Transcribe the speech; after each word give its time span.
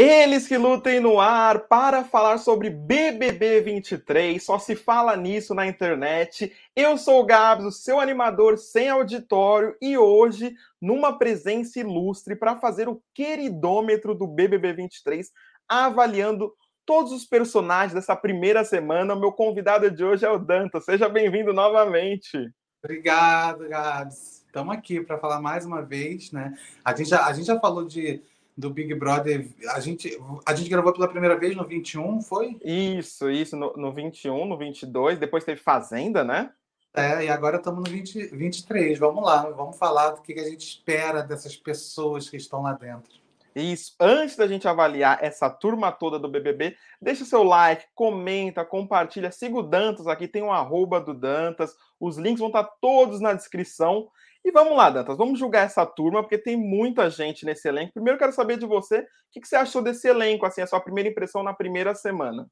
Eles 0.00 0.46
que 0.46 0.56
lutem 0.56 1.00
no 1.00 1.18
ar 1.18 1.66
para 1.66 2.04
falar 2.04 2.38
sobre 2.38 2.70
BBB 2.70 3.62
23, 3.62 4.40
só 4.40 4.56
se 4.56 4.76
fala 4.76 5.16
nisso 5.16 5.56
na 5.56 5.66
internet. 5.66 6.52
Eu 6.76 6.96
sou 6.96 7.20
o 7.20 7.26
Gabs, 7.26 7.66
o 7.66 7.72
seu 7.72 7.98
animador 7.98 8.58
sem 8.58 8.88
auditório, 8.88 9.74
e 9.82 9.98
hoje, 9.98 10.54
numa 10.80 11.18
presença 11.18 11.80
ilustre, 11.80 12.36
para 12.36 12.54
fazer 12.60 12.88
o 12.88 13.02
queridômetro 13.12 14.14
do 14.14 14.28
BBB 14.28 14.72
23, 14.72 15.32
avaliando 15.68 16.54
todos 16.86 17.10
os 17.10 17.24
personagens 17.24 17.92
dessa 17.92 18.14
primeira 18.14 18.62
semana. 18.64 19.16
O 19.16 19.20
meu 19.20 19.32
convidado 19.32 19.90
de 19.90 20.04
hoje 20.04 20.24
é 20.24 20.30
o 20.30 20.38
Danta. 20.38 20.80
Seja 20.80 21.08
bem-vindo 21.08 21.52
novamente. 21.52 22.48
Obrigado, 22.80 23.68
Gabs. 23.68 24.44
Estamos 24.46 24.76
aqui 24.76 25.00
para 25.00 25.18
falar 25.18 25.40
mais 25.40 25.66
uma 25.66 25.82
vez, 25.82 26.30
né? 26.30 26.56
A 26.84 26.94
gente 26.94 27.10
já, 27.10 27.26
a 27.26 27.32
gente 27.32 27.46
já 27.46 27.58
falou 27.58 27.84
de 27.84 28.22
do 28.58 28.70
Big 28.70 28.92
Brother. 28.96 29.46
A 29.68 29.78
gente, 29.78 30.20
a 30.44 30.52
gente 30.52 30.68
gravou 30.68 30.92
pela 30.92 31.06
primeira 31.06 31.38
vez 31.38 31.54
no 31.54 31.64
21, 31.64 32.20
foi? 32.20 32.58
Isso, 32.64 33.30
isso, 33.30 33.56
no, 33.56 33.72
no 33.76 33.92
21, 33.92 34.44
no 34.46 34.58
22. 34.58 35.16
Depois 35.16 35.44
teve 35.44 35.60
Fazenda, 35.60 36.24
né? 36.24 36.50
É, 36.92 37.26
e 37.26 37.28
agora 37.28 37.58
estamos 37.58 37.84
no 37.84 37.90
20, 37.90 38.26
23. 38.36 38.98
Vamos 38.98 39.24
lá, 39.24 39.48
vamos 39.50 39.78
falar 39.78 40.10
do 40.10 40.22
que, 40.22 40.34
que 40.34 40.40
a 40.40 40.50
gente 40.50 40.66
espera 40.66 41.22
dessas 41.22 41.56
pessoas 41.56 42.28
que 42.28 42.36
estão 42.36 42.62
lá 42.62 42.72
dentro. 42.72 43.20
Isso. 43.54 43.94
Antes 44.00 44.36
da 44.36 44.46
gente 44.48 44.66
avaliar 44.66 45.22
essa 45.22 45.48
turma 45.48 45.92
toda 45.92 46.18
do 46.18 46.28
BBB, 46.28 46.76
deixa 47.00 47.22
o 47.22 47.26
seu 47.26 47.44
like, 47.44 47.86
comenta, 47.94 48.64
compartilha, 48.64 49.30
siga 49.30 49.56
o 49.56 49.62
Dantas 49.62 50.08
aqui, 50.08 50.26
tem 50.26 50.42
um 50.42 50.52
arroba 50.52 51.00
do 51.00 51.14
Dantas, 51.14 51.76
os 52.00 52.18
links 52.18 52.40
vão 52.40 52.48
estar 52.48 52.64
todos 52.80 53.20
na 53.20 53.32
descrição. 53.34 54.08
E 54.48 54.50
vamos 54.50 54.78
lá, 54.78 54.88
Dantas, 54.88 55.14
vamos 55.14 55.38
julgar 55.38 55.66
essa 55.66 55.84
turma, 55.84 56.22
porque 56.22 56.38
tem 56.38 56.56
muita 56.56 57.10
gente 57.10 57.44
nesse 57.44 57.68
elenco. 57.68 57.92
Primeiro, 57.92 58.18
quero 58.18 58.32
saber 58.32 58.58
de 58.58 58.64
você, 58.64 59.00
o 59.00 59.06
que, 59.30 59.46
você 59.46 59.56
achou 59.56 59.82
desse 59.82 60.08
elenco, 60.08 60.46
assim, 60.46 60.62
a 60.62 60.66
sua 60.66 60.80
primeira 60.80 61.10
impressão 61.10 61.42
na 61.42 61.52
primeira 61.52 61.94
semana? 61.94 62.50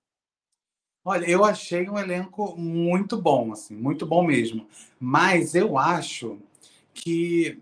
Olha, 1.03 1.25
eu 1.25 1.43
achei 1.43 1.89
um 1.89 1.98
elenco 1.98 2.55
muito 2.55 3.17
bom, 3.17 3.51
assim, 3.51 3.75
muito 3.75 4.05
bom 4.05 4.23
mesmo. 4.23 4.67
Mas 5.01 5.55
eu 5.55 5.79
acho 5.79 6.39
que 6.93 7.59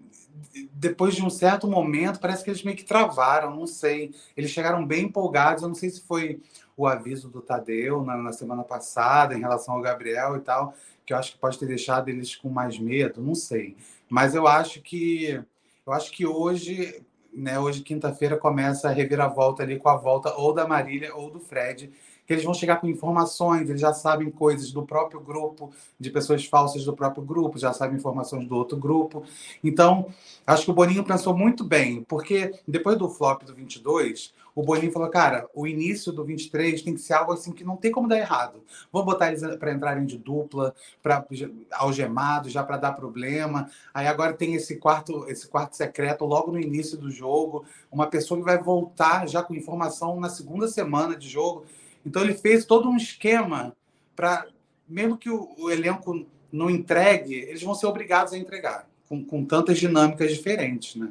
depois 0.73 1.15
de 1.15 1.23
um 1.23 1.31
certo 1.31 1.69
momento, 1.69 2.19
parece 2.19 2.43
que 2.43 2.51
eles 2.51 2.65
meio 2.65 2.77
que 2.77 2.83
travaram, 2.83 3.55
não 3.55 3.69
sei. 3.69 4.13
Eles 4.37 4.51
chegaram 4.51 4.85
bem 4.85 5.05
empolgados, 5.05 5.63
eu 5.63 5.69
não 5.69 5.77
sei 5.77 5.91
se 5.91 6.01
foi 6.01 6.43
o 6.77 6.89
aviso 6.89 7.29
do 7.29 7.41
Tadeu 7.41 8.03
na, 8.03 8.17
na 8.17 8.33
semana 8.33 8.65
passada 8.65 9.33
em 9.33 9.41
relação 9.41 9.77
ao 9.77 9.81
Gabriel 9.81 10.37
e 10.37 10.41
tal, 10.41 10.75
que 11.07 11.13
eu 11.13 11.17
acho 11.17 11.33
que 11.33 11.39
pode 11.39 11.57
ter 11.57 11.67
deixado 11.67 12.09
eles 12.09 12.35
com 12.35 12.49
mais 12.49 12.81
medo, 12.81 13.23
não 13.23 13.37
sei. 13.37 13.77
Mas 14.15 14.33
eu 14.33 14.47
acho 14.47 14.81
que 14.81 15.43
eu 15.85 15.93
acho 15.93 16.13
que 16.13 16.25
hoje, 16.25 17.05
né, 17.33 17.59
hoje 17.59 17.83
quinta-feira 17.83 18.37
começa 18.37 18.89
a 18.89 18.93
reviravolta 18.93 19.65
ali 19.65 19.77
com 19.77 19.89
a 19.89 19.97
volta 19.97 20.33
ou 20.37 20.55
da 20.55 20.69
Marília 20.69 21.13
ou 21.17 21.33
do 21.33 21.41
Fred, 21.41 21.91
que 22.25 22.33
eles 22.33 22.45
vão 22.45 22.55
chegar 22.55 22.77
com 22.77 22.87
informações, 22.87 23.69
eles 23.69 23.81
já 23.81 23.93
sabem 23.93 24.31
coisas 24.31 24.71
do 24.71 24.87
próprio 24.87 25.19
grupo, 25.19 25.73
de 25.99 26.11
pessoas 26.11 26.45
falsas 26.45 26.85
do 26.85 26.93
próprio 26.93 27.25
grupo, 27.25 27.59
já 27.59 27.73
sabem 27.73 27.97
informações 27.97 28.47
do 28.47 28.55
outro 28.55 28.77
grupo. 28.77 29.25
Então, 29.65 30.07
acho 30.47 30.65
que 30.65 30.71
o 30.71 30.75
Boninho 30.75 31.03
pensou 31.03 31.37
muito 31.37 31.65
bem, 31.65 32.05
porque 32.05 32.53
depois 32.69 32.97
do 32.97 33.09
flop 33.09 33.43
do 33.43 33.53
22, 33.53 34.33
o 34.55 34.63
Boninho 34.63 34.93
falou, 34.93 35.11
cara, 35.11 35.49
o 35.53 35.67
início 35.67 36.13
do 36.13 36.25
23 36.25 36.81
tem 36.81 36.95
que 36.95 37.01
ser 37.01 37.15
algo 37.15 37.33
assim 37.33 37.53
que 37.53 37.65
não 37.65 37.77
tem 37.77 37.91
como 37.91 38.07
dar 38.07 38.19
errado. 38.19 38.63
Vamos 38.93 39.07
botar 39.07 39.29
eles 39.29 39.43
para 39.57 39.73
entrarem 39.73 40.07
de 40.07 40.17
dupla, 40.17 40.75
para 41.03 41.27
algemados, 41.73 42.53
já 42.53 42.63
para 42.63 42.77
dar 42.77 42.93
problema. 42.93 43.69
Aí 43.93 44.07
agora 44.07 44.33
tem 44.33 44.55
esse 44.55 44.77
quarto, 44.77 45.29
esse 45.29 45.49
quarto 45.49 45.77
secreto 45.77 46.25
logo 46.25 46.53
no 46.53 46.61
início 46.61 46.97
do 46.97 47.11
jogo, 47.11 47.65
uma 47.91 48.07
pessoa 48.07 48.39
que 48.39 48.47
vai 48.47 48.63
voltar 48.63 49.29
já 49.29 49.43
com 49.43 49.55
informação 49.55 50.21
na 50.21 50.29
segunda 50.29 50.69
semana 50.69 51.17
de 51.17 51.29
jogo. 51.29 51.65
Então 52.07 52.23
ele 52.23 52.35
fez 52.35 52.65
todo 52.65 52.89
um 52.89 52.97
esquema 52.97 53.75
para, 54.15 54.47
mesmo 54.89 55.17
que 55.17 55.31
o, 55.31 55.53
o, 55.59 55.71
elenco 55.71 56.25
não 56.53 56.71
entregue, 56.71 57.35
eles 57.35 57.63
vão 57.63 57.75
ser 57.75 57.87
obrigados 57.87 58.33
a 58.33 58.39
entregar, 58.39 58.89
com, 59.09 59.25
com 59.25 59.45
tantas 59.45 59.79
dinâmicas 59.79 60.31
diferentes, 60.31 60.95
né? 60.95 61.11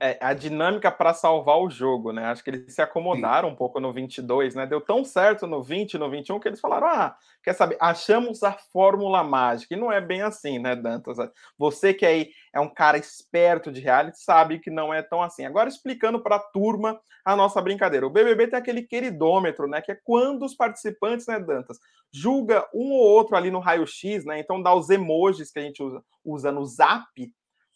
É, 0.00 0.18
a 0.20 0.32
dinâmica 0.32 0.90
para 0.90 1.14
salvar 1.14 1.58
o 1.58 1.70
jogo, 1.70 2.12
né? 2.12 2.26
Acho 2.26 2.42
que 2.42 2.50
eles 2.50 2.74
se 2.74 2.80
acomodaram 2.82 3.48
Sim. 3.48 3.54
um 3.54 3.56
pouco 3.56 3.80
no 3.80 3.92
22, 3.92 4.54
né? 4.54 4.66
Deu 4.66 4.80
tão 4.80 5.04
certo 5.04 5.46
no 5.46 5.62
20, 5.62 5.98
no 5.98 6.10
21 6.10 6.40
que 6.40 6.48
eles 6.48 6.60
falaram: 6.60 6.86
"Ah, 6.88 7.16
quer 7.42 7.54
saber, 7.54 7.76
achamos 7.80 8.42
a 8.42 8.52
fórmula 8.52 9.22
mágica". 9.22 9.74
E 9.74 9.78
não 9.78 9.92
é 9.92 10.00
bem 10.00 10.22
assim, 10.22 10.58
né, 10.58 10.76
Dantas? 10.76 11.18
Você 11.58 11.92
que 11.94 12.06
aí 12.06 12.30
é 12.54 12.60
um 12.60 12.68
cara 12.68 12.98
esperto 12.98 13.70
de 13.72 13.80
reality 13.80 14.18
sabe 14.20 14.58
que 14.58 14.70
não 14.70 14.92
é 14.92 15.02
tão 15.02 15.22
assim. 15.22 15.44
Agora 15.44 15.68
explicando 15.68 16.20
para 16.22 16.36
a 16.36 16.40
turma 16.40 17.00
a 17.24 17.36
nossa 17.36 17.60
brincadeira. 17.60 18.06
O 18.06 18.10
BBB 18.10 18.48
tem 18.48 18.58
aquele 18.58 18.82
queridômetro, 18.82 19.68
né, 19.68 19.82
que 19.82 19.92
é 19.92 19.98
quando 20.02 20.44
os 20.46 20.54
participantes, 20.54 21.26
né, 21.26 21.38
Dantas, 21.38 21.78
julga 22.10 22.66
um 22.72 22.92
ou 22.92 23.00
outro 23.00 23.36
ali 23.36 23.50
no 23.50 23.58
raio-x, 23.58 24.24
né? 24.24 24.40
Então 24.40 24.62
dá 24.62 24.74
os 24.74 24.88
emojis 24.88 25.50
que 25.50 25.58
a 25.58 25.62
gente 25.62 25.82
usa, 25.82 26.02
usa 26.24 26.50
no 26.50 26.64
Zap 26.64 27.04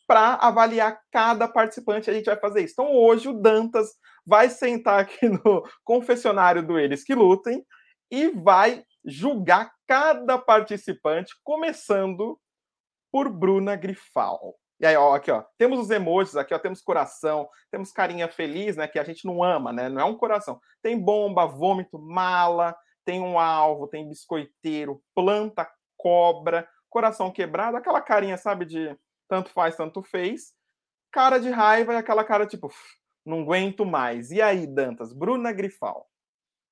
para 0.07 0.35
avaliar 0.35 1.01
cada 1.11 1.49
participante. 1.49 2.11
A 2.11 2.15
gente 2.15 2.27
vai 2.27 2.37
fazer 2.37 2.63
isso. 2.63 2.75
Então, 2.75 2.95
hoje, 2.95 3.29
o 3.29 3.33
Dantas 3.33 3.91
vai 4.27 4.49
sentar 4.49 5.01
aqui 5.01 5.29
no 5.29 5.65
confessionário 5.85 6.67
do 6.67 6.79
Eles 6.79 7.05
que 7.05 7.15
Lutem 7.15 7.65
e 8.11 8.29
vai 8.29 8.85
julgar 9.05 9.73
cada 9.87 10.39
participante, 10.39 11.35
começando 11.43 12.39
por 13.11 13.29
Bruna 13.29 13.75
Grifal. 13.75 14.55
E 14.81 14.87
aí, 14.87 14.97
ó, 14.97 15.15
aqui, 15.15 15.31
ó, 15.31 15.45
temos 15.57 15.79
os 15.79 15.91
emojis 15.91 16.37
aqui, 16.37 16.53
ó, 16.53 16.59
temos 16.59 16.81
coração, 16.81 17.49
temos 17.71 17.93
carinha 17.93 18.29
feliz, 18.29 18.77
né, 18.77 18.89
que 18.89 18.99
a 18.99 19.05
gente 19.05 19.25
não 19.25 19.43
ama, 19.43 19.73
né, 19.73 19.89
não 19.89 20.01
é 20.01 20.05
um 20.05 20.17
coração. 20.17 20.61
Tem 20.83 20.99
bomba, 20.99 21.47
vômito, 21.47 21.99
mala, 21.99 22.77
tem 23.05 23.21
um 23.21 23.39
alvo, 23.39 23.87
tem 23.87 24.09
biscoiteiro, 24.09 25.01
planta, 25.15 25.71
cobra, 25.97 26.69
coração 26.91 27.31
quebrado, 27.31 27.77
aquela 27.77 28.01
carinha, 28.01 28.37
sabe, 28.37 28.65
de 28.65 28.97
tanto 29.33 29.49
faz, 29.49 29.75
tanto 29.75 30.03
fez. 30.03 30.53
Cara 31.11 31.39
de 31.39 31.49
raiva 31.49 31.95
e 31.95 31.97
aquela 31.97 32.23
cara 32.23 32.47
tipo, 32.47 32.71
não 33.25 33.41
aguento 33.41 33.87
mais. 33.87 34.31
E 34.31 34.43
aí, 34.43 34.67
Dantas, 34.67 35.15
Bruna 35.15 35.51
Grifal? 35.53 36.07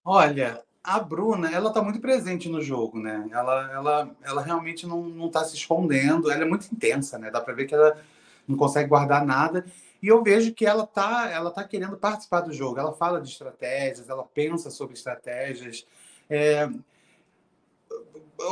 Olha, 0.05 0.63
a 0.85 1.01
Bruna, 1.01 1.51
ela 1.51 1.73
tá 1.73 1.81
muito 1.81 2.01
presente 2.01 2.51
no 2.51 2.61
jogo, 2.61 2.99
né? 2.99 3.27
Ela, 3.33 3.73
ela, 3.73 4.17
ela 4.23 4.43
realmente 4.43 4.87
não, 4.87 5.05
não 5.05 5.31
tá 5.31 5.43
se 5.43 5.57
escondendo, 5.57 6.31
ela 6.31 6.43
é 6.43 6.47
muito 6.47 6.67
intensa, 6.71 7.19
né? 7.19 7.31
Dá 7.31 7.41
para 7.41 7.55
ver 7.55 7.65
que 7.65 7.75
ela 7.75 7.99
não 8.47 8.59
consegue 8.59 8.91
guardar 8.91 9.25
nada. 9.25 9.65
E 10.03 10.09
eu 10.09 10.23
vejo 10.23 10.53
que 10.53 10.67
ela 10.67 10.87
tá, 10.87 11.31
ela 11.31 11.51
tá 11.51 11.65
querendo 11.65 11.97
participar 11.97 12.43
do 12.43 12.53
jogo. 12.53 12.79
Ela 12.79 12.93
fala 12.93 13.23
de 13.23 13.31
estratégias, 13.31 14.11
ela 14.11 14.25
pensa 14.25 14.71
sobre 14.71 14.93
estratégias. 14.93 15.87
É, 16.29 16.69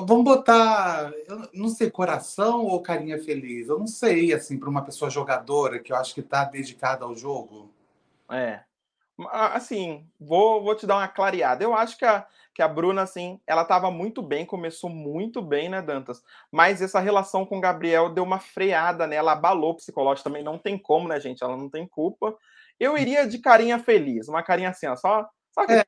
Vamos 0.07 0.25
botar, 0.25 1.13
eu 1.27 1.49
não 1.55 1.69
sei, 1.69 1.91
coração 1.91 2.65
ou 2.65 2.83
carinha 2.83 3.23
feliz? 3.23 3.69
Eu 3.69 3.79
não 3.79 3.87
sei, 3.87 4.33
assim, 4.33 4.59
para 4.59 4.69
uma 4.69 4.85
pessoa 4.85 5.11
jogadora 5.11 5.79
que 5.79 5.93
eu 5.93 5.97
acho 5.97 6.15
que 6.15 6.21
está 6.21 6.45
dedicada 6.45 7.05
ao 7.05 7.15
jogo. 7.15 7.73
É. 8.31 8.61
Assim, 9.31 10.07
vou, 10.21 10.63
vou 10.63 10.77
te 10.77 10.87
dar 10.87 10.97
uma 10.97 11.09
clareada. 11.09 11.65
Eu 11.65 11.75
acho 11.75 11.97
que 11.97 12.05
a, 12.05 12.27
que 12.55 12.63
a 12.63 12.69
Bruna, 12.69 13.03
assim, 13.03 13.41
ela 13.47 13.63
estava 13.63 13.91
muito 13.91 14.23
bem, 14.23 14.45
começou 14.45 14.91
muito 14.91 15.41
bem, 15.41 15.69
né, 15.69 15.81
Dantas? 15.81 16.23
Mas 16.53 16.83
essa 16.83 17.01
relação 17.01 17.47
com 17.47 17.59
o 17.59 17.61
Gabriel 17.61 18.11
deu 18.11 18.25
uma 18.25 18.39
freada 18.39 19.07
nela, 19.07 19.33
abalou 19.33 19.71
o 19.71 19.77
psicológico 19.77 20.29
também. 20.29 20.45
Não 20.45 20.59
tem 20.59 20.79
como, 20.79 21.09
né, 21.09 21.19
gente? 21.19 21.43
Ela 21.43 21.57
não 21.57 21.69
tem 21.69 21.87
culpa. 21.87 22.37
Eu 22.79 22.97
iria 22.97 23.27
de 23.27 23.39
carinha 23.39 23.79
feliz, 23.79 24.29
uma 24.29 24.43
carinha 24.43 24.71
assim, 24.71 24.87
ó, 24.87 24.95
só. 24.95 25.29
só 25.53 25.67
que... 25.67 25.73
é. 25.73 25.85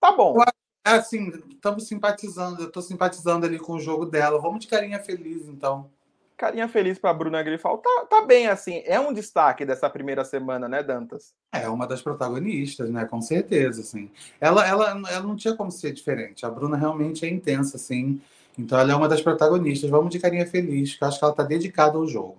Tá 0.00 0.10
bom. 0.10 0.34
Eu 0.36 0.42
é 0.42 0.61
assim, 0.84 1.32
estamos 1.50 1.86
simpatizando, 1.86 2.62
eu 2.62 2.68
estou 2.68 2.82
simpatizando 2.82 3.46
ali 3.46 3.58
com 3.58 3.74
o 3.74 3.80
jogo 3.80 4.06
dela. 4.06 4.40
Vamos 4.40 4.60
de 4.60 4.68
carinha 4.68 4.98
feliz, 4.98 5.48
então. 5.48 5.90
Carinha 6.36 6.66
feliz 6.68 6.98
para 6.98 7.14
Bruna 7.14 7.42
Grifal. 7.42 7.78
Tá, 7.78 8.06
tá 8.10 8.22
bem, 8.22 8.48
assim. 8.48 8.82
É 8.84 8.98
um 8.98 9.12
destaque 9.12 9.64
dessa 9.64 9.88
primeira 9.88 10.24
semana, 10.24 10.68
né, 10.68 10.82
Dantas? 10.82 11.34
É 11.52 11.68
uma 11.68 11.86
das 11.86 12.02
protagonistas, 12.02 12.90
né? 12.90 13.04
Com 13.04 13.20
certeza, 13.20 13.80
assim. 13.82 14.10
Ela, 14.40 14.66
ela, 14.66 14.90
ela 14.90 15.22
não 15.22 15.36
tinha 15.36 15.54
como 15.54 15.70
ser 15.70 15.92
diferente. 15.92 16.44
A 16.44 16.50
Bruna 16.50 16.76
realmente 16.76 17.24
é 17.24 17.28
intensa, 17.28 17.76
assim. 17.76 18.20
Então 18.58 18.78
ela 18.78 18.92
é 18.92 18.96
uma 18.96 19.08
das 19.08 19.22
protagonistas. 19.22 19.88
Vamos 19.88 20.10
de 20.10 20.18
carinha 20.18 20.46
feliz, 20.46 20.96
que 20.96 21.04
eu 21.04 21.08
acho 21.08 21.18
que 21.18 21.24
ela 21.24 21.32
está 21.32 21.44
dedicada 21.44 21.96
ao 21.96 22.06
jogo. 22.08 22.38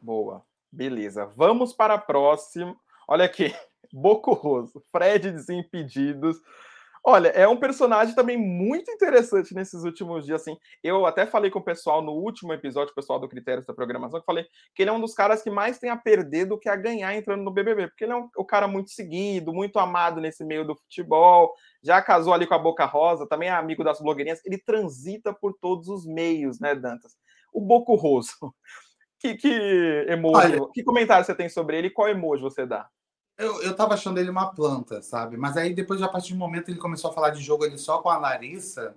Boa. 0.00 0.42
Beleza. 0.72 1.26
Vamos 1.36 1.72
para 1.72 1.94
a 1.94 1.98
próxima. 1.98 2.74
Olha 3.06 3.24
aqui. 3.26 3.54
Boco 3.92 4.32
Roso. 4.32 4.82
Fred 4.90 5.30
Desimpedidos. 5.30 6.40
Olha, 7.08 7.28
é 7.28 7.46
um 7.46 7.56
personagem 7.56 8.16
também 8.16 8.36
muito 8.36 8.90
interessante 8.90 9.54
nesses 9.54 9.84
últimos 9.84 10.26
dias, 10.26 10.40
assim. 10.40 10.58
Eu 10.82 11.06
até 11.06 11.24
falei 11.24 11.52
com 11.52 11.60
o 11.60 11.64
pessoal 11.64 12.02
no 12.02 12.10
último 12.10 12.52
episódio, 12.52 12.90
o 12.90 12.94
pessoal 12.96 13.20
do 13.20 13.28
Critérios 13.28 13.64
da 13.64 13.72
Programação, 13.72 14.18
que 14.18 14.26
falei 14.26 14.44
que 14.74 14.82
ele 14.82 14.90
é 14.90 14.92
um 14.92 15.00
dos 15.00 15.14
caras 15.14 15.40
que 15.40 15.48
mais 15.48 15.78
tem 15.78 15.88
a 15.88 15.96
perder 15.96 16.46
do 16.46 16.58
que 16.58 16.68
a 16.68 16.74
ganhar 16.74 17.14
entrando 17.14 17.44
no 17.44 17.52
BBB, 17.52 17.86
porque 17.86 18.02
ele 18.02 18.12
é 18.12 18.16
um, 18.16 18.28
um 18.36 18.44
cara 18.44 18.66
muito 18.66 18.90
seguido, 18.90 19.52
muito 19.52 19.78
amado 19.78 20.20
nesse 20.20 20.44
meio 20.44 20.66
do 20.66 20.74
futebol, 20.74 21.54
já 21.80 22.02
casou 22.02 22.34
ali 22.34 22.44
com 22.44 22.54
a 22.54 22.58
Boca 22.58 22.84
Rosa, 22.84 23.24
também 23.24 23.50
é 23.50 23.52
amigo 23.52 23.84
das 23.84 24.00
blogueirinhas, 24.00 24.44
ele 24.44 24.58
transita 24.58 25.32
por 25.32 25.54
todos 25.60 25.86
os 25.86 26.04
meios, 26.04 26.58
né, 26.58 26.74
Dantas? 26.74 27.12
O 27.52 27.60
Boco 27.60 27.94
Roso. 27.94 28.32
Que, 29.18 29.34
que 29.34 29.48
emoji, 30.08 30.36
Olha, 30.36 30.60
que 30.74 30.84
comentário 30.84 31.24
você 31.24 31.34
tem 31.34 31.48
sobre 31.48 31.78
ele 31.78 31.86
e 31.86 31.90
qual 31.90 32.06
emoji 32.06 32.42
você 32.42 32.66
dá? 32.66 32.86
Eu, 33.38 33.62
eu 33.62 33.74
tava 33.74 33.94
achando 33.94 34.18
ele 34.18 34.30
uma 34.30 34.46
planta, 34.46 35.02
sabe? 35.02 35.36
Mas 35.36 35.56
aí 35.56 35.74
depois, 35.74 36.00
a 36.00 36.08
partir 36.08 36.32
do 36.32 36.38
momento 36.38 36.66
que 36.66 36.70
ele 36.70 36.78
começou 36.78 37.10
a 37.10 37.14
falar 37.14 37.30
de 37.30 37.42
jogo 37.42 37.64
ali 37.64 37.78
só 37.78 37.98
com 37.98 38.08
a 38.08 38.16
Larissa, 38.16 38.94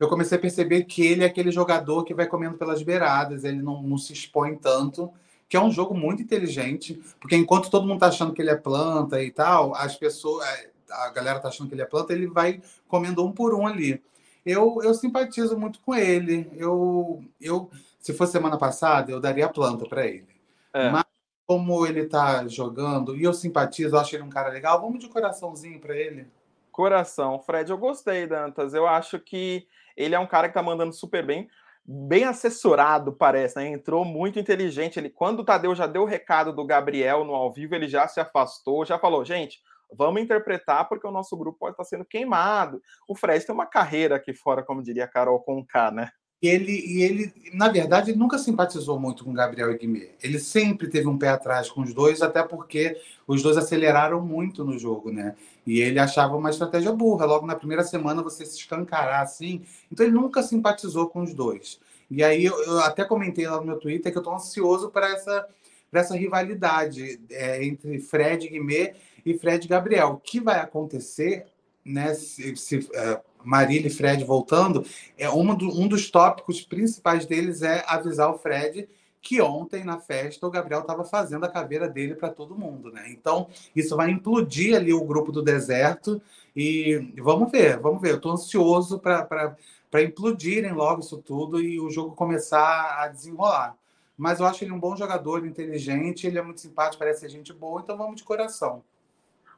eu 0.00 0.08
comecei 0.08 0.38
a 0.38 0.40
perceber 0.40 0.84
que 0.84 1.06
ele 1.06 1.22
é 1.22 1.26
aquele 1.26 1.52
jogador 1.52 2.04
que 2.04 2.14
vai 2.14 2.26
comendo 2.26 2.56
pelas 2.56 2.82
beiradas, 2.82 3.44
ele 3.44 3.62
não, 3.62 3.82
não 3.82 3.98
se 3.98 4.12
expõe 4.12 4.56
tanto, 4.56 5.12
que 5.48 5.56
é 5.56 5.60
um 5.60 5.70
jogo 5.70 5.94
muito 5.94 6.22
inteligente, 6.22 7.00
porque 7.20 7.36
enquanto 7.36 7.70
todo 7.70 7.86
mundo 7.86 8.00
tá 8.00 8.08
achando 8.08 8.32
que 8.32 8.40
ele 8.40 8.50
é 8.50 8.56
planta 8.56 9.22
e 9.22 9.30
tal, 9.30 9.74
as 9.74 9.94
pessoas, 9.96 10.46
é, 10.48 10.70
a 10.90 11.10
galera 11.10 11.38
tá 11.38 11.48
achando 11.48 11.68
que 11.68 11.74
ele 11.74 11.82
é 11.82 11.86
planta, 11.86 12.12
ele 12.12 12.26
vai 12.26 12.62
comendo 12.88 13.24
um 13.24 13.32
por 13.32 13.54
um 13.54 13.66
ali. 13.66 14.02
Eu, 14.44 14.80
eu 14.82 14.92
simpatizo 14.94 15.56
muito 15.58 15.80
com 15.80 15.94
ele. 15.94 16.50
Eu, 16.54 17.24
eu, 17.40 17.70
se 17.98 18.12
fosse 18.12 18.32
semana 18.32 18.58
passada, 18.58 19.10
eu 19.10 19.20
daria 19.20 19.48
planta 19.48 19.86
para 19.86 20.06
ele. 20.06 20.28
É. 20.72 20.90
Mas 20.90 21.04
como 21.46 21.86
ele 21.86 22.06
tá 22.06 22.46
jogando, 22.48 23.16
e 23.16 23.22
eu 23.22 23.34
simpatizo, 23.34 23.96
acho 23.96 24.16
ele 24.16 24.22
um 24.22 24.30
cara 24.30 24.48
legal, 24.48 24.80
vamos 24.80 24.98
de 24.98 25.08
coraçãozinho 25.08 25.80
para 25.80 25.96
ele. 25.96 26.26
Coração. 26.74 27.38
Fred, 27.38 27.70
eu 27.70 27.78
gostei, 27.78 28.26
Dantas. 28.26 28.74
Eu 28.74 28.86
acho 28.86 29.20
que 29.20 29.64
ele 29.96 30.14
é 30.14 30.18
um 30.18 30.26
cara 30.26 30.48
que 30.48 30.54
tá 30.54 30.62
mandando 30.62 30.92
super 30.92 31.24
bem. 31.24 31.48
Bem 31.86 32.24
assessorado, 32.24 33.12
parece, 33.12 33.56
né? 33.56 33.68
Entrou 33.68 34.04
muito 34.04 34.40
inteligente. 34.40 34.98
Ele, 34.98 35.08
quando 35.08 35.40
o 35.40 35.44
Tadeu 35.44 35.72
já 35.74 35.86
deu 35.86 36.02
o 36.02 36.06
recado 36.06 36.52
do 36.52 36.66
Gabriel 36.66 37.24
no 37.24 37.34
ao 37.34 37.52
vivo, 37.52 37.74
ele 37.76 37.86
já 37.86 38.08
se 38.08 38.18
afastou, 38.18 38.84
já 38.84 38.98
falou, 38.98 39.24
gente, 39.24 39.60
vamos 39.92 40.20
interpretar 40.20 40.88
porque 40.88 41.06
o 41.06 41.12
nosso 41.12 41.36
grupo 41.36 41.60
pode 41.60 41.74
estar 41.74 41.84
sendo 41.84 42.04
queimado. 42.04 42.82
O 43.06 43.14
Fred 43.14 43.46
tem 43.46 43.54
uma 43.54 43.66
carreira 43.66 44.16
aqui 44.16 44.34
fora, 44.34 44.62
como 44.62 44.82
diria 44.82 45.04
a 45.04 45.08
Carol 45.08 45.38
Conká, 45.40 45.92
né? 45.92 46.10
Ele, 46.46 46.72
e 46.72 47.02
ele, 47.02 47.32
na 47.52 47.68
verdade, 47.68 48.10
ele 48.10 48.18
nunca 48.18 48.38
simpatizou 48.38 48.98
muito 48.98 49.24
com 49.24 49.32
Gabriel 49.32 49.70
e 49.70 49.78
Guimê. 49.78 50.10
Ele 50.22 50.38
sempre 50.38 50.88
teve 50.88 51.06
um 51.06 51.16
pé 51.16 51.28
atrás 51.28 51.70
com 51.70 51.82
os 51.82 51.94
dois, 51.94 52.22
até 52.22 52.42
porque 52.42 52.96
os 53.26 53.42
dois 53.42 53.56
aceleraram 53.56 54.20
muito 54.20 54.64
no 54.64 54.78
jogo, 54.78 55.12
né? 55.12 55.34
E 55.66 55.80
ele 55.80 55.98
achava 55.98 56.36
uma 56.36 56.50
estratégia 56.50 56.92
burra. 56.92 57.24
Logo 57.24 57.46
na 57.46 57.54
primeira 57.54 57.82
semana 57.84 58.22
você 58.22 58.44
se 58.44 58.58
escancarar 58.58 59.22
assim. 59.22 59.62
Então 59.90 60.04
ele 60.04 60.14
nunca 60.14 60.42
simpatizou 60.42 61.08
com 61.08 61.22
os 61.22 61.32
dois. 61.32 61.80
E 62.10 62.22
aí 62.22 62.44
eu, 62.44 62.60
eu 62.64 62.80
até 62.80 63.04
comentei 63.04 63.46
lá 63.46 63.58
no 63.58 63.66
meu 63.66 63.78
Twitter 63.78 64.12
que 64.12 64.18
eu 64.18 64.20
estou 64.20 64.34
ansioso 64.34 64.90
para 64.90 65.10
essa, 65.10 65.48
essa 65.92 66.16
rivalidade 66.16 67.20
é, 67.30 67.64
entre 67.64 67.98
Fred 67.98 68.48
Guimê 68.48 68.94
e 69.24 69.38
Fred 69.38 69.66
Gabriel. 69.66 70.10
O 70.10 70.16
que 70.16 70.40
vai 70.40 70.60
acontecer, 70.60 71.46
né? 71.84 72.14
Se, 72.14 72.56
se 72.56 72.76
uh, 72.78 73.20
Marília 73.44 73.88
e 73.88 73.90
Fred 73.90 74.24
voltando, 74.24 74.84
é 75.18 75.28
uma 75.28 75.54
do, 75.54 75.68
um 75.68 75.86
dos 75.86 76.10
tópicos 76.10 76.62
principais 76.62 77.26
deles 77.26 77.62
é 77.62 77.84
avisar 77.86 78.30
o 78.30 78.38
Fred 78.38 78.88
que 79.24 79.40
ontem 79.40 79.82
na 79.82 79.98
festa 79.98 80.46
o 80.46 80.50
Gabriel 80.50 80.82
estava 80.82 81.02
fazendo 81.02 81.44
a 81.44 81.48
caveira 81.48 81.88
dele 81.88 82.14
para 82.14 82.28
todo 82.28 82.54
mundo, 82.54 82.92
né? 82.92 83.10
Então 83.10 83.48
isso 83.74 83.96
vai 83.96 84.10
implodir 84.10 84.76
ali 84.76 84.92
o 84.92 85.02
grupo 85.02 85.32
do 85.32 85.42
deserto 85.42 86.20
e 86.54 87.10
vamos 87.16 87.50
ver, 87.50 87.78
vamos 87.78 88.02
ver. 88.02 88.10
Eu 88.10 88.16
estou 88.16 88.32
ansioso 88.32 88.98
para 88.98 89.56
implodirem 90.02 90.72
logo 90.72 91.00
isso 91.00 91.16
tudo 91.16 91.58
e 91.58 91.80
o 91.80 91.90
jogo 91.90 92.14
começar 92.14 93.02
a 93.02 93.08
desenrolar. 93.08 93.74
Mas 94.16 94.40
eu 94.40 94.46
acho 94.46 94.62
ele 94.62 94.72
um 94.72 94.78
bom 94.78 94.94
jogador, 94.94 95.44
inteligente, 95.46 96.26
ele 96.26 96.38
é 96.38 96.42
muito 96.42 96.60
simpático, 96.60 96.98
parece 96.98 97.20
ser 97.20 97.30
gente 97.30 97.52
boa, 97.52 97.80
então 97.80 97.96
vamos 97.96 98.16
de 98.16 98.24
coração. 98.24 98.84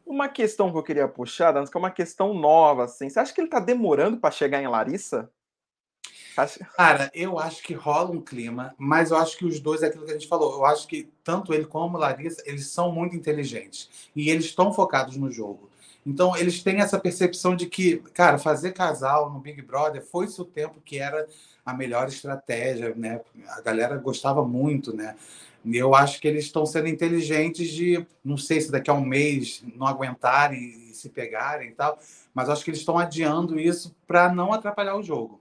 Uma 0.07 0.29
questão 0.29 0.71
que 0.71 0.79
eu 0.79 0.83
queria 0.85 1.09
puxar, 1.09 1.51
Danos, 1.51 1.69
que 1.69 1.77
é 1.77 1.81
uma 1.81 1.91
questão 1.91 2.33
nova, 2.33 2.85
assim. 2.85 3.09
Você 3.11 3.19
acha 3.19 3.35
que 3.35 3.41
ele 3.41 3.51
tá 3.51 3.59
demorando 3.59 4.19
para 4.19 4.31
chegar 4.31 4.63
em 4.63 4.69
Larissa? 4.69 5.29
Cara, 6.77 7.11
eu 7.13 7.39
acho 7.41 7.63
que 7.63 7.75
rola 7.75 8.13
um 8.13 8.21
clima, 8.21 8.73
mas 8.79 9.11
eu 9.11 9.17
acho 9.17 9.37
que 9.37 9.45
os 9.45 9.59
dois 9.59 9.83
é 9.83 9.87
aquilo 9.87 10.05
que 10.05 10.13
a 10.13 10.15
gente 10.15 10.29
falou. 10.29 10.55
Eu 10.55 10.65
acho 10.65 10.87
que 10.87 11.11
tanto 11.25 11.53
ele 11.53 11.65
como 11.65 11.99
Larissa, 11.99 12.41
eles 12.47 12.69
são 12.69 12.93
muito 12.93 13.17
inteligentes 13.17 13.91
e 14.15 14.31
eles 14.31 14.45
estão 14.45 14.73
focados 14.73 15.17
no 15.17 15.31
jogo. 15.31 15.69
Então, 16.07 16.37
eles 16.37 16.63
têm 16.63 16.81
essa 16.81 17.01
percepção 17.01 17.57
de 17.57 17.67
que, 17.67 17.97
cara, 18.15 18.39
fazer 18.39 18.73
casal 18.73 19.29
no 19.29 19.41
Big 19.41 19.61
Brother 19.61 20.01
foi 20.01 20.27
o 20.27 20.45
tempo 20.45 20.81
que 20.85 21.01
era 21.01 21.27
a 21.65 21.75
melhor 21.75 22.07
estratégia, 22.07 22.95
né? 22.95 23.21
A 23.49 23.61
galera 23.61 23.97
gostava 23.97 24.47
muito, 24.47 24.95
né? 24.95 25.17
Eu 25.75 25.95
acho 25.95 26.21
que 26.21 26.29
eles 26.29 26.45
estão 26.45 26.67
sendo 26.67 26.89
inteligentes 26.89 27.69
de, 27.71 28.07
não 28.25 28.37
sei 28.37 28.61
se 28.61 28.71
daqui 28.71 28.91
a 28.91 28.95
um 28.95 29.05
mês 29.05 29.65
não 29.75 29.87
aguentarem 29.87 30.61
e 30.91 30.95
se 30.95 31.09
pegarem 31.09 31.71
e 31.71 31.75
tal, 31.75 31.99
mas 32.35 32.49
acho 32.49 32.65
que 32.65 32.71
eles 32.71 32.81
estão 32.81 32.99
adiando 32.99 33.59
isso 33.59 33.95
para 34.07 34.33
não 34.33 34.53
atrapalhar 34.53 34.97
o 34.97 35.03
jogo. 35.03 35.41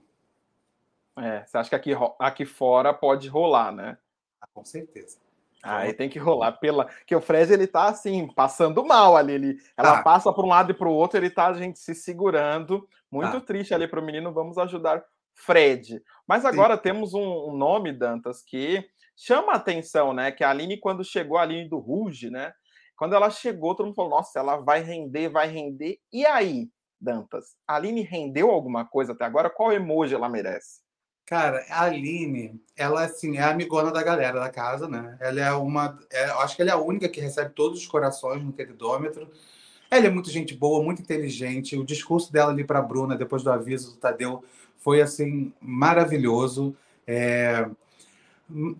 É, 1.18 1.44
você 1.44 1.58
acha 1.58 1.68
que 1.70 1.76
aqui, 1.76 1.92
aqui 2.18 2.44
fora 2.44 2.92
pode 2.92 3.28
rolar, 3.28 3.72
né? 3.72 3.96
Ah, 4.40 4.48
com 4.52 4.64
certeza. 4.64 5.16
Aí 5.62 5.92
tem 5.92 6.08
que 6.08 6.18
rolar 6.18 6.52
pela. 6.52 6.86
Que 7.06 7.16
o 7.16 7.20
Fred 7.20 7.52
ele 7.52 7.66
tá 7.66 7.88
assim, 7.88 8.28
passando 8.28 8.84
mal 8.84 9.16
ali. 9.16 9.32
Ele... 9.32 9.58
Ela 9.76 9.98
ah. 9.98 10.02
passa 10.02 10.32
para 10.32 10.44
um 10.44 10.48
lado 10.48 10.70
e 10.70 10.74
para 10.74 10.88
o 10.88 10.92
outro, 10.92 11.18
ele 11.18 11.30
tá 11.30 11.48
a 11.48 11.54
gente 11.54 11.78
se 11.78 11.94
segurando. 11.94 12.86
Muito 13.10 13.38
ah. 13.38 13.40
triste 13.40 13.74
ali 13.74 13.88
para 13.88 14.00
o 14.00 14.04
menino. 14.04 14.32
Vamos 14.32 14.58
ajudar 14.58 15.02
Fred. 15.34 16.02
Mas 16.26 16.44
agora 16.44 16.76
Sim. 16.76 16.82
temos 16.82 17.14
um, 17.14 17.48
um, 17.48 17.56
nome, 17.56 17.92
Dantas, 17.92 18.42
que 18.42 18.88
chama 19.16 19.52
a 19.52 19.56
atenção, 19.56 20.12
né? 20.12 20.30
Que 20.30 20.44
a 20.44 20.50
Aline, 20.50 20.78
quando 20.78 21.04
chegou, 21.04 21.38
a 21.38 21.42
Aline 21.42 21.68
do 21.68 21.78
Ruge, 21.78 22.30
né? 22.30 22.52
Quando 22.96 23.14
ela 23.14 23.30
chegou, 23.30 23.74
todo 23.74 23.86
mundo 23.86 23.96
falou: 23.96 24.10
nossa, 24.10 24.38
ela 24.38 24.58
vai 24.58 24.82
render, 24.82 25.28
vai 25.28 25.48
render. 25.48 25.98
E 26.12 26.26
aí, 26.26 26.68
Dantas, 27.00 27.56
a 27.66 27.76
Aline 27.76 28.02
rendeu 28.02 28.50
alguma 28.50 28.84
coisa 28.84 29.12
até 29.12 29.24
agora? 29.24 29.50
Qual 29.50 29.72
emoji 29.72 30.14
ela 30.14 30.28
merece? 30.28 30.84
Cara, 31.26 31.64
a 31.68 31.82
Aline, 31.82 32.60
ela 32.76 33.02
assim, 33.04 33.36
é 33.36 33.42
amigona 33.42 33.90
da 33.90 34.02
galera 34.02 34.38
da 34.38 34.48
casa, 34.48 34.88
né? 34.88 35.16
Ela 35.20 35.40
é 35.40 35.52
uma. 35.52 35.98
É, 36.10 36.24
acho 36.24 36.54
que 36.54 36.62
ela 36.62 36.70
é 36.70 36.74
a 36.74 36.78
única 36.78 37.08
que 37.08 37.20
recebe 37.20 37.50
todos 37.52 37.80
os 37.80 37.86
corações 37.86 38.42
no 38.44 38.52
queridômetro. 38.52 39.28
Ela 39.90 40.06
é 40.06 40.10
muito 40.10 40.30
gente 40.30 40.54
boa, 40.54 40.82
muito 40.82 41.02
inteligente. 41.02 41.76
O 41.76 41.84
discurso 41.84 42.32
dela 42.32 42.52
ali 42.52 42.64
para 42.64 42.78
a 42.78 42.82
Bruna, 42.82 43.16
depois 43.16 43.42
do 43.42 43.50
aviso 43.50 43.92
do 43.92 43.98
Tadeu, 43.98 44.44
foi 44.78 45.00
assim, 45.02 45.52
maravilhoso. 45.60 46.76
É, 47.06 47.68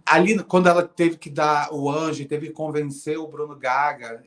ali 0.04 0.42
quando 0.44 0.68
ela 0.68 0.86
teve 0.86 1.16
que 1.16 1.30
dar 1.30 1.72
o 1.72 1.90
anjo, 1.90 2.26
teve 2.26 2.48
que 2.48 2.52
convencer 2.52 3.18
o 3.18 3.26
Bruno 3.26 3.56
Gaga 3.56 4.22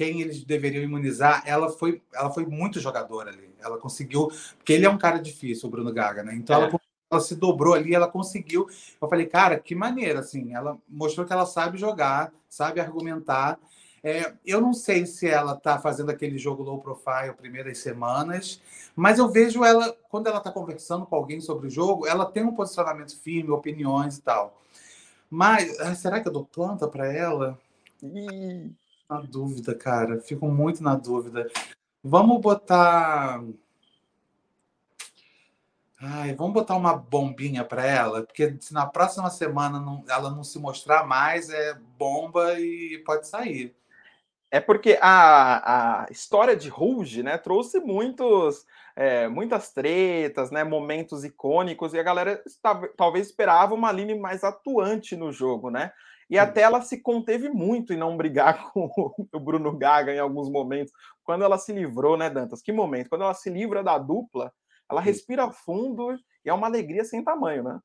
quem 0.00 0.22
eles 0.22 0.42
deveriam 0.44 0.82
imunizar, 0.82 1.42
ela 1.44 1.68
foi, 1.68 2.00
ela 2.14 2.30
foi 2.30 2.46
muito 2.46 2.80
jogadora 2.80 3.30
ali. 3.30 3.50
Ela 3.60 3.76
conseguiu, 3.76 4.28
porque 4.56 4.72
ele 4.72 4.86
é 4.86 4.90
um 4.90 4.96
cara 4.96 5.18
difícil, 5.18 5.68
o 5.68 5.70
Bruno 5.70 5.92
Gaga, 5.92 6.22
né? 6.22 6.34
Então 6.34 6.56
é. 6.56 6.64
ela, 6.64 6.80
ela, 7.10 7.20
se 7.20 7.36
dobrou 7.36 7.74
ali, 7.74 7.94
ela 7.94 8.08
conseguiu. 8.08 8.66
Eu 8.98 9.08
falei, 9.08 9.26
cara, 9.26 9.58
que 9.58 9.74
maneira, 9.74 10.20
assim. 10.20 10.54
Ela 10.54 10.78
mostrou 10.88 11.26
que 11.26 11.34
ela 11.34 11.44
sabe 11.44 11.76
jogar, 11.76 12.32
sabe 12.48 12.80
argumentar. 12.80 13.58
É, 14.02 14.32
eu 14.46 14.58
não 14.62 14.72
sei 14.72 15.04
se 15.04 15.28
ela 15.28 15.52
está 15.52 15.78
fazendo 15.78 16.08
aquele 16.08 16.38
jogo 16.38 16.62
low 16.62 16.80
profile 16.80 17.34
primeiras 17.36 17.76
semanas, 17.76 18.58
mas 18.96 19.18
eu 19.18 19.28
vejo 19.28 19.62
ela, 19.62 19.94
quando 20.08 20.28
ela 20.28 20.38
está 20.38 20.50
conversando 20.50 21.04
com 21.04 21.14
alguém 21.14 21.42
sobre 21.42 21.66
o 21.66 21.70
jogo, 21.70 22.06
ela 22.06 22.24
tem 22.24 22.42
um 22.42 22.54
posicionamento 22.54 23.14
firme, 23.20 23.50
opiniões 23.50 24.16
e 24.16 24.22
tal. 24.22 24.58
Mas 25.30 25.78
ah, 25.78 25.94
será 25.94 26.20
que 26.20 26.26
eu 26.26 26.32
dou 26.32 26.44
planta 26.44 26.88
para 26.88 27.06
ela? 27.06 27.56
Ih, 28.02 28.72
na 29.08 29.20
dúvida, 29.20 29.74
cara. 29.74 30.20
Fico 30.20 30.48
muito 30.48 30.82
na 30.82 30.96
dúvida. 30.96 31.48
Vamos 32.02 32.40
botar. 32.40 33.40
Ai, 36.02 36.34
vamos 36.34 36.54
botar 36.54 36.76
uma 36.76 36.96
bombinha 36.96 37.62
para 37.62 37.84
ela, 37.84 38.22
porque 38.22 38.56
se 38.58 38.72
na 38.72 38.86
próxima 38.86 39.28
semana 39.28 39.78
não, 39.78 40.02
ela 40.08 40.30
não 40.30 40.42
se 40.42 40.58
mostrar 40.58 41.06
mais, 41.06 41.50
é 41.50 41.74
bomba 41.74 42.58
e 42.58 43.02
pode 43.04 43.28
sair. 43.28 43.76
É 44.50 44.58
porque 44.58 44.98
a, 45.00 46.04
a 46.04 46.10
história 46.10 46.56
de 46.56 46.70
Rouge, 46.70 47.22
né, 47.22 47.36
trouxe 47.36 47.78
muitos, 47.80 48.66
é, 49.00 49.26
muitas 49.28 49.72
tretas, 49.72 50.50
né, 50.50 50.62
momentos 50.62 51.24
icônicos, 51.24 51.94
e 51.94 51.98
a 51.98 52.02
galera 52.02 52.42
estava, 52.44 52.86
talvez 52.98 53.28
esperava 53.28 53.74
uma 53.74 53.88
Aline 53.88 54.14
mais 54.14 54.44
atuante 54.44 55.16
no 55.16 55.32
jogo, 55.32 55.70
né? 55.70 55.90
E 56.28 56.38
até 56.38 56.60
ela 56.60 56.82
se 56.82 57.00
conteve 57.00 57.48
muito 57.48 57.94
em 57.94 57.96
não 57.96 58.14
brigar 58.14 58.68
com 58.74 58.90
o 59.32 59.40
Bruno 59.40 59.74
Gaga 59.74 60.12
em 60.12 60.18
alguns 60.18 60.50
momentos. 60.50 60.92
Quando 61.24 61.44
ela 61.44 61.56
se 61.56 61.72
livrou, 61.72 62.18
né, 62.18 62.28
Dantas? 62.28 62.60
Que 62.60 62.72
momento? 62.72 63.08
Quando 63.08 63.22
ela 63.22 63.32
se 63.32 63.48
livra 63.48 63.82
da 63.82 63.96
dupla, 63.96 64.52
ela 64.90 65.00
respira 65.00 65.50
fundo 65.50 66.12
e 66.44 66.50
é 66.50 66.52
uma 66.52 66.66
alegria 66.66 67.02
sem 67.02 67.24
tamanho, 67.24 67.62
né? 67.64 67.80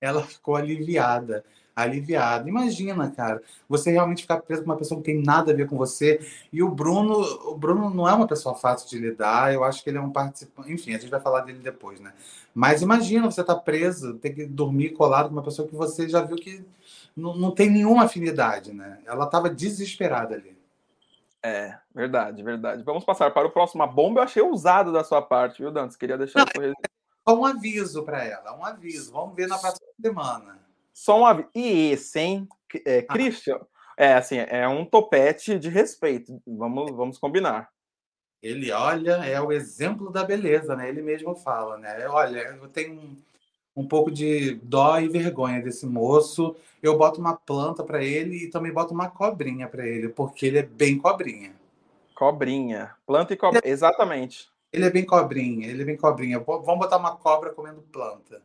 Ela 0.00 0.22
ficou 0.22 0.54
aliviada 0.54 1.44
aliviado. 1.74 2.48
Imagina, 2.48 3.10
cara, 3.10 3.42
você 3.68 3.90
realmente 3.90 4.22
ficar 4.22 4.40
preso 4.40 4.62
com 4.62 4.70
uma 4.70 4.76
pessoa 4.76 5.00
que 5.00 5.06
tem 5.06 5.22
nada 5.22 5.52
a 5.52 5.54
ver 5.54 5.68
com 5.68 5.76
você. 5.76 6.20
E 6.52 6.62
o 6.62 6.70
Bruno, 6.70 7.20
o 7.50 7.56
Bruno 7.56 7.90
não 7.90 8.08
é 8.08 8.12
uma 8.12 8.26
pessoa 8.26 8.54
fácil 8.54 8.88
de 8.88 8.98
lidar. 8.98 9.52
Eu 9.52 9.64
acho 9.64 9.82
que 9.82 9.90
ele 9.90 9.98
é 9.98 10.00
um 10.00 10.10
participante. 10.10 10.72
Enfim, 10.72 10.94
a 10.94 10.98
gente 10.98 11.10
vai 11.10 11.20
falar 11.20 11.40
dele 11.40 11.58
depois, 11.58 12.00
né? 12.00 12.12
Mas 12.54 12.82
imagina 12.82 13.30
você 13.30 13.42
tá 13.42 13.56
preso, 13.56 14.14
ter 14.14 14.30
que 14.30 14.46
dormir 14.46 14.90
colado 14.90 15.28
com 15.28 15.32
uma 15.34 15.42
pessoa 15.42 15.66
que 15.66 15.74
você 15.74 16.08
já 16.08 16.20
viu 16.20 16.36
que 16.36 16.64
não, 17.16 17.36
não 17.36 17.50
tem 17.50 17.70
nenhuma 17.70 18.04
afinidade, 18.04 18.72
né? 18.72 18.98
Ela 19.04 19.24
estava 19.24 19.50
desesperada 19.50 20.34
ali. 20.34 20.56
É, 21.42 21.76
verdade, 21.94 22.42
verdade. 22.42 22.82
Vamos 22.82 23.04
passar 23.04 23.30
para 23.30 23.46
o 23.46 23.50
próximo. 23.50 23.82
A 23.82 23.86
bomba 23.86 24.20
eu 24.20 24.24
achei 24.24 24.42
ousado 24.42 24.92
da 24.92 25.04
sua 25.04 25.20
parte, 25.20 25.60
viu, 25.60 25.70
Dantes? 25.70 25.96
Queria 25.96 26.16
deixar 26.16 26.46
não, 26.56 26.72
é 27.26 27.38
um 27.38 27.44
aviso 27.44 28.02
para 28.02 28.24
ela, 28.24 28.56
um 28.56 28.64
aviso. 28.64 29.12
Vamos 29.12 29.34
ver 29.34 29.46
na 29.46 29.58
próxima 29.58 29.86
semana. 30.00 30.63
Só 30.94 31.20
um 31.20 31.26
aviso. 31.26 31.48
E 31.54 31.90
esse, 31.90 32.20
hein? 32.20 32.48
É, 32.86 33.02
Christian, 33.02 33.60
É, 33.98 34.14
assim, 34.14 34.38
é 34.38 34.66
um 34.66 34.84
topete 34.84 35.58
de 35.58 35.68
respeito. 35.68 36.40
Vamos, 36.46 36.90
vamos 36.92 37.18
combinar. 37.18 37.68
Ele, 38.42 38.70
olha, 38.70 39.12
é 39.24 39.40
o 39.40 39.50
exemplo 39.50 40.10
da 40.10 40.22
beleza, 40.22 40.76
né? 40.76 40.88
Ele 40.88 41.02
mesmo 41.02 41.34
fala, 41.34 41.78
né? 41.78 42.06
Olha, 42.08 42.38
eu 42.38 42.68
tenho 42.68 42.94
um, 42.94 43.16
um 43.76 43.86
pouco 43.88 44.10
de 44.10 44.54
dó 44.62 44.98
e 45.00 45.08
vergonha 45.08 45.62
desse 45.62 45.86
moço. 45.86 46.54
Eu 46.82 46.96
boto 46.96 47.20
uma 47.20 47.34
planta 47.34 47.82
para 47.82 48.04
ele 48.04 48.44
e 48.44 48.50
também 48.50 48.72
boto 48.72 48.92
uma 48.92 49.08
cobrinha 49.08 49.66
para 49.66 49.86
ele, 49.86 50.08
porque 50.08 50.46
ele 50.46 50.58
é 50.58 50.62
bem 50.62 50.98
cobrinha. 50.98 51.54
Cobrinha. 52.14 52.94
Planta 53.06 53.32
e 53.32 53.36
cobrinha. 53.36 53.62
Exatamente. 53.64 54.48
Ele 54.72 54.84
é 54.84 54.90
bem 54.90 55.04
cobrinha, 55.04 55.68
ele 55.68 55.82
é 55.82 55.84
bem 55.84 55.96
cobrinha. 55.96 56.38
Vamos 56.40 56.78
botar 56.78 56.98
uma 56.98 57.16
cobra 57.16 57.50
comendo 57.50 57.80
planta. 57.82 58.42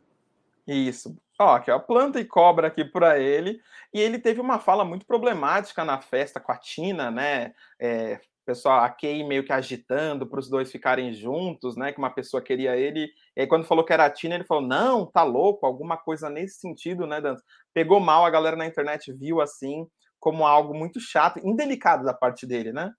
Isso. 0.68 1.16
Ó, 1.42 1.56
aqui, 1.56 1.72
ó, 1.72 1.80
planta 1.80 2.20
e 2.20 2.26
cobra 2.26 2.68
aqui 2.68 2.84
para 2.84 3.18
ele. 3.20 3.62
E 3.94 4.00
ele 4.00 4.20
teve 4.20 4.42
uma 4.42 4.60
fala 4.60 4.84
muito 4.84 5.06
problemática 5.06 5.86
na 5.86 6.02
festa 6.02 6.40
com 6.40 6.52
a 6.52 6.58
Tina, 6.58 7.10
né? 7.10 7.54
É, 7.80 8.20
pessoal, 8.46 8.82
a 8.84 8.90
Kay 8.90 9.24
meio 9.24 9.46
que 9.46 9.54
agitando 9.54 10.28
para 10.28 10.40
os 10.40 10.50
dois 10.50 10.70
ficarem 10.72 11.14
juntos, 11.14 11.78
né? 11.78 11.94
Que 11.94 11.98
uma 11.98 12.10
pessoa 12.14 12.44
queria 12.44 12.76
ele. 12.76 13.08
E 13.38 13.42
aí, 13.42 13.48
quando 13.48 13.66
falou 13.66 13.86
que 13.86 13.94
era 13.94 14.06
a 14.06 14.10
Tina, 14.10 14.36
ele 14.36 14.44
falou: 14.44 14.64
não, 14.68 15.06
tá 15.06 15.24
louco, 15.24 15.66
alguma 15.66 15.96
coisa 15.98 16.30
nesse 16.30 16.60
sentido, 16.60 17.08
né, 17.08 17.22
Dan? 17.22 17.36
Pegou 17.74 18.00
mal, 18.02 18.26
a 18.26 18.30
galera 18.30 18.58
na 18.58 18.66
internet 18.66 19.14
viu 19.14 19.40
assim, 19.40 19.88
como 20.20 20.46
algo 20.46 20.74
muito 20.74 21.00
chato, 21.00 21.40
indelicado 21.42 22.04
da 22.04 22.14
parte 22.14 22.46
dele, 22.46 22.74
né? 22.74 22.92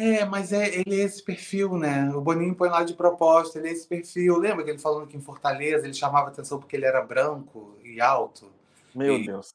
É, 0.00 0.24
mas 0.24 0.52
é, 0.52 0.78
ele 0.78 1.00
é 1.00 1.04
esse 1.04 1.22
perfil, 1.22 1.76
né? 1.76 2.10
O 2.14 2.20
Boninho 2.20 2.54
põe 2.54 2.68
lá 2.68 2.82
de 2.82 2.94
propósito, 2.94 3.58
ele 3.58 3.68
é 3.68 3.72
esse 3.72 3.86
perfil. 3.86 4.38
Lembra 4.38 4.64
que 4.64 4.70
ele 4.70 4.78
falando 4.78 5.06
que 5.06 5.16
em 5.16 5.20
Fortaleza 5.20 5.84
ele 5.84 5.94
chamava 5.94 6.28
atenção 6.28 6.58
porque 6.58 6.76
ele 6.76 6.86
era 6.86 7.02
branco 7.02 7.76
e 7.84 8.00
alto? 8.00 8.50
Meu 8.94 9.16
e, 9.16 9.26
Deus. 9.26 9.54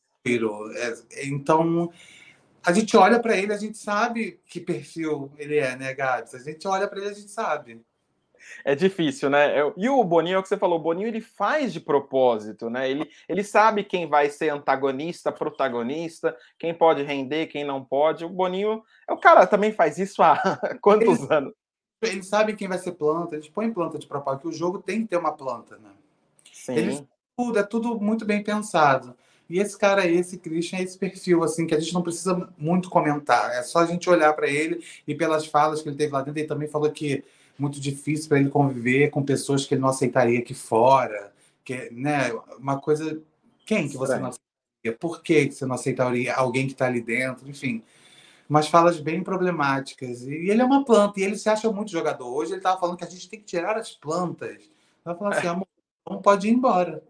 É, 0.76 1.28
então, 1.28 1.92
a 2.64 2.72
gente 2.72 2.96
olha 2.98 3.20
para 3.20 3.36
ele, 3.38 3.54
a 3.54 3.58
gente 3.58 3.78
sabe 3.78 4.40
que 4.46 4.60
perfil 4.60 5.32
ele 5.38 5.58
é, 5.58 5.76
né, 5.76 5.94
Gabs? 5.94 6.36
A 6.36 6.40
gente 6.40 6.68
olha 6.68 6.88
para 6.88 7.00
ele, 7.00 7.10
a 7.10 7.14
gente 7.14 7.32
sabe. 7.32 7.82
É 8.64 8.76
difícil, 8.76 9.30
né? 9.30 9.56
E 9.76 9.90
o 9.90 10.04
Boninho, 10.04 10.36
é 10.36 10.40
o 10.40 10.44
que 10.44 10.50
você 10.50 10.58
falou, 10.58 10.80
o 10.80 10.82
Boninho 10.82 11.08
ele 11.08 11.22
faz 11.22 11.74
de 11.74 11.80
propósito, 11.80 12.70
né? 12.70 12.90
Ele, 12.90 13.10
ele 13.28 13.44
sabe 13.44 13.84
quem 13.84 14.08
vai 14.08 14.30
ser 14.30 14.50
antagonista, 14.50 15.32
protagonista, 15.32 16.36
quem 16.58 16.74
pode 16.74 17.04
render, 17.04 17.48
quem 17.48 17.64
não 17.64 17.84
pode. 17.84 18.26
O 18.26 18.30
Boninho, 18.30 18.84
é 19.08 19.14
o 19.14 19.18
cara 19.18 19.46
também 19.48 19.72
faz 19.72 19.98
isso 19.98 20.22
há 20.22 20.38
quantos 20.82 21.22
ele, 21.22 21.34
anos? 21.34 21.54
Ele 22.02 22.24
sabe 22.24 22.56
quem 22.56 22.68
vai 22.68 22.78
ser 22.78 22.92
planta, 22.94 23.36
eles 23.36 23.50
põem 23.50 23.74
planta 23.74 23.98
de 23.98 24.06
propósito, 24.06 24.42
que 24.42 24.48
o 24.48 24.52
jogo 24.58 24.80
tem 24.80 25.02
que 25.02 25.08
ter 25.08 25.18
uma 25.18 25.32
planta, 25.32 25.78
né? 25.78 25.90
Sim. 26.52 26.76
Eles, 26.76 27.04
tudo, 27.36 27.60
é 27.60 27.64
tudo 27.64 28.00
muito 28.00 28.26
bem 28.26 28.44
pensado. 28.44 29.16
E 29.50 29.60
esse 29.60 29.78
cara 29.78 30.06
esse 30.06 30.38
Christian, 30.38 30.80
é 30.80 30.84
esse 30.84 30.98
perfil, 30.98 31.44
assim, 31.44 31.66
que 31.66 31.74
a 31.74 31.80
gente 31.80 31.94
não 31.94 32.02
precisa 32.02 32.50
muito 32.58 32.90
comentar. 32.90 33.52
É 33.52 33.64
só 33.64 33.80
a 33.80 33.86
gente 33.86 34.10
olhar 34.10 34.34
para 34.34 34.48
ele 34.48 34.84
e 35.08 35.16
pelas 35.16 35.46
falas 35.46 35.82
que 35.82 35.88
ele 35.88 35.96
teve 35.96 36.12
lá 36.12 36.22
dentro. 36.22 36.40
Ele 36.40 36.48
também 36.48 36.68
falou 36.68 36.92
que 36.92 37.24
muito 37.58 37.80
difícil 37.80 38.30
para 38.30 38.40
ele 38.40 38.50
conviver 38.50 39.10
com 39.10 39.24
pessoas 39.24 39.66
que 39.66 39.74
ele 39.74 39.82
não 39.82 39.90
aceitaria 39.90 40.40
aqui 40.40 40.54
fora. 40.54 41.34
Que, 41.64 41.90
né, 41.92 42.32
uma 42.58 42.80
coisa. 42.80 43.22
Quem 43.66 43.88
que 43.88 43.98
você 43.98 44.18
não 44.18 44.30
aceitaria? 44.30 44.98
Por 45.00 45.22
que 45.22 45.52
você 45.52 45.66
não 45.66 45.76
aceitaria 45.76 46.34
alguém 46.34 46.68
que 46.68 46.74
está 46.74 46.86
ali 46.86 47.02
dentro? 47.02 47.50
Enfim. 47.50 47.84
Umas 48.50 48.70
falas 48.70 49.00
bem 49.00 49.22
problemáticas. 49.22 50.22
E 50.22 50.50
ele 50.50 50.62
é 50.62 50.66
uma 50.66 50.86
planta, 50.86 51.20
e 51.20 51.24
ele 51.24 51.38
se 51.38 51.50
acha 51.50 51.70
muito 51.70 51.92
jogador. 51.92 52.34
Hoje 52.34 52.52
ele 52.52 52.60
estava 52.60 52.80
falando 52.80 52.98
que 52.98 53.04
a 53.04 53.10
gente 53.10 53.30
tem 53.30 53.40
que 53.40 53.46
tirar 53.46 53.76
as 53.76 53.92
plantas. 53.92 54.70
Ela 55.06 55.16
falou 55.16 55.34
assim: 55.34 55.48
amor, 55.48 55.68
não 56.10 56.22
pode 56.22 56.48
ir 56.48 56.52
embora. 56.52 57.04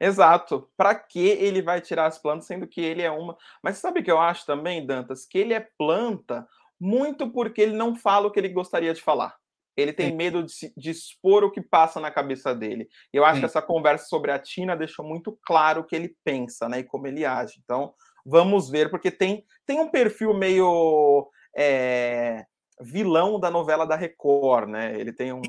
Exato. 0.00 0.68
Para 0.76 0.94
que 0.94 1.20
ele 1.20 1.62
vai 1.62 1.80
tirar 1.80 2.06
as 2.06 2.18
plantas, 2.18 2.46
sendo 2.46 2.66
que 2.66 2.80
ele 2.80 3.02
é 3.02 3.10
uma. 3.10 3.36
Mas 3.62 3.78
sabe 3.78 4.00
o 4.00 4.04
que 4.04 4.10
eu 4.10 4.20
acho 4.20 4.46
também, 4.46 4.86
Dantas? 4.86 5.26
Que 5.26 5.38
ele 5.38 5.52
é 5.52 5.60
planta 5.60 6.48
muito 6.80 7.30
porque 7.30 7.60
ele 7.60 7.76
não 7.76 7.94
fala 7.94 8.26
o 8.26 8.30
que 8.30 8.38
ele 8.38 8.48
gostaria 8.48 8.92
de 8.92 9.02
falar. 9.02 9.36
Ele 9.76 9.92
tem 9.92 10.10
Sim. 10.10 10.16
medo 10.16 10.42
de, 10.42 10.72
de, 10.76 10.90
expor 10.90 11.42
o 11.42 11.50
que 11.50 11.60
passa 11.60 11.98
na 11.98 12.10
cabeça 12.10 12.54
dele. 12.54 12.88
Eu 13.12 13.24
acho 13.24 13.36
Sim. 13.36 13.40
que 13.40 13.46
essa 13.46 13.62
conversa 13.62 14.06
sobre 14.06 14.30
a 14.30 14.38
Tina 14.38 14.76
deixou 14.76 15.04
muito 15.04 15.36
claro 15.44 15.80
o 15.80 15.84
que 15.84 15.96
ele 15.96 16.14
pensa, 16.24 16.68
né? 16.68 16.80
E 16.80 16.84
como 16.84 17.06
ele 17.06 17.24
age. 17.24 17.60
Então, 17.64 17.92
vamos 18.24 18.70
ver, 18.70 18.88
porque 18.90 19.10
tem, 19.10 19.44
tem 19.66 19.80
um 19.80 19.90
perfil 19.90 20.32
meio 20.32 21.28
é, 21.56 22.44
vilão 22.80 23.40
da 23.40 23.50
novela 23.50 23.84
da 23.84 23.96
Record, 23.96 24.68
né? 24.68 24.98
Ele 24.98 25.12
tem 25.12 25.32
um, 25.32 25.42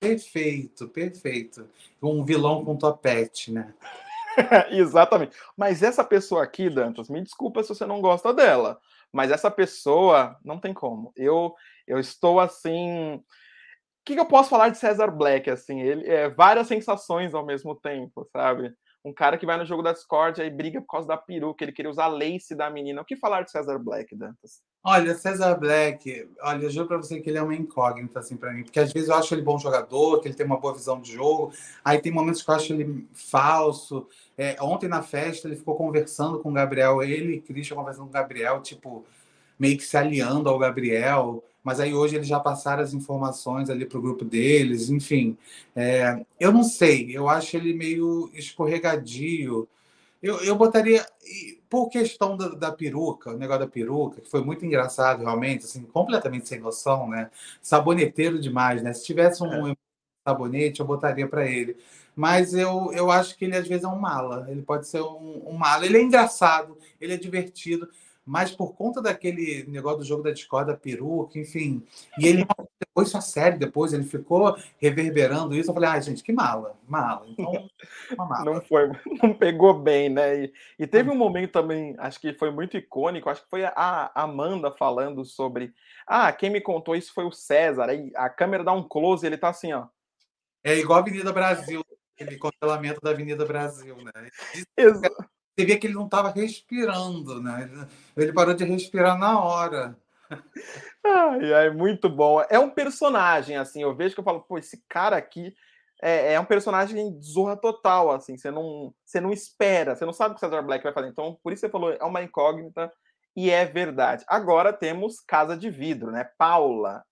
Perfeito, 0.00 0.88
perfeito. 0.88 1.68
Um 2.00 2.24
vilão 2.24 2.64
com 2.64 2.76
topete, 2.76 3.50
né? 3.50 3.74
Exatamente. 4.70 5.36
Mas 5.56 5.82
essa 5.82 6.04
pessoa 6.04 6.44
aqui, 6.44 6.70
Dantas, 6.70 7.08
me 7.08 7.20
desculpa 7.20 7.62
se 7.64 7.70
você 7.70 7.84
não 7.84 8.00
gosta 8.00 8.32
dela, 8.32 8.78
mas 9.12 9.32
essa 9.32 9.50
pessoa 9.50 10.38
não 10.44 10.60
tem 10.60 10.72
como. 10.72 11.12
Eu 11.16 11.52
eu 11.88 11.98
estou 11.98 12.38
assim. 12.38 13.22
Que, 14.08 14.14
que 14.14 14.20
eu 14.20 14.24
posso 14.24 14.48
falar 14.48 14.70
de 14.70 14.78
César 14.78 15.08
Black? 15.08 15.50
Assim, 15.50 15.82
ele 15.82 16.08
é 16.08 16.30
várias 16.30 16.66
sensações 16.66 17.34
ao 17.34 17.44
mesmo 17.44 17.74
tempo, 17.74 18.26
sabe? 18.32 18.72
Um 19.04 19.12
cara 19.12 19.36
que 19.36 19.44
vai 19.44 19.58
no 19.58 19.66
jogo 19.66 19.82
da 19.82 19.92
Discord 19.92 20.40
e 20.40 20.48
briga 20.48 20.80
por 20.80 20.86
causa 20.86 21.06
da 21.06 21.18
peruca, 21.18 21.62
ele 21.62 21.72
queria 21.72 21.90
usar 21.90 22.04
a 22.04 22.08
lace 22.08 22.54
da 22.54 22.70
menina. 22.70 23.02
O 23.02 23.04
que 23.04 23.18
falar 23.18 23.42
de 23.42 23.50
César 23.50 23.78
Black, 23.78 24.16
Dantas? 24.16 24.62
Olha, 24.82 25.14
César 25.14 25.54
Black, 25.56 26.26
olha, 26.40 26.64
eu 26.64 26.70
juro 26.70 26.88
pra 26.88 26.96
você 26.96 27.20
que 27.20 27.28
ele 27.28 27.36
é 27.36 27.42
uma 27.42 27.54
incógnita, 27.54 28.20
assim, 28.20 28.34
pra 28.34 28.50
mim. 28.50 28.62
Porque 28.62 28.80
às 28.80 28.90
vezes 28.90 29.10
eu 29.10 29.14
acho 29.14 29.34
ele 29.34 29.42
bom 29.42 29.58
jogador, 29.58 30.22
que 30.22 30.28
ele 30.28 30.34
tem 30.34 30.46
uma 30.46 30.58
boa 30.58 30.72
visão 30.72 30.98
de 30.98 31.12
jogo. 31.12 31.52
Aí 31.84 32.00
tem 32.00 32.10
momentos 32.10 32.42
que 32.42 32.50
eu 32.50 32.54
acho 32.54 32.72
ele 32.72 33.06
falso. 33.12 34.08
É, 34.38 34.56
ontem 34.62 34.88
na 34.88 35.02
festa 35.02 35.48
ele 35.48 35.56
ficou 35.56 35.76
conversando 35.76 36.38
com 36.38 36.48
o 36.48 36.54
Gabriel, 36.54 37.02
ele 37.02 37.34
e 37.34 37.40
Christian 37.42 37.76
conversando 37.76 38.04
com 38.04 38.10
o 38.10 38.14
Gabriel, 38.14 38.62
tipo, 38.62 39.04
meio 39.58 39.76
que 39.76 39.84
se 39.84 39.98
aliando 39.98 40.48
ao 40.48 40.58
Gabriel 40.58 41.44
mas 41.68 41.80
aí 41.80 41.92
hoje 41.92 42.16
eles 42.16 42.26
já 42.26 42.40
passaram 42.40 42.82
as 42.82 42.94
informações 42.94 43.68
ali 43.68 43.84
para 43.84 43.98
o 43.98 44.00
grupo 44.00 44.24
deles, 44.24 44.88
enfim. 44.88 45.36
É, 45.76 46.24
eu 46.40 46.50
não 46.50 46.64
sei, 46.64 47.14
eu 47.14 47.28
acho 47.28 47.58
ele 47.58 47.74
meio 47.74 48.30
escorregadio. 48.32 49.68
Eu, 50.22 50.42
eu 50.42 50.56
botaria, 50.56 51.06
por 51.68 51.90
questão 51.90 52.38
da, 52.38 52.48
da, 52.48 52.72
peruca, 52.72 53.32
o 53.32 53.36
negócio 53.36 53.66
da 53.66 53.68
peruca, 53.70 54.22
que 54.22 54.30
foi 54.30 54.42
muito 54.42 54.64
engraçado 54.64 55.20
realmente, 55.20 55.66
assim, 55.66 55.82
completamente 55.82 56.48
sem 56.48 56.58
noção, 56.58 57.06
né? 57.06 57.30
Saboneteiro 57.60 58.40
demais, 58.40 58.82
né? 58.82 58.94
Se 58.94 59.04
tivesse 59.04 59.42
um 59.42 59.68
é. 59.70 59.76
sabonete, 60.26 60.80
eu 60.80 60.86
botaria 60.86 61.28
para 61.28 61.46
ele. 61.46 61.76
Mas 62.16 62.54
eu, 62.54 62.90
eu 62.94 63.10
acho 63.10 63.36
que 63.36 63.44
ele 63.44 63.56
às 63.58 63.68
vezes 63.68 63.84
é 63.84 63.88
um 63.88 63.98
mala. 63.98 64.46
Ele 64.48 64.62
pode 64.62 64.88
ser 64.88 65.02
um, 65.02 65.42
um 65.46 65.52
mala. 65.52 65.84
Ele 65.84 65.98
é 65.98 66.02
engraçado, 66.02 66.78
ele 66.98 67.12
é 67.12 67.18
divertido 67.18 67.90
mas 68.28 68.50
por 68.50 68.74
conta 68.74 69.00
daquele 69.00 69.64
negócio 69.68 70.00
do 70.00 70.04
jogo 70.04 70.22
da 70.22 70.30
discorda, 70.30 70.76
peruca, 70.76 71.38
enfim. 71.38 71.82
E 72.18 72.26
ele 72.26 72.46
depois 72.78 73.08
sua 73.08 73.22
série, 73.22 73.56
depois 73.56 73.94
ele 73.94 74.04
ficou 74.04 74.54
reverberando 74.76 75.56
isso. 75.56 75.70
Eu 75.70 75.74
falei, 75.74 75.88
ai, 75.88 75.96
ah, 75.96 76.00
gente, 76.02 76.22
que 76.22 76.30
mala, 76.30 76.76
mala. 76.86 77.24
Então, 77.26 77.70
mala. 78.18 78.44
Não 78.44 78.60
foi, 78.60 78.90
não 79.22 79.32
pegou 79.32 79.72
bem, 79.72 80.10
né? 80.10 80.44
E, 80.44 80.52
e, 80.78 80.86
teve 80.86 81.08
um 81.08 81.14
momento 81.14 81.52
também, 81.52 81.94
acho 81.96 82.20
que 82.20 82.34
foi 82.34 82.50
muito 82.50 82.76
icônico, 82.76 83.30
acho 83.30 83.42
que 83.42 83.48
foi 83.48 83.64
a 83.64 84.12
Amanda 84.14 84.70
falando 84.70 85.24
sobre. 85.24 85.72
Ah, 86.06 86.30
quem 86.30 86.50
me 86.50 86.60
contou 86.60 86.94
isso 86.94 87.14
foi 87.14 87.24
o 87.24 87.32
César. 87.32 87.88
Aí 87.88 88.12
a 88.14 88.28
câmera 88.28 88.62
dá 88.62 88.72
um 88.72 88.86
close 88.86 89.24
e 89.24 89.26
ele 89.26 89.38
tá 89.38 89.48
assim, 89.48 89.72
ó. 89.72 89.86
É 90.62 90.76
igual 90.76 90.98
a 90.98 91.02
Avenida 91.02 91.32
Brasil, 91.32 91.82
aquele 92.14 92.36
congelamento 92.36 93.00
da 93.00 93.08
Avenida 93.08 93.46
Brasil, 93.46 93.96
né? 93.96 94.28
Exato 94.76 95.37
você 95.58 95.64
via 95.64 95.78
que 95.78 95.88
ele 95.88 95.94
não 95.94 96.04
estava 96.04 96.30
respirando, 96.30 97.42
né? 97.42 97.68
Ele 98.16 98.32
parou 98.32 98.54
de 98.54 98.62
respirar 98.62 99.18
na 99.18 99.42
hora. 99.42 99.98
Ai, 101.04 101.52
ai, 101.52 101.70
muito 101.70 102.08
bom. 102.08 102.40
É 102.48 102.60
um 102.60 102.70
personagem, 102.70 103.56
assim, 103.56 103.82
eu 103.82 103.92
vejo 103.92 104.14
que 104.14 104.20
eu 104.20 104.24
falo, 104.24 104.40
pô, 104.40 104.56
esse 104.56 104.84
cara 104.88 105.16
aqui 105.16 105.52
é, 106.00 106.34
é 106.34 106.40
um 106.40 106.44
personagem 106.44 107.20
zorra 107.20 107.56
total, 107.56 108.12
assim, 108.12 108.36
você 108.36 108.52
não, 108.52 108.94
você 109.04 109.20
não 109.20 109.32
espera, 109.32 109.96
você 109.96 110.04
não 110.04 110.12
sabe 110.12 110.30
o 110.30 110.38
que 110.38 110.44
o 110.44 110.48
Cesar 110.48 110.64
Black 110.64 110.84
vai 110.84 110.92
fazer. 110.92 111.08
Então, 111.08 111.36
por 111.42 111.52
isso 111.52 111.60
você 111.60 111.68
falou, 111.68 111.92
é 111.92 112.04
uma 112.04 112.22
incógnita 112.22 112.92
e 113.34 113.50
é 113.50 113.64
verdade. 113.64 114.24
Agora 114.28 114.72
temos 114.72 115.18
Casa 115.18 115.56
de 115.56 115.70
Vidro, 115.70 116.12
né? 116.12 116.30
Paula. 116.38 117.04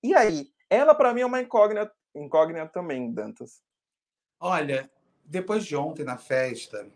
E 0.00 0.14
aí? 0.14 0.46
Ela, 0.68 0.94
para 0.94 1.12
mim, 1.12 1.22
é 1.22 1.26
uma 1.26 1.40
incógnita, 1.40 1.92
incógnita 2.14 2.68
também, 2.68 3.12
Dantas. 3.12 3.60
Olha, 4.38 4.88
depois 5.24 5.64
de 5.64 5.74
ontem 5.74 6.04
na 6.04 6.16
festa, 6.16 6.86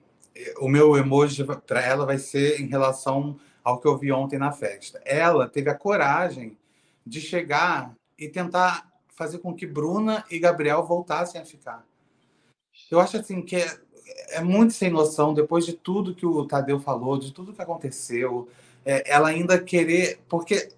o 0.59 0.69
meu 0.69 0.97
emoji 0.97 1.45
para 1.67 1.81
ela 1.81 2.05
vai 2.05 2.19
ser 2.19 2.61
em 2.61 2.67
relação 2.67 3.38
ao 3.62 3.81
que 3.81 3.87
eu 3.87 3.97
vi 3.97 4.12
ontem 4.12 4.38
na 4.38 4.53
festa. 4.53 5.00
Ela 5.05 5.49
teve 5.49 5.71
a 5.71 5.75
coragem 5.75 6.57
de 7.07 7.21
chegar 7.21 7.95
e 8.19 8.29
tentar 8.29 8.91
fazer 9.09 9.38
com 9.38 9.55
que 9.55 9.67
Bruna 9.67 10.25
e 10.31 10.38
Gabriel 10.38 10.85
voltassem 10.85 11.41
a 11.41 11.45
ficar. 11.45 11.87
Eu 12.91 13.00
acho 13.00 13.17
assim 13.17 13.41
que 13.41 13.57
é, 13.57 13.79
é 14.31 14.43
muito 14.43 14.75
sem 14.75 14.91
noção 14.91 15.33
depois 15.33 15.64
de 15.64 15.73
tudo 15.73 16.14
que 16.14 16.26
o 16.26 16.45
Tadeu 16.45 16.81
falou, 16.81 17.19
de 17.19 17.33
tudo 17.33 17.53
que 17.53 17.62
aconteceu, 17.62 18.49
é, 18.85 19.11
ela 19.11 19.29
ainda 19.29 19.59
querer, 19.59 20.21
porque 20.29 20.69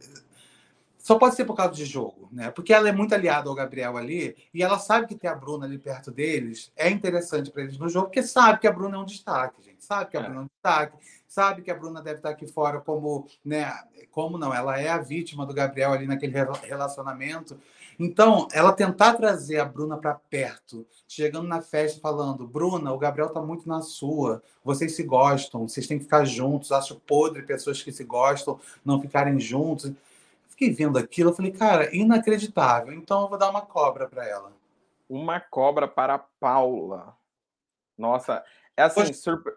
só 1.07 1.17
pode 1.17 1.37
ser 1.37 1.45
por 1.45 1.55
causa 1.55 1.73
de 1.73 1.85
jogo, 1.85 2.29
né? 2.33 2.51
Porque 2.51 2.75
ela 2.75 2.89
é 2.89 2.93
muito 2.93 3.15
aliada 3.15 3.49
ao 3.49 3.55
Gabriel 3.55 3.97
ali 3.97 4.35
e 4.53 4.61
ela 4.61 4.77
sabe 4.77 5.07
que 5.07 5.15
ter 5.15 5.29
a 5.29 5.37
Bruna 5.37 5.65
ali 5.65 5.79
perto 5.79 6.11
deles 6.11 6.73
é 6.75 6.91
interessante 6.91 7.49
para 7.49 7.63
eles 7.63 7.79
no 7.79 7.89
jogo, 7.89 8.07
porque 8.07 8.25
sabe 8.25 8.59
que 8.59 8.67
a 8.67 8.73
Bruna 8.73 8.97
é 8.97 8.99
um 8.99 9.05
destaque, 9.05 9.63
gente. 9.63 9.85
Sabe 9.85 10.11
que 10.11 10.17
a 10.17 10.21
é. 10.21 10.25
Bruna 10.25 10.41
é 10.41 10.43
um 10.43 10.49
destaque, 10.49 10.97
sabe 11.29 11.63
que 11.63 11.71
a 11.71 11.77
Bruna 11.77 12.03
deve 12.03 12.17
estar 12.17 12.31
aqui 12.31 12.49
fora 12.49 12.81
como, 12.81 13.29
né? 13.45 13.73
Como 14.11 14.37
não? 14.37 14.53
Ela 14.53 14.81
é 14.81 14.89
a 14.89 14.99
vítima 14.99 15.47
do 15.47 15.55
Gabriel 15.55 15.93
ali 15.93 16.09
naquele 16.09 16.35
relacionamento. 16.65 17.57
Então, 18.01 18.49
ela 18.53 18.73
tentar 18.73 19.15
trazer 19.15 19.61
a 19.61 19.65
Bruna 19.65 19.97
para 19.97 20.15
perto, 20.15 20.85
chegando 21.07 21.47
na 21.47 21.63
festa 21.63 22.01
falando: 22.01 22.49
Bruna, 22.49 22.93
o 22.93 22.99
Gabriel 22.99 23.29
tá 23.29 23.41
muito 23.41 23.69
na 23.69 23.81
sua, 23.81 24.43
vocês 24.65 24.97
se 24.97 25.05
gostam, 25.05 25.69
vocês 25.69 25.87
têm 25.87 25.99
que 25.99 26.05
ficar 26.05 26.25
juntos. 26.25 26.73
Acho 26.73 26.97
podre 26.97 27.43
pessoas 27.43 27.81
que 27.81 27.93
se 27.93 28.03
gostam 28.03 28.59
não 28.85 29.01
ficarem 29.01 29.39
juntos. 29.39 29.93
Fiquei 30.57 30.71
vendo 30.71 30.99
aquilo, 30.99 31.29
eu 31.29 31.35
falei, 31.35 31.53
cara, 31.53 31.95
inacreditável. 31.95 32.95
Então 32.95 33.21
eu 33.21 33.29
vou 33.29 33.37
dar 33.37 33.51
uma 33.51 33.61
cobra 33.61 34.09
para 34.09 34.27
ela. 34.27 34.51
Uma 35.07 35.39
cobra 35.39 35.87
para 35.87 36.19
Paula. 36.19 37.15
Nossa, 37.97 38.43
é 38.75 38.85
assim, 38.85 39.13
surpre... 39.13 39.53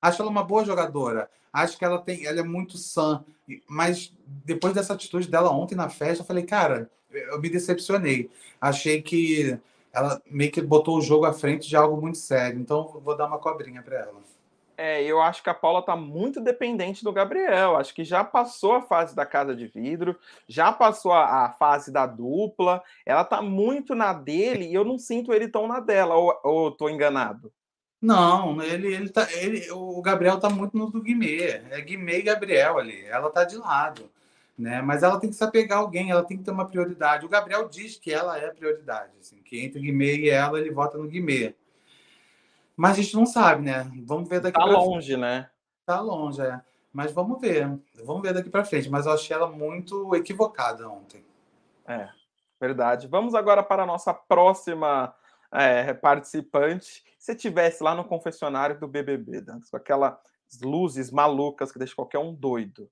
Acho 0.00 0.22
ela 0.22 0.30
uma 0.30 0.44
boa 0.44 0.64
jogadora. 0.64 1.28
Acho 1.52 1.76
que 1.76 1.84
ela 1.84 1.98
tem, 1.98 2.24
ela 2.24 2.38
é 2.38 2.44
muito 2.44 2.78
sã. 2.78 3.24
Mas 3.68 4.14
depois 4.26 4.72
dessa 4.72 4.92
atitude 4.94 5.28
dela 5.28 5.50
ontem 5.50 5.74
na 5.74 5.88
festa, 5.88 6.22
eu 6.22 6.26
falei, 6.26 6.44
cara, 6.44 6.88
eu 7.10 7.40
me 7.40 7.50
decepcionei. 7.50 8.30
Achei 8.60 9.02
que 9.02 9.58
ela 9.92 10.22
meio 10.30 10.52
que 10.52 10.62
botou 10.62 10.98
o 10.98 11.02
jogo 11.02 11.24
à 11.24 11.32
frente 11.32 11.68
de 11.68 11.74
algo 11.74 12.00
muito 12.00 12.18
sério. 12.18 12.60
Então, 12.60 13.00
vou 13.02 13.16
dar 13.16 13.26
uma 13.26 13.40
cobrinha 13.40 13.82
para 13.82 13.96
ela. 13.96 14.20
É, 14.76 15.02
eu 15.02 15.20
acho 15.20 15.42
que 15.42 15.50
a 15.50 15.54
Paula 15.54 15.80
está 15.80 15.96
muito 15.96 16.40
dependente 16.40 17.04
do 17.04 17.12
Gabriel. 17.12 17.76
Acho 17.76 17.94
que 17.94 18.04
já 18.04 18.24
passou 18.24 18.72
a 18.72 18.82
fase 18.82 19.14
da 19.14 19.24
casa 19.24 19.54
de 19.54 19.66
vidro, 19.66 20.18
já 20.48 20.72
passou 20.72 21.12
a, 21.12 21.44
a 21.44 21.52
fase 21.52 21.92
da 21.92 22.06
dupla. 22.06 22.82
Ela 23.06 23.22
está 23.22 23.40
muito 23.40 23.94
na 23.94 24.12
dele 24.12 24.66
e 24.66 24.74
eu 24.74 24.84
não 24.84 24.98
sinto 24.98 25.32
ele 25.32 25.48
tão 25.48 25.66
na 25.66 25.80
dela. 25.80 26.14
Ou, 26.14 26.40
ou 26.42 26.70
tô 26.70 26.88
enganado? 26.88 27.52
Não, 28.00 28.62
ele, 28.62 28.92
ele 28.92 29.08
tá, 29.08 29.26
ele, 29.32 29.70
o 29.70 30.02
Gabriel 30.02 30.38
tá 30.38 30.50
muito 30.50 30.76
no 30.76 30.90
do 30.90 31.00
Guimê. 31.00 31.62
É 31.70 31.80
Guimê 31.80 32.18
e 32.18 32.22
Gabriel 32.22 32.78
ali. 32.78 33.04
Ela 33.06 33.30
tá 33.30 33.44
de 33.44 33.56
lado 33.56 34.10
né? 34.56 34.80
Mas 34.80 35.02
ela 35.02 35.18
tem 35.18 35.30
que 35.30 35.36
se 35.36 35.44
apegar 35.44 35.78
a 35.78 35.80
alguém, 35.80 36.10
ela 36.10 36.24
tem 36.24 36.36
que 36.36 36.44
ter 36.44 36.50
uma 36.50 36.66
prioridade. 36.66 37.26
O 37.26 37.28
Gabriel 37.28 37.68
diz 37.68 37.96
que 37.96 38.12
ela 38.12 38.38
é 38.38 38.46
a 38.46 38.54
prioridade, 38.54 39.12
assim, 39.20 39.36
que 39.44 39.60
entre 39.60 39.80
Guimê 39.80 40.16
e 40.16 40.30
ela, 40.30 40.58
ele 40.58 40.70
vota 40.70 40.96
no 40.96 41.08
Guimê. 41.08 41.54
Mas 42.76 42.92
a 42.92 43.02
gente 43.02 43.14
não 43.14 43.26
sabe, 43.26 43.62
né? 43.62 43.90
Vamos 44.04 44.28
ver 44.28 44.40
daqui 44.40 44.58
tá 44.58 44.64
para 44.64 44.72
longe, 44.72 45.08
frente. 45.08 45.20
né? 45.20 45.50
Tá 45.86 46.00
longe, 46.00 46.40
é. 46.40 46.60
Mas 46.92 47.12
vamos 47.12 47.40
ver. 47.40 47.68
Vamos 48.04 48.22
ver 48.22 48.32
daqui 48.32 48.50
para 48.50 48.64
frente. 48.64 48.88
Mas 48.88 49.06
eu 49.06 49.12
achei 49.12 49.34
ela 49.34 49.48
muito 49.48 50.14
equivocada 50.14 50.88
ontem. 50.88 51.24
É, 51.86 52.08
verdade. 52.60 53.06
Vamos 53.08 53.34
agora 53.34 53.62
para 53.62 53.82
a 53.82 53.86
nossa 53.86 54.12
próxima 54.14 55.14
é, 55.52 55.92
participante. 55.94 57.04
Se 57.18 57.34
tivesse 57.34 57.82
lá 57.82 57.94
no 57.94 58.04
confessionário 58.04 58.78
do 58.78 58.88
BBB, 58.88 59.40
Dantas, 59.40 59.70
com 59.70 59.76
aquelas 59.76 60.16
luzes 60.62 61.10
malucas 61.10 61.72
que 61.72 61.78
deixa 61.78 61.94
qualquer 61.94 62.18
um 62.18 62.34
doido. 62.34 62.90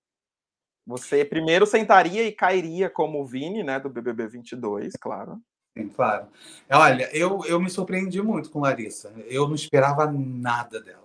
Você 0.87 1.25
primeiro 1.25 1.65
sentaria 1.65 2.25
e 2.25 2.33
cairia 2.33 2.91
como 2.91 3.21
o 3.21 3.27
Vini, 3.27 3.63
né, 3.63 3.79
do 3.79 3.89
BBB 3.89 4.27
22, 4.27 4.95
claro. 4.95 5.41
Sim, 5.77 5.89
claro. 5.89 6.27
Olha, 6.71 7.09
eu, 7.17 7.45
eu 7.47 7.61
me 7.61 7.71
surpreendi 7.71 8.21
muito 8.21 8.51
com 8.51 8.61
Larissa. 8.61 9.13
Eu 9.27 9.49
não 9.49 9.55
esperava 9.55 10.11
nada 10.11 10.81
dela. 10.81 11.01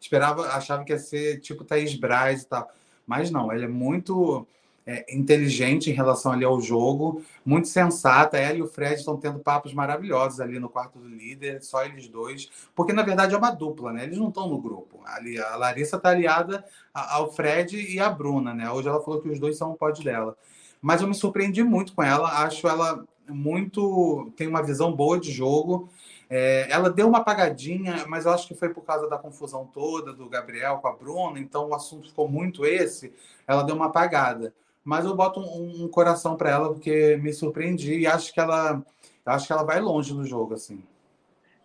Esperava, 0.00 0.48
achava 0.48 0.84
que 0.84 0.92
ia 0.92 0.98
ser 0.98 1.40
tipo 1.40 1.64
Thaís 1.64 1.94
Braz 1.94 2.42
e 2.42 2.46
tal. 2.46 2.70
Mas 3.06 3.30
não, 3.30 3.52
ela 3.52 3.64
é 3.64 3.68
muito 3.68 4.46
é, 4.86 5.04
inteligente 5.12 5.90
em 5.90 5.92
relação 5.92 6.30
ali 6.30 6.44
ao 6.44 6.60
jogo, 6.60 7.22
muito 7.44 7.66
sensata. 7.66 8.38
Ela 8.38 8.58
e 8.58 8.62
o 8.62 8.68
Fred 8.68 8.94
estão 8.94 9.16
tendo 9.16 9.40
papos 9.40 9.74
maravilhosos 9.74 10.40
ali 10.40 10.60
no 10.60 10.68
quarto 10.68 11.00
do 11.00 11.08
líder, 11.08 11.62
só 11.62 11.84
eles 11.84 12.08
dois, 12.08 12.48
porque 12.74 12.92
na 12.92 13.02
verdade 13.02 13.34
é 13.34 13.38
uma 13.38 13.50
dupla, 13.50 13.92
né? 13.92 14.04
Eles 14.04 14.16
não 14.16 14.28
estão 14.28 14.48
no 14.48 14.60
grupo. 14.60 15.00
Ali, 15.04 15.38
a 15.38 15.56
Larissa 15.56 15.96
está 15.96 16.10
aliada 16.10 16.64
ao 16.94 17.32
Fred 17.32 17.76
e 17.76 17.98
à 17.98 18.08
Bruna, 18.08 18.54
né? 18.54 18.70
Hoje 18.70 18.88
ela 18.88 19.02
falou 19.02 19.20
que 19.20 19.28
os 19.28 19.40
dois 19.40 19.58
são 19.58 19.72
o 19.72 19.76
pod 19.76 20.02
dela. 20.04 20.36
Mas 20.80 21.02
eu 21.02 21.08
me 21.08 21.14
surpreendi 21.14 21.64
muito 21.64 21.92
com 21.92 22.02
ela, 22.02 22.44
acho 22.44 22.68
ela 22.68 23.04
muito. 23.28 24.30
tem 24.36 24.46
uma 24.46 24.62
visão 24.62 24.94
boa 24.94 25.18
de 25.18 25.32
jogo. 25.32 25.88
É, 26.28 26.66
ela 26.70 26.90
deu 26.90 27.08
uma 27.08 27.18
apagadinha, 27.18 28.04
mas 28.08 28.24
eu 28.24 28.32
acho 28.32 28.48
que 28.48 28.54
foi 28.54 28.68
por 28.68 28.82
causa 28.82 29.08
da 29.08 29.16
confusão 29.18 29.64
toda 29.72 30.12
do 30.12 30.28
Gabriel 30.28 30.78
com 30.78 30.88
a 30.88 30.92
Bruna, 30.92 31.38
então 31.38 31.68
o 31.68 31.74
assunto 31.74 32.08
ficou 32.08 32.28
muito 32.28 32.64
esse. 32.66 33.12
Ela 33.46 33.62
deu 33.62 33.76
uma 33.76 33.86
apagada 33.86 34.52
mas 34.86 35.04
eu 35.04 35.16
boto 35.16 35.40
um, 35.40 35.84
um 35.84 35.88
coração 35.88 36.36
para 36.36 36.48
ela 36.48 36.68
porque 36.68 37.18
me 37.20 37.32
surpreendi 37.32 37.98
e 37.98 38.06
acho 38.06 38.32
que 38.32 38.38
ela 38.38 38.80
acho 39.26 39.44
que 39.48 39.52
ela 39.52 39.64
vai 39.64 39.80
longe 39.80 40.14
no 40.14 40.24
jogo 40.24 40.54
assim. 40.54 40.80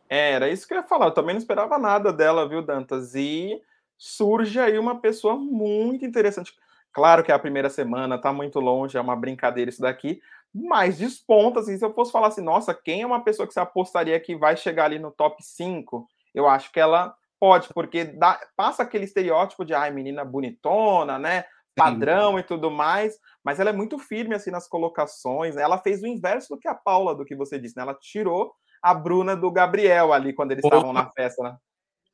É, 0.10 0.32
era 0.32 0.50
isso 0.50 0.68
que 0.68 0.74
eu 0.74 0.80
ia 0.80 0.84
falar. 0.84 1.06
Eu 1.06 1.14
também 1.14 1.36
não 1.36 1.40
esperava 1.40 1.78
nada 1.78 2.12
dela, 2.12 2.50
viu, 2.50 2.64
Dantas? 2.64 3.14
E 3.14 3.62
surge 3.96 4.60
aí 4.60 4.80
uma 4.80 5.00
pessoa 5.00 5.36
muito 5.36 6.04
interessante. 6.04 6.52
Claro 6.92 7.24
que 7.24 7.32
é 7.32 7.36
a 7.36 7.40
primeira 7.40 7.70
semana, 7.70 8.18
tá 8.20 8.34
muito 8.34 8.60
longe, 8.60 8.98
é 8.98 9.02
uma 9.02 9.16
brincadeira 9.16 9.70
isso 9.70 9.82
daqui, 9.84 10.20
mas 10.54 10.98
desponta, 10.98 11.60
assim, 11.60 11.78
se 11.78 11.86
eu 11.86 11.94
fosse 11.94 12.12
falar 12.12 12.28
assim, 12.28 12.42
nossa, 12.42 12.74
quem 12.74 13.04
é 13.04 13.06
uma 13.06 13.24
pessoa 13.24 13.48
que 13.48 13.54
você 13.54 13.60
apostaria 13.60 14.20
que 14.20 14.36
vai 14.36 14.58
chegar 14.58 14.86
ali 14.86 14.98
no 14.98 15.12
top 15.12 15.42
5? 15.42 16.08
Eu 16.34 16.50
acho 16.50 16.72
que 16.72 16.80
ela 16.80 17.16
pode, 17.40 17.70
porque 17.72 18.04
dá, 18.04 18.42
passa 18.58 18.82
aquele 18.82 19.06
estereótipo 19.06 19.64
de, 19.64 19.76
ai, 19.76 19.92
menina 19.92 20.26
bonitona, 20.26 21.20
né? 21.20 21.46
Padrão 21.76 22.34
Sim. 22.34 22.40
e 22.40 22.44
tudo 22.44 22.70
mais, 22.70 23.18
mas 23.44 23.60
ela 23.60 23.70
é 23.70 23.74
muito 23.74 23.98
firme 23.98 24.36
assim 24.36 24.52
nas 24.52 24.68
colocações. 24.68 25.56
Né? 25.56 25.62
Ela 25.62 25.78
fez 25.78 26.02
o 26.02 26.08
inverso 26.08 26.50
do 26.50 26.60
que 26.60 26.68
a 26.68 26.76
Paula, 26.76 27.16
do 27.16 27.26
que 27.26 27.36
você 27.36 27.58
disse, 27.58 27.76
né? 27.76 27.84
Ela 27.84 27.94
tirou 27.94 28.54
a 28.82 28.94
Bruna 28.94 29.36
do 29.36 29.52
Gabriel 29.52 30.12
ali 30.12 30.34
quando 30.34 30.52
eles 30.52 30.64
estavam 30.64 30.92
na 30.92 31.10
festa, 31.10 31.44
né? 31.44 31.58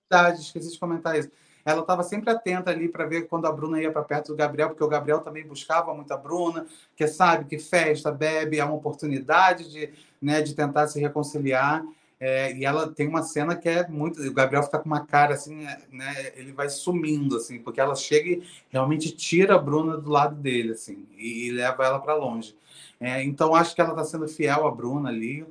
Verdade, 0.10 0.42
esqueci 0.42 0.72
de 0.72 0.80
comentar 0.80 1.18
isso. 1.18 1.30
Ela 1.66 1.82
estava 1.82 2.02
sempre 2.02 2.30
atenta 2.30 2.72
ali 2.72 2.88
para 2.88 3.06
ver 3.06 3.28
quando 3.28 3.46
a 3.46 3.52
Bruna 3.52 3.82
ia 3.82 3.92
para 3.92 4.02
perto 4.02 4.28
do 4.28 4.38
Gabriel, 4.38 4.70
porque 4.70 4.84
o 4.84 4.88
Gabriel 4.88 5.20
também 5.20 5.46
buscava 5.46 5.94
muito 5.94 6.14
a 6.14 6.18
Bruna, 6.18 6.66
que 6.96 7.06
sabe 7.08 7.44
que 7.44 7.60
festa, 7.60 8.10
bebe, 8.10 8.58
é 8.58 8.64
uma 8.64 8.76
oportunidade 8.76 9.70
de, 9.70 9.94
né, 10.22 10.42
de 10.42 10.56
tentar 10.56 10.88
se 10.88 10.98
reconciliar. 10.98 11.84
É, 12.20 12.52
e 12.56 12.66
ela 12.66 12.92
tem 12.92 13.08
uma 13.08 13.22
cena 13.22 13.56
que 13.56 13.70
é 13.70 13.88
muito. 13.88 14.22
O 14.22 14.34
Gabriel 14.34 14.64
fica 14.64 14.80
com 14.80 14.88
uma 14.88 15.06
cara 15.06 15.36
assim, 15.36 15.68
né? 15.92 16.32
Ele 16.36 16.52
vai 16.52 16.70
sumindo, 16.70 17.38
assim, 17.38 17.60
porque 17.60 17.80
ela 17.80 17.96
chega 17.96 18.30
e 18.30 18.44
realmente 18.70 19.16
tira 19.16 19.56
a 19.56 19.60
Bruna 19.60 19.98
do 19.98 20.10
lado 20.10 20.36
dele, 20.36 20.72
assim, 20.72 21.08
e, 21.16 21.48
e 21.48 21.52
leva 21.52 21.86
ela 21.86 22.00
para 22.00 22.16
longe. 22.16 22.56
É, 23.00 23.24
então 23.24 23.54
acho 23.54 23.76
que 23.76 23.82
ela 23.82 23.92
está 23.92 24.04
sendo 24.04 24.28
fiel 24.28 24.66
à 24.66 24.72
Bruna 24.72 25.10
ali. 25.10 25.46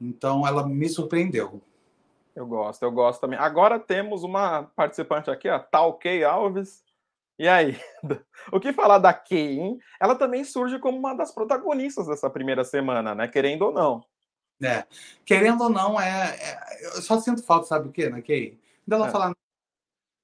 Então 0.00 0.46
ela 0.46 0.66
me 0.66 0.88
surpreendeu. 0.88 1.60
Eu 2.34 2.46
gosto, 2.46 2.82
eu 2.82 2.90
gosto 2.92 3.20
também. 3.20 3.38
Agora 3.38 3.78
temos 3.80 4.22
uma 4.22 4.64
participante 4.76 5.30
aqui, 5.30 5.48
a 5.48 5.58
Talkei 5.58 6.22
Alves. 6.24 6.84
E 7.38 7.48
aí? 7.48 7.76
O 8.50 8.58
que 8.58 8.72
falar 8.72 8.98
da 8.98 9.12
Kay, 9.12 9.58
hein? 9.58 9.78
Ela 10.00 10.14
também 10.14 10.42
surge 10.42 10.78
como 10.78 10.96
uma 10.96 11.12
das 11.12 11.30
protagonistas 11.30 12.06
dessa 12.06 12.30
primeira 12.30 12.64
semana, 12.64 13.14
né? 13.14 13.28
Querendo 13.28 13.62
ou 13.62 13.72
não. 13.72 14.02
É. 14.62 14.84
Querendo 15.24 15.64
ou 15.64 15.70
não, 15.70 16.00
é, 16.00 16.36
é, 16.36 16.96
eu 16.96 17.02
só 17.02 17.20
sinto 17.20 17.42
falta, 17.42 17.66
sabe 17.66 17.88
o 17.88 17.92
quê, 17.92 18.08
né, 18.08 18.20
Kay? 18.20 18.58
Dela 18.86 19.08
é. 19.08 19.10
falar. 19.10 19.34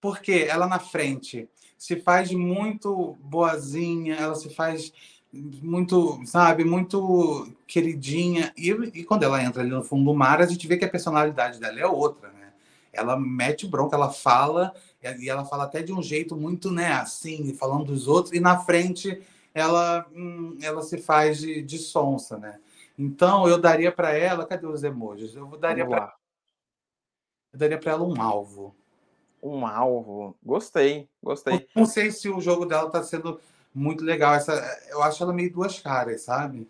Porque 0.00 0.46
ela 0.48 0.66
na 0.66 0.78
frente 0.78 1.48
se 1.78 1.96
faz 1.96 2.32
muito 2.32 3.16
boazinha, 3.20 4.16
ela 4.16 4.34
se 4.34 4.48
faz 4.50 4.92
muito, 5.32 6.20
sabe, 6.26 6.64
muito 6.64 7.52
queridinha. 7.66 8.52
E, 8.56 8.70
e 8.70 9.04
quando 9.04 9.24
ela 9.24 9.42
entra 9.42 9.62
ali 9.62 9.70
no 9.70 9.82
fundo 9.82 10.04
do 10.04 10.14
mar, 10.14 10.40
a 10.40 10.46
gente 10.46 10.66
vê 10.66 10.76
que 10.76 10.84
a 10.84 10.90
personalidade 10.90 11.58
dela 11.60 11.78
é 11.78 11.86
outra, 11.86 12.28
né? 12.30 12.52
Ela 12.92 13.18
mete 13.18 13.66
bronca, 13.66 13.96
ela 13.96 14.10
fala, 14.10 14.72
e 15.18 15.28
ela 15.28 15.44
fala 15.44 15.64
até 15.64 15.82
de 15.82 15.92
um 15.92 16.02
jeito 16.02 16.36
muito, 16.36 16.70
né, 16.70 16.92
assim, 16.92 17.52
falando 17.54 17.86
dos 17.86 18.06
outros, 18.06 18.32
e 18.32 18.40
na 18.40 18.60
frente 18.60 19.20
ela, 19.52 20.06
hum, 20.14 20.56
ela 20.62 20.82
se 20.82 20.98
faz 20.98 21.38
de, 21.38 21.60
de 21.62 21.78
sonsa, 21.78 22.38
né? 22.38 22.58
Então, 22.98 23.48
eu 23.48 23.58
daria 23.58 23.90
para 23.90 24.12
ela. 24.12 24.46
Cadê 24.46 24.66
os 24.66 24.84
emojis? 24.84 25.34
Eu 25.34 25.46
daria 25.58 25.86
para 25.86 26.14
Eu 27.52 27.58
daria 27.58 27.78
para 27.78 27.92
ela 27.92 28.04
um 28.04 28.20
alvo. 28.20 28.74
Um 29.42 29.66
alvo. 29.66 30.36
Gostei, 30.42 31.08
gostei. 31.22 31.68
Não 31.74 31.84
sei 31.84 32.10
se 32.10 32.28
o 32.28 32.40
jogo 32.40 32.64
dela 32.64 32.86
está 32.86 33.02
sendo 33.02 33.40
muito 33.74 34.04
legal. 34.04 34.34
Essa, 34.34 34.52
eu 34.88 35.02
acho 35.02 35.22
ela 35.22 35.32
meio 35.32 35.52
duas 35.52 35.78
caras, 35.80 36.22
sabe? 36.22 36.68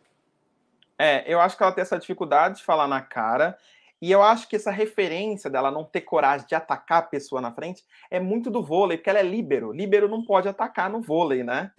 É, 0.99 1.31
eu 1.33 1.41
acho 1.41 1.57
que 1.57 1.63
ela 1.63 1.73
tem 1.73 1.83
essa 1.83 1.99
dificuldade 1.99 2.59
de 2.59 2.65
falar 2.65 2.89
na 2.89 3.01
cara. 3.01 3.59
E 4.01 4.11
eu 4.11 4.23
acho 4.23 4.49
que 4.49 4.57
essa 4.57 4.71
referência 4.71 5.49
dela 5.49 5.71
não 5.71 5.85
ter 5.85 6.03
coragem 6.03 6.47
de 6.47 6.55
atacar 6.55 6.99
a 6.99 7.07
pessoa 7.07 7.41
na 7.41 7.53
frente 7.53 7.85
é 8.11 8.21
muito 8.21 8.51
do 8.51 8.63
vôlei, 8.63 8.99
porque 8.99 9.09
ela 9.09 9.19
é 9.19 9.23
líbero. 9.23 9.73
Líbero 9.73 10.09
não 10.09 10.25
pode 10.25 10.49
atacar 10.49 10.91
no 10.91 11.01
vôlei, 11.01 11.43
né? 11.43 11.73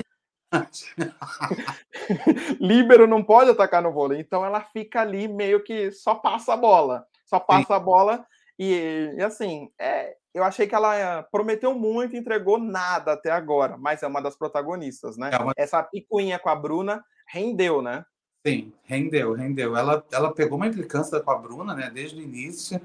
Líbero 2.59 3.07
não 3.07 3.23
pode 3.23 3.49
atacar 3.49 3.81
no 3.81 3.91
vôlei, 3.91 4.19
então 4.19 4.45
ela 4.45 4.61
fica 4.61 5.01
ali 5.01 5.27
meio 5.27 5.63
que 5.63 5.91
só 5.91 6.15
passa 6.15 6.53
a 6.53 6.57
bola, 6.57 7.05
só 7.25 7.39
passa 7.39 7.67
Sim. 7.67 7.73
a 7.73 7.79
bola 7.79 8.25
e, 8.57 9.13
e, 9.17 9.21
assim, 9.21 9.69
é, 9.79 10.15
eu 10.33 10.43
achei 10.43 10.67
que 10.67 10.75
ela 10.75 11.23
prometeu 11.23 11.73
muito 11.73 12.15
entregou 12.15 12.57
nada 12.57 13.13
até 13.13 13.31
agora, 13.31 13.77
mas 13.77 14.01
é 14.03 14.07
uma 14.07 14.21
das 14.21 14.35
protagonistas, 14.35 15.17
né? 15.17 15.29
É 15.33 15.37
uma... 15.37 15.53
Essa 15.57 15.83
picuinha 15.83 16.39
com 16.39 16.49
a 16.49 16.55
Bruna 16.55 17.03
rendeu, 17.27 17.81
né? 17.81 18.05
Sim, 18.45 18.71
rendeu, 18.83 19.33
rendeu. 19.33 19.75
Ela, 19.75 20.05
ela 20.11 20.33
pegou 20.33 20.57
uma 20.57 20.67
implicância 20.67 21.19
com 21.19 21.31
a 21.31 21.37
Bruna, 21.37 21.73
né, 21.73 21.89
desde 21.91 22.19
o 22.19 22.21
início, 22.21 22.79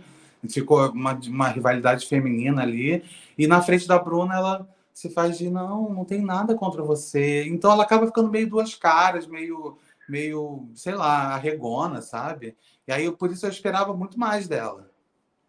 ficou 0.49 0.91
uma, 0.91 1.13
uma 1.13 1.49
rivalidade 1.49 2.07
feminina 2.07 2.63
ali, 2.63 3.05
e 3.37 3.47
na 3.47 3.61
frente 3.61 3.87
da 3.87 3.99
Bruna 3.99 4.35
ela 4.35 4.69
se 4.93 5.11
faz 5.11 5.39
de 5.39 5.51
não, 5.51 5.89
não 5.91 6.05
tem 6.05 6.21
nada 6.21 6.55
contra 6.55 6.83
você. 6.83 7.45
Então 7.49 7.73
ela 7.73 7.85
acaba 7.85 8.07
ficando 8.07 8.31
meio 8.31 8.49
duas 8.49 8.75
caras, 8.75 9.27
meio, 9.27 9.77
meio, 10.09 10.69
sei 10.75 10.95
lá, 10.95 11.35
arregona, 11.35 12.03
sabe? 12.03 12.57
E 12.87 12.93
aí 12.93 13.11
por 13.11 13.31
isso 13.31 13.47
eu 13.47 13.51
esperava 13.51 13.95
muito 13.95 14.19
mais 14.19 14.49
dela. 14.49 14.91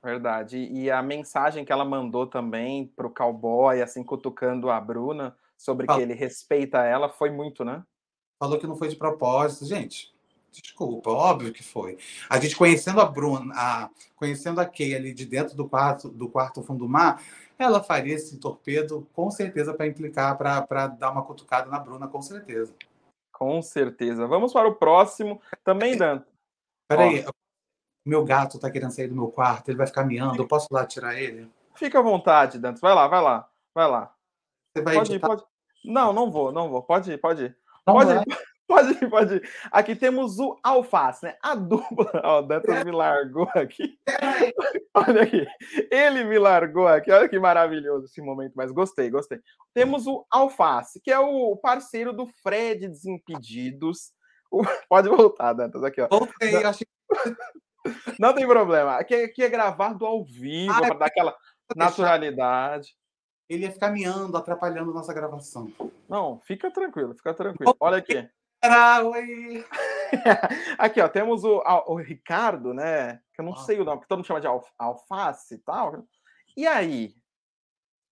Verdade. 0.04 0.58
E 0.58 0.90
a 0.90 1.02
mensagem 1.04 1.64
que 1.64 1.72
ela 1.72 1.86
mandou 1.86 2.26
também 2.26 2.88
para 2.96 3.06
o 3.06 3.14
cowboy, 3.14 3.82
assim, 3.82 4.04
cutucando 4.04 4.70
a 4.70 4.82
Bruna, 4.82 5.36
sobre 5.56 5.86
Fala. 5.86 6.00
que 6.00 6.04
ele 6.04 6.14
respeita 6.14 6.80
ela, 6.80 7.08
foi 7.08 7.30
muito, 7.30 7.64
né? 7.64 7.84
Falou 8.40 8.58
que 8.58 8.66
não 8.66 8.76
foi 8.76 8.88
de 8.88 8.96
propósito. 8.96 9.66
Gente, 9.66 10.11
desculpa, 10.52 11.10
óbvio 11.10 11.54
que 11.54 11.64
foi. 11.64 11.98
A 12.30 12.40
gente 12.40 12.56
conhecendo 12.56 13.00
a 13.00 13.06
Bruna, 13.06 13.54
a, 13.56 13.90
conhecendo 14.16 14.60
a 14.60 14.66
Kay 14.66 14.96
ali 14.96 15.14
de 15.14 15.26
dentro 15.26 15.56
do 15.56 15.68
quarto, 15.68 16.10
do 16.10 16.28
quarto 16.28 16.62
fundo 16.62 16.80
do 16.80 16.90
mar, 16.90 17.22
ela 17.58 17.82
faria 17.82 18.16
esse 18.16 18.38
torpedo 18.38 19.08
com 19.14 19.32
certeza 19.32 19.74
para 19.74 19.88
implicar, 19.88 20.38
para 20.38 20.88
dar 20.88 21.12
uma 21.12 21.24
cutucada 21.24 21.70
na 21.70 21.80
Bruna, 21.80 22.08
com 22.08 22.22
certeza. 22.22 22.74
Com 23.32 23.62
certeza. 23.62 24.28
Vamos 24.28 24.54
para 24.54 24.68
o 24.68 24.76
próximo. 24.76 25.42
Também, 25.64 25.98
Dan. 25.98 26.22
Peraí, 26.88 27.26
meu 28.06 28.26
gato 28.26 28.60
tá 28.60 28.70
querendo 28.70 28.92
sair 28.92 29.08
do 29.08 29.16
meu 29.16 29.30
quarto, 29.30 29.70
ele 29.70 29.78
vai 29.78 29.88
ficar 29.88 30.04
miando, 30.04 30.42
eu 30.42 30.48
posso 30.48 30.68
lá 30.72 30.86
tirar 30.86 31.20
ele? 31.20 31.50
Fica 31.76 32.00
à 32.00 32.02
vontade, 32.02 32.60
Dantas. 32.60 32.82
Vai 32.82 32.94
lá, 32.94 33.08
vai 33.08 33.22
lá, 33.22 33.50
vai 33.74 33.90
lá. 33.90 34.14
Você 34.76 34.84
vai 34.84 34.96
pode 34.96 35.14
ir, 35.14 35.20
pode. 35.20 35.44
Não, 35.86 36.12
não 36.12 36.30
vou, 36.30 36.52
não 36.52 36.70
vou. 36.70 36.84
Pode 36.84 37.12
ir, 37.12 37.18
pode 37.18 37.46
ir. 37.46 37.58
Não 37.86 37.94
pode 37.94 38.12
ir. 38.12 38.51
Pode 38.72 38.92
ir, 38.94 39.10
pode 39.10 39.36
ir. 39.36 39.50
Aqui 39.70 39.98
temos 39.98 40.40
o 40.40 40.58
alface, 40.64 41.26
né? 41.26 41.36
A 41.42 41.56
dupla. 41.56 42.10
Ó, 42.24 42.40
o 42.40 42.42
Dantas 42.42 42.78
é. 42.78 42.84
me 42.86 42.92
largou 42.92 43.50
aqui. 43.54 44.00
É. 44.08 44.54
Olha 44.96 45.24
aqui. 45.24 45.46
Ele 45.92 46.24
me 46.24 46.40
largou 46.40 46.88
aqui. 46.88 47.12
Olha 47.12 47.28
que 47.28 47.38
maravilhoso 47.38 48.06
esse 48.06 48.22
momento, 48.22 48.54
mas 48.56 48.72
gostei, 48.72 49.10
gostei. 49.10 49.42
Temos 49.74 50.08
o 50.08 50.26
alface, 50.32 51.02
que 51.02 51.12
é 51.12 51.20
o 51.20 51.58
parceiro 51.58 52.14
do 52.14 52.26
Fred 52.42 52.88
Desimpedidos. 52.88 54.14
O... 54.50 54.62
Pode 54.88 55.10
voltar, 55.10 55.52
Dantas, 55.52 55.84
aqui, 55.84 56.00
ó. 56.02 56.08
Voltei, 56.08 56.56
achei 56.64 56.88
não 58.18 58.34
tem 58.34 58.48
problema. 58.48 58.96
Aqui, 58.96 59.16
é, 59.16 59.24
aqui 59.26 59.44
é 59.44 59.50
gravado 59.50 60.06
ao 60.06 60.24
vivo, 60.24 60.72
ah, 60.72 60.80
para 60.80 60.96
dar 60.96 61.06
aquela 61.08 61.36
naturalidade. 61.76 62.96
Ele 63.50 63.64
ia 63.64 63.72
ficar 63.72 63.90
miando, 63.90 64.38
atrapalhando 64.38 64.94
nossa 64.94 65.14
gravação. 65.14 65.74
Não, 66.08 66.40
fica 66.42 66.72
tranquilo, 66.72 67.14
fica 67.16 67.34
tranquilo. 67.34 67.76
Olha 67.82 67.98
aqui. 67.98 68.30
Oi. 68.64 69.66
aqui, 70.78 71.02
ó, 71.02 71.10
temos 71.10 71.44
o, 71.44 71.64
o 71.88 71.96
Ricardo, 71.96 72.74
né? 72.74 73.20
Que 73.34 73.42
eu 73.42 73.46
não 73.46 73.54
ah. 73.54 73.58
sei 73.58 73.80
o 73.80 73.84
nome, 73.84 74.02
que 74.02 74.08
todo 74.08 74.20
mundo 74.20 74.28
chama 74.28 74.42
de 74.42 74.48
alface 74.78 75.56
e 75.56 75.58
tal. 75.58 76.06
E 76.56 76.68
aí? 76.68 77.16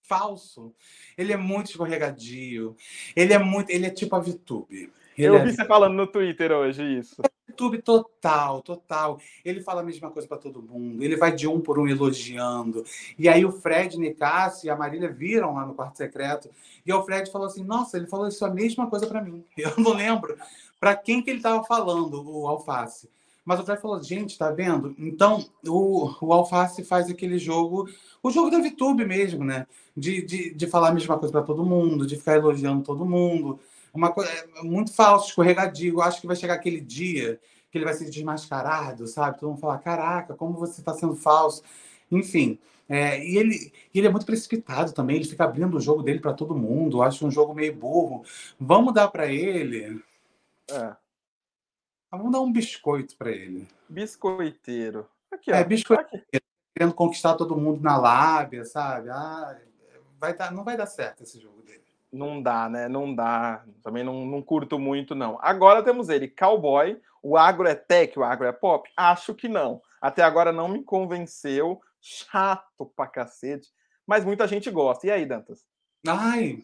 Falso. 0.07 0.73
Ele 1.15 1.31
é 1.31 1.37
muito 1.37 1.69
escorregadio. 1.69 2.75
Ele 3.15 3.33
é 3.33 3.37
muito. 3.37 3.69
Ele 3.69 3.85
é 3.85 3.91
tipo 3.91 4.15
a 4.15 4.19
VTube. 4.19 4.91
Eu 5.15 5.35
é... 5.35 5.45
vi 5.45 5.53
você 5.53 5.65
falando 5.65 5.93
no 5.95 6.07
Twitter 6.07 6.51
hoje 6.51 6.83
isso. 6.97 7.21
YouTube 7.59 7.81
total, 7.81 8.61
total. 8.61 9.19
Ele 9.43 9.61
fala 9.61 9.81
a 9.81 9.83
mesma 9.83 10.09
coisa 10.09 10.27
para 10.27 10.37
todo 10.37 10.61
mundo. 10.61 11.03
Ele 11.03 11.17
vai 11.17 11.33
de 11.33 11.47
um 11.47 11.59
por 11.59 11.77
um 11.77 11.87
elogiando. 11.87 12.85
E 13.17 13.27
aí 13.27 13.45
o 13.45 13.51
Fred, 13.51 13.99
Nicasso 13.99 14.65
e 14.65 14.69
a 14.69 14.75
Marília 14.75 15.11
viram 15.11 15.55
lá 15.55 15.65
no 15.65 15.73
quarto 15.73 15.97
secreto. 15.97 16.49
E 16.85 16.93
o 16.93 17.03
Fred 17.03 17.29
falou 17.29 17.47
assim: 17.47 17.63
Nossa, 17.63 17.97
ele 17.97 18.07
falou 18.07 18.27
isso 18.27 18.45
a 18.45 18.49
mesma 18.49 18.87
coisa 18.87 19.05
para 19.05 19.21
mim. 19.21 19.43
Eu 19.57 19.73
não 19.77 19.93
lembro 19.93 20.37
para 20.79 20.95
quem 20.95 21.21
que 21.21 21.29
ele 21.29 21.39
estava 21.39 21.63
falando, 21.63 22.23
o 22.25 22.47
Alface. 22.47 23.09
Mas 23.43 23.59
o 23.59 23.65
Fred 23.65 23.81
falou: 23.81 24.01
Gente, 24.01 24.37
tá 24.37 24.51
vendo? 24.51 24.95
Então 24.97 25.45
o, 25.67 26.09
o 26.21 26.33
Alface 26.33 26.83
faz 26.83 27.09
aquele 27.09 27.37
jogo, 27.37 27.89
o 28.23 28.31
jogo 28.31 28.49
da 28.49 28.59
VTube 28.59 29.05
mesmo, 29.05 29.43
né? 29.43 29.67
De, 29.97 30.21
de, 30.21 30.53
de 30.53 30.67
falar 30.67 30.89
a 30.89 30.93
mesma 30.93 31.17
coisa 31.17 31.31
para 31.31 31.43
todo 31.43 31.65
mundo, 31.65 32.07
de 32.07 32.15
ficar 32.15 32.35
elogiando 32.35 32.83
todo 32.83 33.05
mundo 33.05 33.59
uma 33.93 34.11
coisa 34.11 34.31
é 34.31 34.63
muito 34.63 34.93
falso, 34.93 35.29
escorregadio. 35.29 36.01
Acho 36.01 36.21
que 36.21 36.27
vai 36.27 36.35
chegar 36.35 36.55
aquele 36.55 36.81
dia 36.81 37.39
que 37.71 37.77
ele 37.77 37.85
vai 37.85 37.93
ser 37.93 38.09
desmascarado, 38.09 39.07
sabe? 39.07 39.39
Todo 39.39 39.49
mundo 39.49 39.59
falar, 39.59 39.79
caraca, 39.79 40.33
como 40.33 40.53
você 40.53 40.81
está 40.81 40.93
sendo 40.93 41.15
falso. 41.15 41.63
Enfim, 42.11 42.59
é, 42.87 43.23
e 43.23 43.37
ele, 43.37 43.71
ele 43.93 44.07
é 44.07 44.09
muito 44.09 44.25
precipitado 44.25 44.91
também, 44.93 45.17
ele 45.17 45.25
fica 45.25 45.43
abrindo 45.43 45.77
o 45.77 45.81
jogo 45.81 46.01
dele 46.01 46.19
para 46.19 46.33
todo 46.33 46.57
mundo, 46.57 47.03
acho 47.03 47.25
um 47.25 47.29
jogo 47.29 47.53
meio 47.53 47.75
burro. 47.75 48.23
Vamos 48.59 48.93
dar 48.95 49.09
para 49.09 49.27
ele. 49.27 50.03
É. 50.71 50.95
Vamos 52.11 52.31
dar 52.31 52.41
um 52.41 52.51
biscoito 52.51 53.15
para 53.15 53.29
ele. 53.29 53.67
Biscoiteiro. 53.87 55.07
Aqui, 55.31 55.51
ó. 55.51 55.55
É, 55.55 55.63
biscoiteiro. 55.63 56.25
Aqui. 56.33 56.43
Querendo 56.75 56.95
conquistar 56.95 57.35
todo 57.35 57.57
mundo 57.57 57.81
na 57.81 57.97
lábia, 57.97 58.65
sabe? 58.65 59.09
Ah, 59.09 59.59
vai 60.19 60.35
dar, 60.35 60.51
não 60.51 60.63
vai 60.63 60.75
dar 60.75 60.87
certo 60.87 61.21
esse 61.21 61.39
jogo 61.39 61.61
dele. 61.61 61.83
Não 62.11 62.41
dá, 62.41 62.67
né? 62.67 62.87
Não 62.87 63.13
dá. 63.13 63.63
Também 63.83 64.03
não, 64.03 64.25
não 64.25 64.41
curto 64.41 64.79
muito, 64.79 65.13
não. 65.13 65.37
Agora 65.41 65.83
temos 65.83 66.09
ele, 66.09 66.27
cowboy. 66.27 66.99
O 67.21 67.37
agro 67.37 67.67
é 67.67 67.75
tech, 67.75 68.17
o 68.17 68.23
agro 68.23 68.47
é 68.47 68.51
pop? 68.51 68.89
Acho 68.95 69.35
que 69.35 69.47
não. 69.47 69.81
Até 70.01 70.23
agora 70.23 70.51
não 70.51 70.67
me 70.67 70.83
convenceu. 70.83 71.81
Chato 72.01 72.85
pra 72.95 73.07
cacete. 73.07 73.69
Mas 74.07 74.25
muita 74.25 74.47
gente 74.47 74.71
gosta. 74.71 75.05
E 75.05 75.11
aí, 75.11 75.25
Dantas? 75.25 75.65
Ai, 76.07 76.63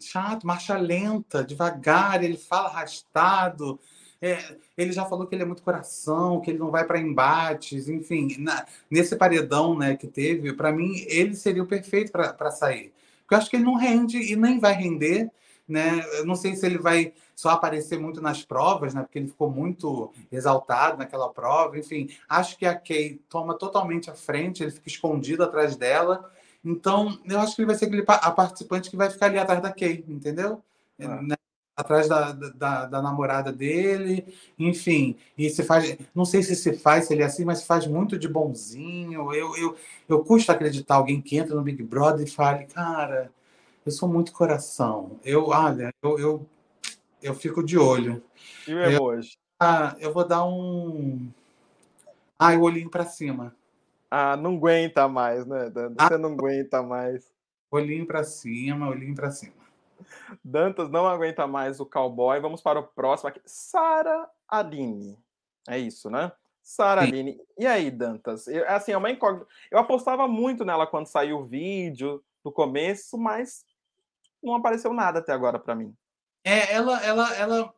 chato, 0.00 0.46
marcha 0.46 0.76
lenta, 0.76 1.44
devagar, 1.44 2.22
ele 2.24 2.36
fala 2.36 2.68
arrastado. 2.68 3.78
É, 4.22 4.56
ele 4.76 4.92
já 4.92 5.06
falou 5.06 5.26
que 5.26 5.34
ele 5.34 5.42
é 5.42 5.46
muito 5.46 5.62
coração, 5.62 6.40
que 6.40 6.50
ele 6.50 6.58
não 6.58 6.70
vai 6.70 6.84
para 6.84 7.00
embates, 7.00 7.88
enfim, 7.88 8.36
na, 8.38 8.66
nesse 8.90 9.16
paredão 9.16 9.76
né, 9.76 9.96
que 9.96 10.06
teve, 10.06 10.52
para 10.52 10.70
mim 10.70 10.92
ele 11.08 11.34
seria 11.34 11.62
o 11.62 11.66
perfeito 11.66 12.12
para 12.12 12.50
sair. 12.50 12.92
Porque 13.30 13.34
eu 13.36 13.38
acho 13.38 13.50
que 13.50 13.56
ele 13.56 13.64
não 13.64 13.76
rende 13.76 14.18
e 14.18 14.34
nem 14.34 14.58
vai 14.58 14.72
render. 14.72 15.30
Né? 15.68 16.02
Eu 16.18 16.26
não 16.26 16.34
sei 16.34 16.56
se 16.56 16.66
ele 16.66 16.78
vai 16.78 17.12
só 17.36 17.50
aparecer 17.50 17.96
muito 17.96 18.20
nas 18.20 18.44
provas, 18.44 18.92
né? 18.92 19.02
Porque 19.02 19.20
ele 19.20 19.28
ficou 19.28 19.48
muito 19.48 20.12
exaltado 20.32 20.98
naquela 20.98 21.32
prova. 21.32 21.78
Enfim, 21.78 22.08
acho 22.28 22.58
que 22.58 22.66
a 22.66 22.74
Kay 22.74 23.20
toma 23.28 23.56
totalmente 23.56 24.10
a 24.10 24.14
frente, 24.14 24.64
ele 24.64 24.72
fica 24.72 24.88
escondido 24.88 25.44
atrás 25.44 25.76
dela. 25.76 26.28
Então, 26.64 27.16
eu 27.24 27.38
acho 27.38 27.54
que 27.54 27.62
ele 27.62 27.66
vai 27.68 27.76
ser 27.76 27.84
aquele 27.84 28.04
a 28.04 28.30
participante 28.32 28.90
que 28.90 28.96
vai 28.96 29.08
ficar 29.08 29.26
ali 29.26 29.38
atrás 29.38 29.62
da 29.62 29.72
Kay, 29.72 30.04
entendeu? 30.08 30.60
Ah. 31.00 31.36
Atrás 31.80 32.08
da, 32.08 32.32
da, 32.32 32.86
da, 32.86 33.02
namorada 33.02 33.52
dele, 33.52 34.26
enfim, 34.58 35.16
e 35.36 35.48
se 35.48 35.62
faz, 35.62 35.96
não 36.14 36.24
sei 36.24 36.42
se 36.42 36.54
se 36.54 36.74
faz, 36.74 37.06
se 37.06 37.14
ele 37.14 37.22
é 37.22 37.26
assim, 37.26 37.44
mas 37.44 37.60
se 37.60 37.66
faz 37.66 37.86
muito 37.86 38.18
de 38.18 38.28
bonzinho. 38.28 39.32
Eu, 39.32 39.56
eu, 39.56 39.76
eu 40.08 40.24
custa 40.24 40.52
acreditar 40.52 40.96
alguém 40.96 41.20
que 41.20 41.36
entra 41.36 41.54
no 41.54 41.62
Big 41.62 41.82
Brother 41.82 42.26
e 42.26 42.30
fale, 42.30 42.66
cara, 42.66 43.30
eu 43.84 43.92
sou 43.92 44.08
muito 44.08 44.32
coração. 44.32 45.18
Eu, 45.24 45.48
olha, 45.48 45.92
eu, 46.02 46.18
eu, 46.18 46.46
eu 47.22 47.34
fico 47.34 47.62
de 47.62 47.78
olho. 47.78 48.22
E 48.66 48.74
o 48.74 48.80
emoji? 48.80 49.32
Eu, 49.32 49.40
ah, 49.58 49.96
eu 49.98 50.12
vou 50.12 50.26
dar 50.26 50.44
um. 50.44 51.30
Ah, 52.38 52.54
o 52.54 52.62
olhinho 52.62 52.90
para 52.90 53.04
cima. 53.04 53.54
Ah, 54.10 54.36
não 54.36 54.56
aguenta 54.56 55.06
mais, 55.06 55.46
né? 55.46 55.70
Você 55.70 56.14
ah, 56.14 56.18
não 56.18 56.32
aguenta 56.32 56.82
mais. 56.82 57.30
Olhinho 57.70 58.06
para 58.06 58.24
cima, 58.24 58.88
olhinho 58.88 59.14
para 59.14 59.30
cima. 59.30 59.59
Dantas 60.44 60.90
não 60.90 61.06
aguenta 61.06 61.46
mais 61.46 61.80
o 61.80 61.86
cowboy. 61.86 62.40
Vamos 62.40 62.60
para 62.60 62.80
o 62.80 62.86
próximo 62.86 63.28
aqui. 63.28 63.40
Sara 63.44 64.28
Aline. 64.48 65.18
É 65.68 65.78
isso, 65.78 66.10
né? 66.10 66.32
Sara 66.62 67.02
Aline. 67.02 67.40
E 67.58 67.66
aí, 67.66 67.90
Dantas? 67.90 68.46
Eu, 68.46 68.68
assim, 68.68 68.92
é 68.92 68.96
uma 68.96 69.10
incógnita. 69.10 69.46
Eu 69.70 69.78
apostava 69.78 70.28
muito 70.28 70.64
nela 70.64 70.86
quando 70.86 71.06
saiu 71.06 71.40
o 71.40 71.44
vídeo 71.44 72.22
do 72.44 72.52
começo, 72.52 73.18
mas 73.18 73.64
não 74.42 74.54
apareceu 74.54 74.92
nada 74.92 75.18
até 75.18 75.32
agora 75.32 75.58
para 75.58 75.74
mim. 75.74 75.94
É, 76.44 76.72
ela, 76.72 77.04
ela, 77.04 77.34
ela, 77.36 77.74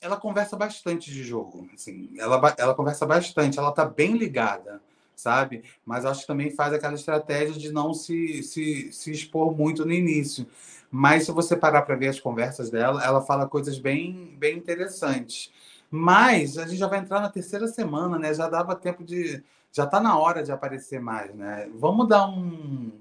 ela 0.00 0.16
conversa 0.16 0.56
bastante 0.56 1.10
de 1.10 1.22
jogo. 1.22 1.68
Assim, 1.72 2.14
ela, 2.18 2.54
ela 2.58 2.74
conversa 2.74 3.06
bastante. 3.06 3.58
Ela 3.58 3.72
tá 3.72 3.84
bem 3.84 4.16
ligada 4.16 4.82
sabe? 5.16 5.64
Mas 5.84 6.04
acho 6.04 6.20
que 6.20 6.26
também 6.26 6.50
faz 6.50 6.74
aquela 6.74 6.94
estratégia 6.94 7.54
de 7.54 7.72
não 7.72 7.94
se, 7.94 8.42
se, 8.42 8.92
se 8.92 9.10
expor 9.10 9.56
muito 9.56 9.84
no 9.84 9.92
início. 9.92 10.46
Mas 10.90 11.24
se 11.24 11.32
você 11.32 11.56
parar 11.56 11.82
para 11.82 11.96
ver 11.96 12.08
as 12.08 12.20
conversas 12.20 12.70
dela, 12.70 13.02
ela 13.02 13.22
fala 13.22 13.48
coisas 13.48 13.78
bem, 13.78 14.36
bem 14.38 14.56
interessantes. 14.58 15.50
Mas 15.90 16.58
a 16.58 16.66
gente 16.66 16.78
já 16.78 16.86
vai 16.86 16.98
entrar 16.98 17.20
na 17.20 17.30
terceira 17.30 17.66
semana, 17.66 18.18
né? 18.18 18.32
Já 18.34 18.48
dava 18.48 18.76
tempo 18.76 19.02
de. 19.02 19.42
Já 19.72 19.84
está 19.84 20.00
na 20.00 20.18
hora 20.18 20.42
de 20.42 20.52
aparecer 20.52 21.00
mais, 21.00 21.34
né? 21.34 21.68
Vamos 21.74 22.08
dar 22.08 22.26
um. 22.28 22.92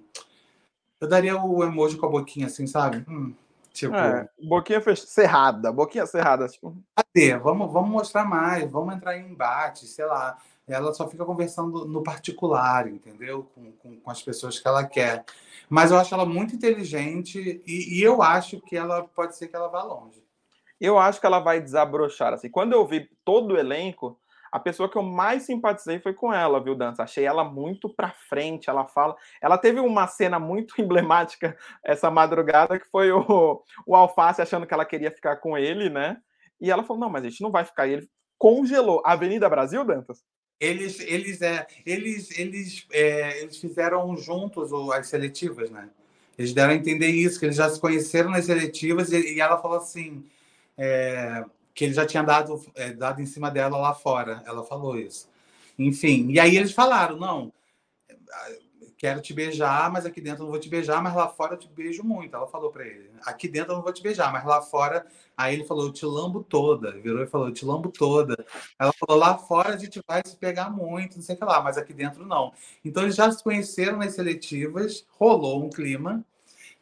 Eu 0.99 1.07
daria 1.07 1.37
o 1.41 1.63
emoji 1.63 1.97
com 1.97 2.05
a 2.05 2.09
boquinha 2.09 2.47
assim, 2.47 2.65
sabe? 2.65 3.03
Hum, 3.07 3.33
tipo. 3.73 3.95
É, 3.95 4.27
boquinha 4.43 4.81
fech... 4.81 5.01
cerrada, 5.05 5.71
boquinha 5.71 6.05
cerrada. 6.05 6.47
Tipo... 6.47 6.75
Cadê? 6.95 7.37
Vamos, 7.37 7.71
vamos 7.71 7.89
mostrar 7.89 8.23
mais, 8.23 8.69
vamos 8.69 8.95
entrar 8.95 9.17
em 9.17 9.31
embate, 9.31 9.85
sei 9.87 10.05
lá 10.05 10.37
ela 10.67 10.93
só 10.93 11.07
fica 11.07 11.23
conversando 11.23 11.85
no 11.85 12.01
particular, 12.01 12.87
entendeu? 12.87 13.47
Com, 13.53 13.71
com, 13.73 13.99
com, 13.99 14.11
as 14.11 14.21
pessoas 14.21 14.59
que 14.59 14.67
ela 14.67 14.83
quer. 14.83 15.23
Mas 15.69 15.91
eu 15.91 15.97
acho 15.97 16.13
ela 16.13 16.25
muito 16.25 16.55
inteligente 16.55 17.61
e, 17.65 17.99
e, 17.99 18.03
eu 18.03 18.21
acho 18.21 18.59
que 18.61 18.75
ela 18.75 19.03
pode 19.03 19.35
ser 19.35 19.47
que 19.47 19.55
ela 19.55 19.67
vá 19.67 19.83
longe. 19.83 20.23
Eu 20.79 20.97
acho 20.97 21.19
que 21.19 21.25
ela 21.25 21.39
vai 21.39 21.61
desabrochar. 21.61 22.33
Assim, 22.33 22.49
quando 22.49 22.73
eu 22.73 22.85
vi 22.85 23.09
todo 23.23 23.53
o 23.53 23.57
elenco, 23.57 24.19
a 24.51 24.59
pessoa 24.59 24.89
que 24.89 24.97
eu 24.97 25.03
mais 25.03 25.43
simpatizei 25.43 25.99
foi 25.99 26.13
com 26.13 26.33
ela, 26.33 26.63
viu, 26.63 26.75
Dança? 26.75 27.03
Achei 27.03 27.25
ela 27.25 27.43
muito 27.43 27.89
pra 27.89 28.11
frente, 28.11 28.69
ela 28.69 28.87
fala. 28.87 29.15
Ela 29.41 29.57
teve 29.57 29.79
uma 29.79 30.07
cena 30.07 30.39
muito 30.39 30.73
emblemática 30.81 31.57
essa 31.83 32.09
madrugada, 32.09 32.79
que 32.79 32.87
foi 32.87 33.11
o, 33.11 33.63
o 33.85 33.95
Alface 33.95 34.41
achando 34.41 34.65
que 34.65 34.73
ela 34.73 34.85
queria 34.85 35.11
ficar 35.11 35.37
com 35.37 35.57
ele, 35.57 35.89
né? 35.89 36.17
E 36.59 36.71
ela 36.71 36.83
falou: 36.83 37.01
não, 37.01 37.09
mas 37.09 37.23
a 37.23 37.29
gente 37.29 37.41
não 37.41 37.51
vai 37.51 37.65
ficar. 37.65 37.87
E 37.87 37.93
ele 37.93 38.09
congelou. 38.37 39.01
Avenida 39.05 39.49
Brasil, 39.49 39.83
Dantas? 39.83 40.23
Eles, 40.59 40.99
eles, 41.01 41.41
é, 41.41 41.67
eles, 41.85 42.39
eles, 42.39 42.87
é, 42.91 43.41
eles 43.41 43.57
fizeram 43.57 44.15
juntos 44.15 44.71
as 44.93 45.07
seletivas, 45.07 45.69
né? 45.69 45.89
Eles 46.37 46.53
deram 46.53 46.73
a 46.73 46.75
entender 46.75 47.07
isso, 47.07 47.39
que 47.39 47.45
eles 47.45 47.55
já 47.55 47.69
se 47.69 47.79
conheceram 47.79 48.29
nas 48.29 48.45
seletivas 48.45 49.11
e, 49.11 49.35
e 49.35 49.39
ela 49.39 49.57
falou 49.57 49.77
assim 49.77 50.25
é, 50.77 51.43
que 51.73 51.85
ele 51.85 51.93
já 51.93 52.05
tinha 52.05 52.23
dado, 52.23 52.65
é, 52.75 52.93
dado 52.93 53.21
em 53.21 53.25
cima 53.25 53.51
dela 53.51 53.77
lá 53.77 53.93
fora. 53.93 54.43
Ela 54.45 54.63
falou 54.63 54.97
isso. 54.97 55.29
Enfim, 55.77 56.31
e 56.31 56.39
aí 56.39 56.55
eles 56.55 56.71
falaram, 56.71 57.17
não, 57.17 57.51
quero 58.97 59.21
te 59.21 59.33
beijar, 59.33 59.91
mas 59.91 60.05
aqui 60.05 60.21
dentro 60.21 60.43
não 60.43 60.51
vou 60.51 60.59
te 60.59 60.69
beijar, 60.69 61.01
mas 61.01 61.15
lá 61.15 61.27
fora 61.27 61.55
eu 61.55 61.59
te 61.59 61.67
beijo 61.67 62.03
muito. 62.03 62.35
Ela 62.35 62.47
falou 62.47 62.71
para 62.71 62.85
ele. 62.85 63.09
Aqui 63.25 63.47
dentro 63.47 63.71
eu 63.71 63.77
não 63.77 63.83
vou 63.83 63.91
te 63.91 64.03
beijar, 64.03 64.31
mas 64.31 64.45
lá 64.45 64.61
fora. 64.61 65.05
Aí 65.35 65.53
ele 65.53 65.65
falou, 65.65 65.85
eu 65.85 65.91
te 65.91 66.05
lambo 66.05 66.43
toda. 66.43 66.91
Virou 66.91 67.23
e 67.23 67.27
falou, 67.27 67.47
eu 67.47 67.53
te 67.53 67.65
lambo 67.65 67.89
toda. 67.89 68.45
Ela 68.79 68.93
falou, 68.93 69.19
lá 69.19 69.37
fora 69.37 69.73
a 69.73 69.77
gente 69.77 70.01
vai 70.07 70.21
se 70.25 70.35
pegar 70.37 70.69
muito, 70.69 71.15
não 71.15 71.23
sei 71.23 71.35
o 71.35 71.37
que 71.37 71.45
lá, 71.45 71.61
mas 71.61 71.77
aqui 71.77 71.93
dentro 71.93 72.25
não. 72.25 72.53
Então 72.83 73.03
eles 73.03 73.15
já 73.15 73.31
se 73.31 73.43
conheceram 73.43 73.97
nas 73.97 74.13
seletivas, 74.13 75.05
rolou 75.17 75.63
um 75.63 75.69
clima, 75.69 76.23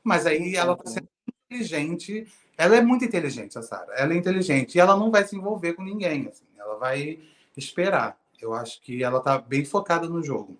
mas 0.04 0.26
aí 0.26 0.56
ela 0.56 0.76
tá 0.76 0.86
sendo 0.86 1.08
inteligente. 1.50 2.28
Ela 2.58 2.76
é 2.76 2.82
muito 2.82 3.06
inteligente, 3.06 3.58
a 3.58 3.62
Sara. 3.62 3.94
Ela 3.96 4.14
é 4.14 4.18
inteligente 4.18 4.76
e 4.76 4.80
ela 4.80 4.96
não 4.96 5.10
vai 5.10 5.26
se 5.26 5.36
envolver 5.36 5.74
com 5.74 5.84
ninguém. 5.84 6.28
Assim. 6.28 6.46
Ela 6.58 6.76
vai 6.78 7.20
esperar. 7.58 8.18
Eu 8.40 8.54
acho 8.54 8.82
que 8.82 9.04
ela 9.04 9.22
tá 9.22 9.38
bem 9.38 9.64
focada 9.64 10.08
no 10.08 10.22
jogo. 10.22 10.58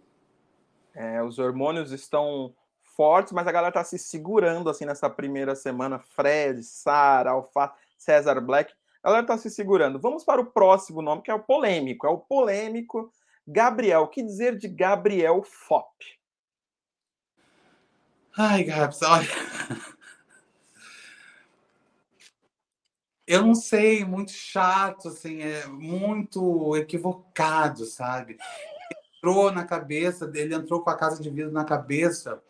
É, 0.96 1.22
os 1.22 1.40
hormônios 1.40 1.92
estão 1.92 2.54
fortes, 2.96 3.34
mas 3.34 3.48
a 3.48 3.52
galera 3.52 3.70
está 3.70 3.84
se 3.84 3.98
segurando 3.98 4.70
assim 4.70 4.86
nessa 4.86 5.10
primeira 5.10 5.56
semana. 5.56 6.00
Fred, 6.00 6.64
Sara, 6.64 7.32
Alfa, 7.32 7.74
César 7.98 8.40
Black. 8.42 8.74
A 9.02 9.10
galera 9.10 9.24
está 9.24 9.38
se 9.38 9.50
segurando. 9.50 10.00
Vamos 10.00 10.24
para 10.24 10.42
o 10.42 10.46
próximo 10.46 11.02
nome, 11.02 11.22
que 11.22 11.32
é 11.32 11.34
o 11.34 11.44
polêmico. 11.44 12.08
É 12.08 12.10
o 12.10 12.18
polêmico 12.18 13.12
Gabriel. 13.48 14.02
O 14.04 14.08
que 14.08 14.24
dizer 14.24 14.58
de 14.58 14.68
Gabriel 14.68 15.44
Fop? 15.44 15.92
Ai, 18.38 18.64
Gabs, 18.64 19.02
olha. 19.02 19.28
Eu 23.26 23.46
não 23.46 23.56
sei, 23.56 24.04
muito 24.04 24.32
chato, 24.32 25.08
assim, 25.08 25.42
é 25.42 25.66
muito 25.68 26.76
equivocado, 26.76 27.86
sabe? 27.86 28.38
entrou 29.24 29.50
na 29.54 29.64
cabeça, 29.64 30.30
ele 30.36 30.54
entrou 30.54 30.82
com 30.82 30.90
a 30.90 30.98
casa 30.98 31.24
de 31.24 31.30
vidro 31.30 31.50
na 31.50 31.64
cabeça, 31.64 32.44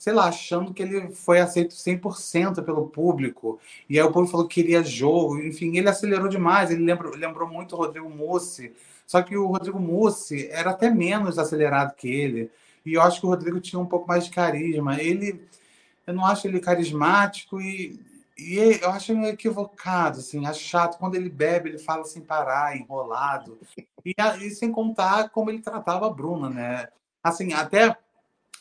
sei 0.00 0.14
lá, 0.14 0.28
achando 0.28 0.72
que 0.72 0.82
ele 0.82 1.10
foi 1.10 1.40
aceito 1.40 1.74
100% 1.74 2.64
pelo 2.64 2.88
público. 2.88 3.60
E 3.86 3.98
aí 3.98 4.02
o 4.02 4.10
público 4.10 4.32
falou 4.32 4.48
que 4.48 4.62
queria 4.62 4.82
jogo. 4.82 5.38
Enfim, 5.38 5.76
ele 5.76 5.90
acelerou 5.90 6.26
demais. 6.26 6.70
Ele 6.70 6.82
lembrou, 6.82 7.14
lembrou 7.14 7.46
muito 7.46 7.74
o 7.74 7.78
Rodrigo 7.78 8.08
Mussi. 8.08 8.72
Só 9.06 9.20
que 9.20 9.36
o 9.36 9.46
Rodrigo 9.46 9.78
Mussi 9.78 10.48
era 10.50 10.70
até 10.70 10.88
menos 10.88 11.38
acelerado 11.38 11.94
que 11.94 12.08
ele. 12.08 12.50
E 12.86 12.94
eu 12.94 13.02
acho 13.02 13.20
que 13.20 13.26
o 13.26 13.28
Rodrigo 13.28 13.60
tinha 13.60 13.78
um 13.78 13.84
pouco 13.84 14.08
mais 14.08 14.24
de 14.24 14.30
carisma. 14.30 14.98
Ele, 14.98 15.46
eu 16.06 16.14
não 16.14 16.24
acho 16.24 16.48
ele 16.48 16.60
carismático 16.60 17.60
e, 17.60 18.00
e 18.38 18.56
eu 18.80 18.88
acho 18.88 19.12
ele 19.12 19.26
equivocado, 19.28 20.20
assim, 20.20 20.46
acho 20.46 20.60
chato. 20.60 20.96
Quando 20.96 21.14
ele 21.14 21.28
bebe, 21.28 21.68
ele 21.68 21.78
fala 21.78 22.04
sem 22.04 22.22
parar, 22.22 22.74
enrolado. 22.74 23.58
E, 24.02 24.14
e 24.40 24.50
sem 24.50 24.72
contar 24.72 25.28
como 25.28 25.50
ele 25.50 25.60
tratava 25.60 26.06
a 26.06 26.10
Bruna, 26.10 26.48
né? 26.48 26.88
Assim, 27.22 27.52
até 27.52 27.94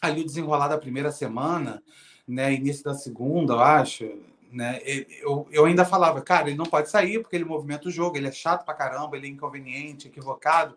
ali 0.01 0.21
o 0.21 0.25
desenrolar 0.25 0.67
da 0.67 0.77
primeira 0.77 1.11
semana, 1.11 1.81
né, 2.27 2.53
início 2.53 2.83
da 2.83 2.93
segunda, 2.93 3.53
eu 3.53 3.59
acho, 3.59 4.09
né, 4.51 4.79
eu, 4.85 5.47
eu 5.51 5.65
ainda 5.65 5.85
falava, 5.85 6.21
cara, 6.21 6.47
ele 6.47 6.57
não 6.57 6.65
pode 6.65 6.89
sair 6.89 7.19
porque 7.19 7.35
ele 7.35 7.45
movimenta 7.45 7.87
o 7.87 7.91
jogo, 7.91 8.17
ele 8.17 8.27
é 8.27 8.31
chato 8.31 8.65
pra 8.65 8.73
caramba, 8.73 9.17
ele 9.17 9.27
é 9.27 9.29
inconveniente, 9.29 10.07
equivocado, 10.07 10.75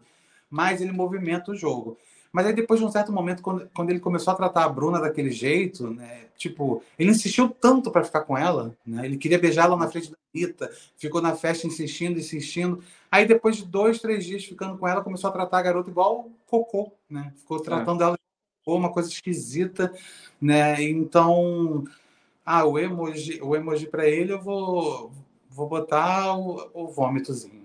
mas 0.50 0.80
ele 0.80 0.92
movimenta 0.92 1.50
o 1.50 1.56
jogo. 1.56 1.96
Mas 2.32 2.46
aí 2.46 2.54
depois 2.54 2.80
de 2.80 2.86
um 2.86 2.90
certo 2.90 3.12
momento, 3.12 3.42
quando, 3.42 3.68
quando 3.74 3.90
ele 3.90 4.00
começou 4.00 4.32
a 4.32 4.36
tratar 4.36 4.64
a 4.64 4.68
Bruna 4.68 4.98
daquele 4.98 5.30
jeito, 5.30 5.90
né? 5.90 6.26
Tipo, 6.34 6.82
ele 6.98 7.10
insistiu 7.10 7.50
tanto 7.50 7.90
para 7.90 8.02
ficar 8.02 8.22
com 8.22 8.36
ela, 8.36 8.74
né? 8.86 9.04
Ele 9.04 9.18
queria 9.18 9.38
beijá-la 9.38 9.76
na 9.76 9.88
frente 9.88 10.10
da 10.10 10.16
Rita, 10.34 10.70
ficou 10.96 11.20
na 11.20 11.36
festa 11.36 11.66
insistindo, 11.66 12.18
insistindo. 12.18 12.82
Aí 13.10 13.26
depois 13.26 13.56
de 13.56 13.66
dois, 13.66 14.00
três 14.00 14.24
dias 14.24 14.44
ficando 14.44 14.78
com 14.78 14.88
ela, 14.88 15.02
começou 15.02 15.28
a 15.28 15.32
tratar 15.32 15.58
a 15.58 15.62
garota 15.62 15.90
igual 15.90 16.30
cocô, 16.46 16.90
né? 17.08 17.32
Ficou 17.36 17.58
é. 17.58 17.62
tratando 17.62 18.02
é. 18.02 18.06
ela 18.06 18.18
uma 18.66 18.92
coisa 18.92 19.08
esquisita, 19.08 19.92
né? 20.40 20.82
Então, 20.82 21.84
ah, 22.44 22.64
o 22.64 22.78
emoji, 22.78 23.40
o 23.42 23.54
emoji 23.56 23.86
para 23.86 24.08
ele 24.08 24.32
eu 24.32 24.40
vou 24.40 25.12
vou 25.50 25.68
botar 25.68 26.36
o, 26.36 26.70
o 26.72 26.88
vômitozinho 26.88 27.62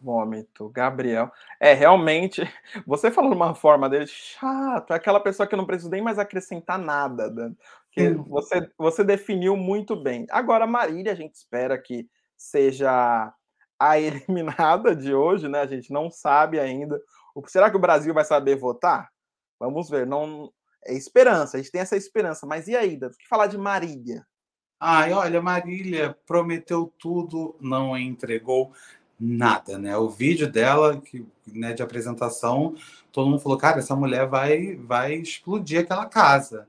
vômito, 0.00 0.68
Gabriel. 0.70 1.30
É, 1.58 1.74
realmente, 1.74 2.42
você 2.86 3.10
falou 3.10 3.30
de 3.30 3.36
uma 3.36 3.54
forma 3.54 3.88
dele 3.88 4.06
chato, 4.06 4.92
é 4.92 4.96
aquela 4.96 5.20
pessoa 5.20 5.46
que 5.46 5.54
eu 5.54 5.58
não 5.58 5.66
preciso 5.66 5.90
nem 5.90 6.02
mais 6.02 6.18
acrescentar 6.18 6.78
nada, 6.78 7.28
Dan, 7.28 7.54
que 7.92 8.10
você, 8.10 8.68
você 8.78 9.04
definiu 9.04 9.56
muito 9.56 9.94
bem. 9.94 10.26
Agora, 10.30 10.66
Marília, 10.66 11.12
a 11.12 11.16
gente 11.16 11.34
espera 11.34 11.78
que 11.78 12.08
seja 12.36 13.32
a 13.78 13.98
eliminada 14.00 14.94
de 14.96 15.14
hoje, 15.14 15.48
né? 15.48 15.60
A 15.60 15.66
gente 15.66 15.92
não 15.92 16.10
sabe 16.10 16.58
ainda. 16.58 17.00
Será 17.46 17.70
que 17.70 17.76
o 17.76 17.80
Brasil 17.80 18.14
vai 18.14 18.24
saber 18.24 18.56
votar? 18.56 19.10
Vamos 19.60 19.90
ver. 19.90 20.06
Não 20.06 20.50
é 20.84 20.94
esperança, 20.94 21.56
a 21.56 21.60
gente 21.60 21.70
tem 21.70 21.82
essa 21.82 21.96
esperança. 21.96 22.46
Mas 22.46 22.66
e 22.66 22.74
aí, 22.74 22.96
Dan? 22.96 23.08
O 23.08 23.10
que 23.10 23.28
falar 23.28 23.46
de 23.46 23.58
Marília? 23.58 24.26
Ai, 24.80 25.12
olha, 25.12 25.42
Marília 25.42 26.16
prometeu 26.26 26.90
tudo, 26.98 27.54
não 27.60 27.96
entregou 27.98 28.72
nada, 29.20 29.78
né? 29.78 29.94
O 29.98 30.08
vídeo 30.08 30.50
dela, 30.50 30.98
que, 30.98 31.26
né, 31.46 31.74
de 31.74 31.82
apresentação, 31.82 32.74
todo 33.12 33.28
mundo 33.28 33.42
falou, 33.42 33.58
cara, 33.58 33.80
essa 33.80 33.94
mulher 33.94 34.26
vai, 34.26 34.76
vai 34.76 35.12
explodir 35.12 35.80
aquela 35.80 36.06
casa. 36.06 36.66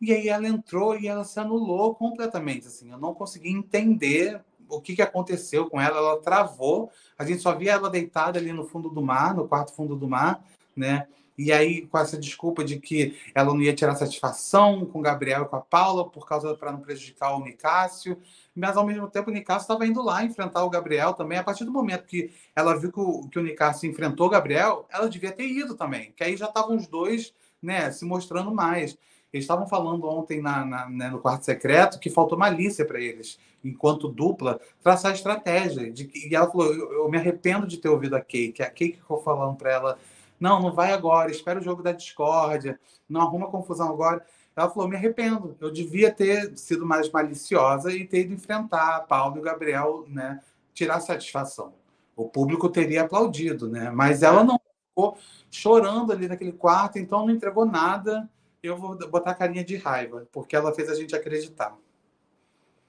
E 0.00 0.12
aí 0.12 0.28
ela 0.28 0.48
entrou 0.48 0.98
e 0.98 1.06
ela 1.06 1.24
se 1.24 1.38
anulou 1.38 1.94
completamente, 1.94 2.66
assim. 2.66 2.90
Eu 2.90 2.98
não 2.98 3.14
consegui 3.14 3.50
entender 3.50 4.40
o 4.68 4.80
que, 4.80 4.96
que 4.96 5.02
aconteceu 5.02 5.70
com 5.70 5.80
ela. 5.80 5.98
Ela 5.98 6.20
travou. 6.20 6.90
A 7.16 7.24
gente 7.24 7.40
só 7.40 7.54
via 7.54 7.72
ela 7.72 7.88
deitada 7.88 8.38
ali 8.38 8.52
no 8.52 8.66
fundo 8.66 8.90
do 8.90 9.00
mar, 9.00 9.34
no 9.34 9.46
quarto 9.46 9.72
fundo 9.72 9.94
do 9.94 10.08
mar, 10.08 10.44
né? 10.76 11.06
E 11.38 11.52
aí, 11.52 11.86
com 11.86 11.98
essa 11.98 12.16
desculpa 12.16 12.64
de 12.64 12.80
que 12.80 13.14
ela 13.34 13.52
não 13.52 13.60
ia 13.60 13.74
tirar 13.74 13.94
satisfação 13.94 14.86
com 14.86 15.00
o 15.00 15.02
Gabriel 15.02 15.42
e 15.42 15.48
com 15.48 15.56
a 15.56 15.60
Paula, 15.60 16.08
por 16.08 16.26
causa 16.26 16.54
para 16.54 16.72
não 16.72 16.80
prejudicar 16.80 17.36
o 17.36 17.44
Nicásio. 17.44 18.18
Mas, 18.54 18.76
ao 18.76 18.86
mesmo 18.86 19.06
tempo, 19.08 19.30
o 19.30 19.32
Nicásio 19.32 19.62
estava 19.62 19.86
indo 19.86 20.02
lá 20.02 20.24
enfrentar 20.24 20.64
o 20.64 20.70
Gabriel 20.70 21.12
também. 21.12 21.36
A 21.36 21.44
partir 21.44 21.64
do 21.64 21.72
momento 21.72 22.06
que 22.06 22.32
ela 22.54 22.74
viu 22.78 22.90
que 22.90 23.00
o, 23.00 23.28
que 23.28 23.38
o 23.38 23.42
Nicásio 23.42 23.90
enfrentou 23.90 24.28
o 24.28 24.30
Gabriel, 24.30 24.86
ela 24.90 25.10
devia 25.10 25.30
ter 25.30 25.46
ido 25.46 25.74
também. 25.74 26.12
Que 26.16 26.24
aí 26.24 26.36
já 26.38 26.46
estavam 26.46 26.74
os 26.74 26.86
dois 26.86 27.34
né, 27.62 27.90
se 27.90 28.06
mostrando 28.06 28.54
mais. 28.54 28.96
Eles 29.30 29.44
estavam 29.44 29.66
falando 29.66 30.08
ontem 30.08 30.40
na, 30.40 30.64
na 30.64 30.88
né, 30.88 31.10
no 31.10 31.18
quarto 31.18 31.44
secreto 31.44 31.98
que 31.98 32.08
faltou 32.08 32.38
malícia 32.38 32.86
para 32.86 32.98
eles, 32.98 33.38
enquanto 33.62 34.08
dupla, 34.08 34.58
traçar 34.82 35.12
estratégia. 35.12 35.90
De, 35.92 36.10
e 36.14 36.34
ela 36.34 36.50
falou: 36.50 36.72
eu, 36.72 36.92
eu, 36.92 37.10
me 37.10 37.18
arrependo 37.18 37.66
de 37.66 37.76
ter 37.76 37.90
ouvido 37.90 38.16
a 38.16 38.20
Kate. 38.20 38.62
A 38.62 38.66
Kate 38.66 38.96
ficou 38.96 39.22
falando 39.22 39.56
para 39.56 39.70
ela 39.70 39.98
não, 40.38 40.60
não 40.60 40.72
vai 40.72 40.92
agora, 40.92 41.30
espera 41.30 41.58
o 41.58 41.62
jogo 41.62 41.82
da 41.82 41.92
discórdia, 41.92 42.78
não 43.08 43.20
arruma 43.20 43.50
confusão 43.50 43.88
agora. 43.88 44.24
Ela 44.54 44.70
falou: 44.70 44.88
me 44.88 44.96
arrependo, 44.96 45.56
eu 45.60 45.70
devia 45.70 46.10
ter 46.10 46.56
sido 46.56 46.86
mais 46.86 47.10
maliciosa 47.10 47.92
e 47.92 48.06
ter 48.06 48.20
ido 48.20 48.32
enfrentar 48.32 49.06
Paulo 49.06 49.38
e 49.38 49.42
Gabriel, 49.42 50.04
né? 50.08 50.40
Tirar 50.72 51.00
satisfação. 51.00 51.74
O 52.14 52.28
público 52.28 52.68
teria 52.70 53.02
aplaudido, 53.02 53.68
né? 53.68 53.90
Mas 53.90 54.22
ela 54.22 54.42
não 54.42 54.58
ficou 54.88 55.18
chorando 55.50 56.12
ali 56.12 56.26
naquele 56.26 56.52
quarto, 56.52 56.98
então 56.98 57.26
não 57.26 57.34
entregou 57.34 57.66
nada. 57.66 58.28
Eu 58.62 58.76
vou 58.76 58.96
botar 59.08 59.34
carinha 59.34 59.62
de 59.62 59.76
raiva, 59.76 60.26
porque 60.32 60.56
ela 60.56 60.74
fez 60.74 60.88
a 60.88 60.94
gente 60.94 61.14
acreditar. 61.14 61.76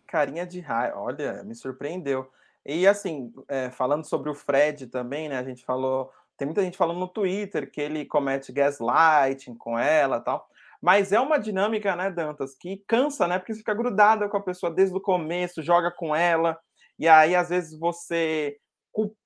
Carinha 0.08 0.46
de 0.46 0.62
raiva, 0.62 0.98
olha, 0.98 1.44
me 1.44 1.54
surpreendeu. 1.54 2.32
E 2.66 2.88
assim, 2.88 3.34
é, 3.48 3.70
falando 3.70 4.06
sobre 4.06 4.30
o 4.30 4.34
Fred 4.34 4.88
também, 4.88 5.28
né? 5.30 5.38
A 5.38 5.44
gente 5.44 5.66
falou 5.66 6.12
tem 6.38 6.46
muita 6.46 6.62
gente 6.64 6.78
falando 6.78 7.00
no 7.00 7.08
Twitter 7.08 7.70
que 7.72 7.82
ele 7.82 8.06
comete 8.06 8.52
gaslighting 8.52 9.56
com 9.56 9.78
ela 9.78 10.20
tal. 10.20 10.48
Mas 10.82 11.12
é 11.12 11.20
uma 11.20 11.40
dinâmica, 11.40 11.96
né, 11.96 12.12
Dantas, 12.12 12.56
que 12.56 12.84
cansa, 12.88 13.28
né? 13.28 13.40
Porque 13.40 13.54
você 13.54 13.60
fica 13.60 13.74
grudada 13.74 14.30
com 14.30 14.38
a 14.38 14.44
pessoa 14.44 14.72
desde 14.72 14.96
o 14.96 15.02
começo, 15.02 15.64
joga 15.64 15.92
com 15.92 16.16
ela, 16.16 16.58
e 17.00 17.08
aí 17.08 17.36
às 17.36 17.50
vezes 17.50 17.78
você 17.78 18.58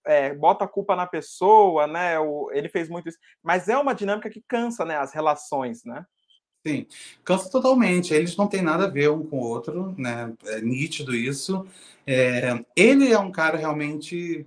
é, 0.05 0.33
bota 0.33 0.65
a 0.65 0.67
culpa 0.67 0.95
na 0.95 1.05
pessoa, 1.05 1.87
né? 1.87 2.19
O, 2.19 2.49
ele 2.53 2.69
fez 2.69 2.89
muito 2.89 3.09
isso. 3.09 3.17
Mas 3.43 3.67
é 3.67 3.77
uma 3.77 3.93
dinâmica 3.93 4.29
que 4.29 4.43
cansa, 4.47 4.85
né? 4.85 4.97
As 4.97 5.13
relações, 5.13 5.83
né? 5.83 6.05
Sim, 6.65 6.85
cansa 7.23 7.49
totalmente. 7.49 8.13
Eles 8.13 8.35
não 8.37 8.47
têm 8.47 8.61
nada 8.61 8.85
a 8.85 8.89
ver 8.89 9.09
um 9.09 9.25
com 9.25 9.37
o 9.37 9.43
outro, 9.43 9.95
né? 9.97 10.33
É 10.45 10.61
nítido 10.61 11.15
isso. 11.15 11.65
É, 12.05 12.63
ele 12.75 13.11
é 13.11 13.19
um 13.19 13.31
cara 13.31 13.57
realmente 13.57 14.45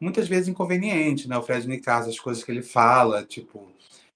muitas 0.00 0.28
vezes 0.28 0.48
inconveniente, 0.48 1.28
né? 1.28 1.36
O 1.36 1.42
Fred 1.42 1.66
Nicasso, 1.68 2.08
as 2.08 2.20
coisas 2.20 2.44
que 2.44 2.50
ele 2.50 2.62
fala, 2.62 3.24
tipo, 3.24 3.70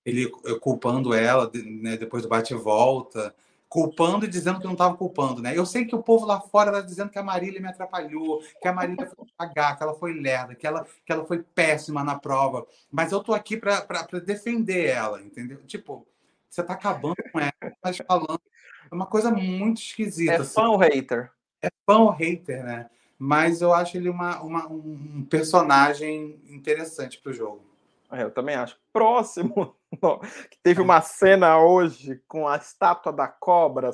ele 0.04 0.28
culpando 0.60 1.14
ela 1.14 1.50
né, 1.54 1.96
depois 1.96 2.22
do 2.22 2.28
bate 2.28 2.54
e 2.54 2.56
volta, 2.56 3.34
culpando 3.68 4.26
e 4.26 4.28
dizendo 4.28 4.58
que 4.58 4.66
não 4.66 4.72
estava 4.72 4.96
culpando, 4.96 5.40
né? 5.40 5.56
Eu 5.56 5.64
sei 5.64 5.86
que 5.86 5.94
o 5.94 6.02
povo 6.02 6.26
lá 6.26 6.40
fora 6.40 6.70
está 6.70 6.82
dizendo 6.82 7.10
que 7.10 7.18
a 7.18 7.22
Marília 7.22 7.60
me 7.60 7.68
atrapalhou, 7.68 8.42
que 8.60 8.68
a 8.68 8.72
Marília 8.72 9.06
foi 9.06 9.26
pagar, 9.36 9.76
que 9.76 9.82
ela 9.82 9.94
foi 9.94 10.12
lerda, 10.12 10.54
que 10.54 10.66
ela, 10.66 10.86
que 11.06 11.12
ela 11.12 11.24
foi 11.24 11.42
péssima 11.42 12.04
na 12.04 12.18
prova, 12.18 12.66
mas 12.90 13.12
eu 13.12 13.22
tô 13.22 13.32
aqui 13.32 13.56
para 13.56 13.86
defender 14.24 14.88
ela, 14.88 15.22
entendeu? 15.22 15.62
Tipo, 15.64 16.06
você 16.50 16.60
está 16.60 16.74
acabando 16.74 17.16
com 17.32 17.40
ela, 17.40 17.74
mas 17.82 17.96
falando. 17.96 18.42
É 18.90 18.94
uma 18.94 19.06
coisa 19.06 19.30
muito 19.30 19.80
esquisita. 19.80 20.32
É 20.32 20.36
assim. 20.36 20.52
fã 20.52 20.68
ou 20.68 20.76
hater? 20.76 21.32
É 21.62 21.70
fã 21.86 21.96
ou 21.96 22.10
hater, 22.10 22.62
né? 22.62 22.90
Mas 23.24 23.62
eu 23.62 23.72
acho 23.72 23.96
ele 23.96 24.08
uma, 24.08 24.42
uma 24.42 24.66
um 24.66 25.24
personagem 25.30 26.40
interessante 26.48 27.20
para 27.20 27.30
o 27.30 27.32
jogo. 27.32 27.62
É, 28.10 28.24
eu 28.24 28.32
também 28.32 28.56
acho. 28.56 28.76
Próximo, 28.92 29.76
que 30.50 30.58
teve 30.60 30.80
uma 30.80 31.00
cena 31.00 31.56
hoje 31.56 32.20
com 32.26 32.48
a 32.48 32.56
estátua 32.56 33.12
da 33.12 33.28
cobra, 33.28 33.92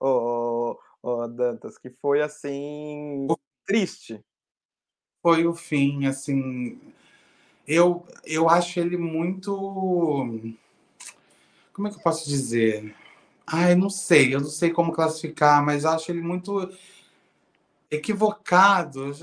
o, 0.00 0.78
o, 1.02 1.26
Dantas, 1.26 1.76
que 1.78 1.90
foi 1.90 2.22
assim 2.22 3.26
triste. 3.66 4.24
Foi 5.20 5.44
o 5.48 5.52
fim, 5.52 6.06
assim. 6.06 6.80
Eu, 7.66 8.06
eu 8.24 8.48
acho 8.48 8.78
ele 8.78 8.96
muito 8.96 10.46
como 11.72 11.88
é 11.88 11.90
que 11.90 11.96
eu 11.96 12.02
posso 12.04 12.28
dizer? 12.28 12.94
Ai, 13.44 13.74
não 13.74 13.90
sei, 13.90 14.32
eu 14.32 14.40
não 14.40 14.48
sei 14.48 14.70
como 14.70 14.92
classificar, 14.92 15.60
mas 15.64 15.84
acho 15.84 16.12
ele 16.12 16.20
muito 16.22 16.70
equivocado. 17.90 19.16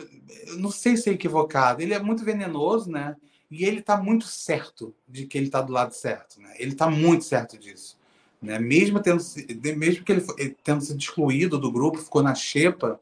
Eu 0.48 0.58
não 0.58 0.70
sei 0.70 0.98
se 0.98 1.10
é 1.10 1.14
equivocado. 1.14 1.82
Ele 1.82 1.94
é 1.94 2.00
muito 2.00 2.24
venenoso, 2.24 2.90
né? 2.90 3.16
E 3.50 3.64
ele 3.64 3.80
está 3.80 3.98
muito 3.98 4.26
certo 4.26 4.94
de 5.08 5.26
que 5.26 5.38
ele 5.38 5.48
está 5.48 5.62
do 5.62 5.72
lado 5.72 5.94
certo, 5.94 6.42
né? 6.42 6.54
Ele 6.58 6.72
está 6.72 6.90
muito 6.90 7.24
certo 7.24 7.58
disso, 7.58 7.98
né? 8.42 8.60
Mesmo 8.60 9.00
tendo 9.00 9.24
mesmo 9.78 10.04
que 10.04 10.12
ele 10.12 10.26
tendo 10.64 10.82
sido 10.82 11.00
excluído 11.00 11.58
do 11.58 11.72
grupo, 11.72 11.98
ficou 11.98 12.22
na 12.22 12.36
xepa, 12.36 13.00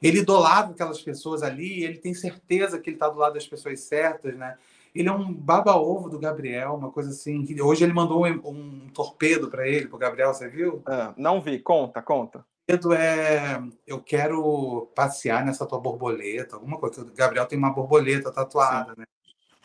ele 0.00 0.20
idolatra 0.20 0.72
aquelas 0.72 1.00
pessoas 1.00 1.42
ali, 1.42 1.82
ele 1.82 1.98
tem 1.98 2.14
certeza 2.14 2.78
que 2.78 2.90
ele 2.90 2.96
está 2.96 3.08
do 3.08 3.18
lado 3.18 3.34
das 3.34 3.46
pessoas 3.46 3.80
certas, 3.80 4.36
né? 4.36 4.56
Ele 4.94 5.08
é 5.08 5.12
um 5.12 5.32
baba-ovo 5.32 6.08
do 6.08 6.18
Gabriel, 6.18 6.74
uma 6.74 6.90
coisa 6.90 7.10
assim. 7.10 7.60
Hoje 7.60 7.82
ele 7.82 7.94
mandou 7.94 8.26
um, 8.26 8.40
um 8.44 8.88
torpedo 8.92 9.48
para 9.48 9.66
ele, 9.66 9.88
para 9.88 9.96
o 9.96 9.98
Gabriel, 9.98 10.34
você 10.34 10.48
viu? 10.48 10.82
Ah, 10.84 11.14
não 11.16 11.40
vi, 11.40 11.58
conta, 11.58 12.02
conta. 12.02 12.44
O 12.62 12.78
torpedo 12.78 12.92
é: 12.92 13.62
Eu 13.86 14.00
quero 14.00 14.88
passear 14.94 15.44
nessa 15.44 15.66
tua 15.66 15.80
borboleta, 15.80 16.56
alguma 16.56 16.78
coisa. 16.78 17.02
O 17.02 17.12
Gabriel 17.14 17.46
tem 17.46 17.58
uma 17.58 17.72
borboleta 17.72 18.30
tatuada, 18.30 18.94
Sim. 18.94 19.00
né? 19.00 19.06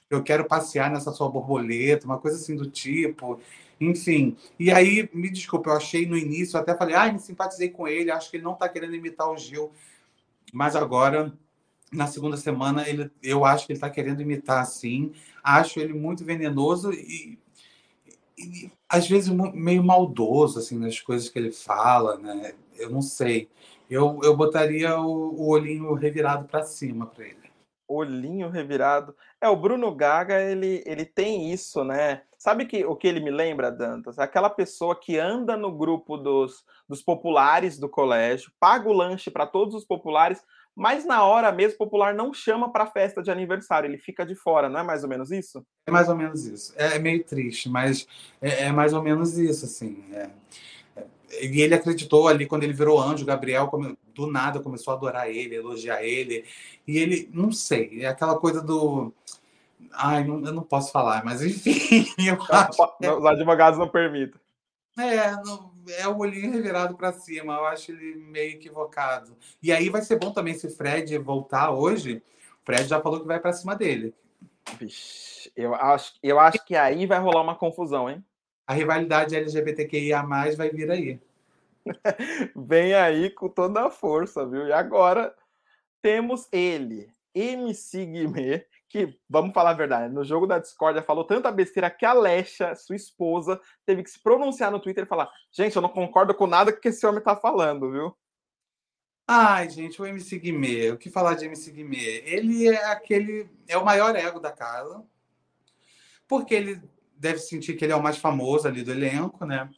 Eu 0.09 0.23
quero 0.23 0.45
passear 0.45 0.89
nessa 0.89 1.11
sua 1.11 1.29
borboleta, 1.29 2.05
uma 2.05 2.17
coisa 2.17 2.37
assim 2.37 2.55
do 2.55 2.69
tipo. 2.69 3.39
Enfim. 3.79 4.35
E 4.57 4.71
aí, 4.71 5.09
me 5.13 5.29
desculpa, 5.29 5.69
eu 5.69 5.75
achei 5.75 6.05
no 6.05 6.17
início, 6.17 6.57
até 6.57 6.75
falei, 6.75 6.95
ai, 6.95 7.09
ah, 7.09 7.13
me 7.13 7.19
simpatizei 7.19 7.69
com 7.69 7.87
ele, 7.87 8.09
acho 8.09 8.31
que 8.31 8.37
ele 8.37 8.43
não 8.43 8.53
está 8.53 8.67
querendo 8.67 8.95
imitar 8.95 9.29
o 9.29 9.37
Gil. 9.37 9.71
Mas 10.51 10.75
agora 10.75 11.31
na 11.91 12.07
segunda 12.07 12.35
semana 12.37 12.87
ele, 12.87 13.09
eu 13.21 13.45
acho 13.45 13.65
que 13.65 13.73
ele 13.73 13.77
está 13.77 13.89
querendo 13.89 14.21
imitar 14.21 14.61
assim. 14.61 15.13
Acho 15.43 15.79
ele 15.79 15.93
muito 15.93 16.23
venenoso 16.25 16.91
e, 16.91 17.37
e, 18.37 18.71
às 18.89 19.07
vezes 19.07 19.29
meio 19.29 19.83
maldoso 19.83 20.59
assim 20.59 20.77
nas 20.77 20.99
coisas 20.99 21.29
que 21.29 21.37
ele 21.37 21.51
fala, 21.51 22.17
né? 22.17 22.53
Eu 22.77 22.89
não 22.89 23.01
sei. 23.01 23.49
Eu, 23.89 24.19
eu 24.23 24.35
botaria 24.35 24.99
o, 24.99 25.33
o 25.33 25.49
olhinho 25.49 25.93
revirado 25.93 26.45
para 26.45 26.63
cima 26.63 27.05
para 27.05 27.25
ele. 27.25 27.47
Olhinho 27.87 28.49
revirado. 28.49 29.15
É, 29.39 29.47
o 29.47 29.55
Bruno 29.55 29.93
Gaga, 29.95 30.41
ele, 30.41 30.83
ele 30.85 31.05
tem 31.05 31.53
isso, 31.53 31.83
né? 31.83 32.23
Sabe 32.37 32.65
que, 32.65 32.85
o 32.85 32.95
que 32.95 33.07
ele 33.07 33.19
me 33.19 33.31
lembra, 33.31 33.71
Dantas? 33.71 34.19
Aquela 34.19 34.49
pessoa 34.49 34.95
que 34.95 35.17
anda 35.17 35.55
no 35.55 35.71
grupo 35.71 36.17
dos, 36.17 36.63
dos 36.87 37.01
populares 37.01 37.79
do 37.79 37.87
colégio, 37.89 38.51
paga 38.59 38.89
o 38.89 38.93
lanche 38.93 39.31
para 39.31 39.47
todos 39.47 39.73
os 39.73 39.85
populares, 39.85 40.43
mas 40.75 41.05
na 41.05 41.23
hora 41.23 41.51
mesmo 41.51 41.79
popular 41.79 42.13
não 42.13 42.31
chama 42.31 42.71
para 42.71 42.85
festa 42.85 43.23
de 43.23 43.31
aniversário, 43.31 43.89
ele 43.89 43.97
fica 43.97 44.23
de 44.23 44.35
fora, 44.35 44.69
não 44.69 44.81
é 44.81 44.83
mais 44.83 45.01
ou 45.03 45.09
menos 45.09 45.31
isso? 45.31 45.65
É 45.87 45.91
mais 45.91 46.07
ou 46.07 46.15
menos 46.15 46.45
isso. 46.45 46.71
É, 46.77 46.97
é 46.97 46.99
meio 46.99 47.23
triste, 47.23 47.67
mas 47.67 48.05
é, 48.39 48.65
é 48.65 48.71
mais 48.71 48.93
ou 48.93 49.01
menos 49.01 49.39
isso, 49.39 49.65
assim. 49.65 50.05
É. 50.13 50.29
é. 51.31 51.45
E 51.45 51.61
ele 51.61 51.75
acreditou 51.75 52.27
ali 52.27 52.45
quando 52.45 52.63
ele 52.63 52.73
virou 52.73 52.99
anjo, 52.99 53.25
Gabriel 53.25 53.69
do 54.13 54.27
nada 54.27 54.59
começou 54.59 54.93
a 54.93 54.97
adorar 54.97 55.29
ele, 55.29 55.55
elogiar 55.55 56.03
ele. 56.03 56.45
E 56.87 56.97
ele, 56.97 57.29
não 57.33 57.51
sei, 57.51 58.01
é 58.03 58.07
aquela 58.07 58.37
coisa 58.39 58.61
do. 58.61 59.13
Ai, 59.93 60.23
não, 60.23 60.43
eu 60.45 60.53
não 60.53 60.63
posso 60.63 60.91
falar, 60.91 61.23
mas 61.23 61.41
enfim. 61.41 62.05
Eu 62.17 62.37
acho... 62.49 63.17
Os 63.19 63.25
advogados 63.25 63.79
não 63.79 63.87
permitem. 63.87 64.39
É, 64.97 65.31
não, 65.43 65.71
é 65.99 66.07
o 66.07 66.17
olhinho 66.17 66.51
revirado 66.51 66.95
para 66.95 67.13
cima. 67.13 67.53
Eu 67.53 67.65
acho 67.65 67.91
ele 67.91 68.15
meio 68.15 68.53
equivocado. 68.53 69.37
E 69.61 69.71
aí 69.71 69.89
vai 69.89 70.01
ser 70.01 70.17
bom 70.17 70.31
também 70.31 70.55
se 70.55 70.69
Fred 70.69 71.15
voltar 71.19 71.71
hoje. 71.71 72.23
O 72.61 72.65
Fred 72.65 72.87
já 72.87 72.99
falou 72.99 73.19
que 73.19 73.27
vai 73.27 73.39
para 73.39 73.53
cima 73.53 73.75
dele. 73.75 74.13
Vixe, 74.79 75.51
eu 75.55 75.73
acho, 75.73 76.13
eu 76.21 76.39
acho 76.39 76.65
que 76.65 76.75
aí 76.75 77.05
vai 77.05 77.19
rolar 77.19 77.41
uma 77.41 77.55
confusão, 77.55 78.09
hein? 78.09 78.23
A 78.67 78.73
rivalidade 78.73 79.35
LGBTQIA 79.35 80.21
vai 80.57 80.69
vir 80.69 80.91
aí. 80.91 81.19
Vem 82.53 82.93
aí 82.93 83.29
com 83.29 83.47
toda 83.47 83.85
a 83.85 83.89
força, 83.89 84.45
viu? 84.45 84.67
E 84.67 84.73
agora 84.73 85.33
temos 86.01 86.47
ele, 86.51 87.09
MC 87.33 88.05
Guimê, 88.05 88.65
que, 88.89 89.17
vamos 89.29 89.53
falar 89.53 89.71
a 89.71 89.73
verdade, 89.73 90.13
no 90.13 90.23
jogo 90.23 90.47
da 90.47 90.59
Discordia 90.59 91.01
falou 91.01 91.23
tanta 91.23 91.51
besteira 91.51 91.89
que 91.89 92.05
a 92.05 92.13
Lesha, 92.13 92.75
sua 92.75 92.95
esposa, 92.95 93.59
teve 93.85 94.03
que 94.03 94.09
se 94.09 94.19
pronunciar 94.19 94.71
no 94.71 94.79
Twitter 94.79 95.03
e 95.03 95.07
falar: 95.07 95.29
gente, 95.51 95.75
eu 95.75 95.81
não 95.81 95.89
concordo 95.89 96.33
com 96.33 96.47
nada 96.47 96.71
que 96.71 96.87
esse 96.89 97.05
homem 97.05 97.21
tá 97.21 97.35
falando, 97.35 97.91
viu? 97.91 98.17
Ai, 99.27 99.69
gente, 99.69 100.01
o 100.01 100.05
MC 100.05 100.39
Guimê, 100.39 100.89
o 100.91 100.97
que 100.97 101.09
falar 101.09 101.35
de 101.35 101.45
MC 101.45 101.71
Guimê? 101.71 102.23
Ele 102.25 102.67
é 102.67 102.85
aquele. 102.85 103.49
É 103.67 103.77
o 103.77 103.83
maior 103.83 104.15
ego 104.15 104.39
da 104.39 104.51
Carla, 104.51 105.05
porque 106.27 106.55
ele 106.55 106.81
deve 107.19 107.39
sentir 107.39 107.75
que 107.75 107.85
ele 107.85 107.93
é 107.93 107.95
o 107.95 108.03
mais 108.03 108.17
famoso 108.17 108.67
ali 108.67 108.83
do 108.83 108.91
elenco, 108.91 109.45
né? 109.45 109.69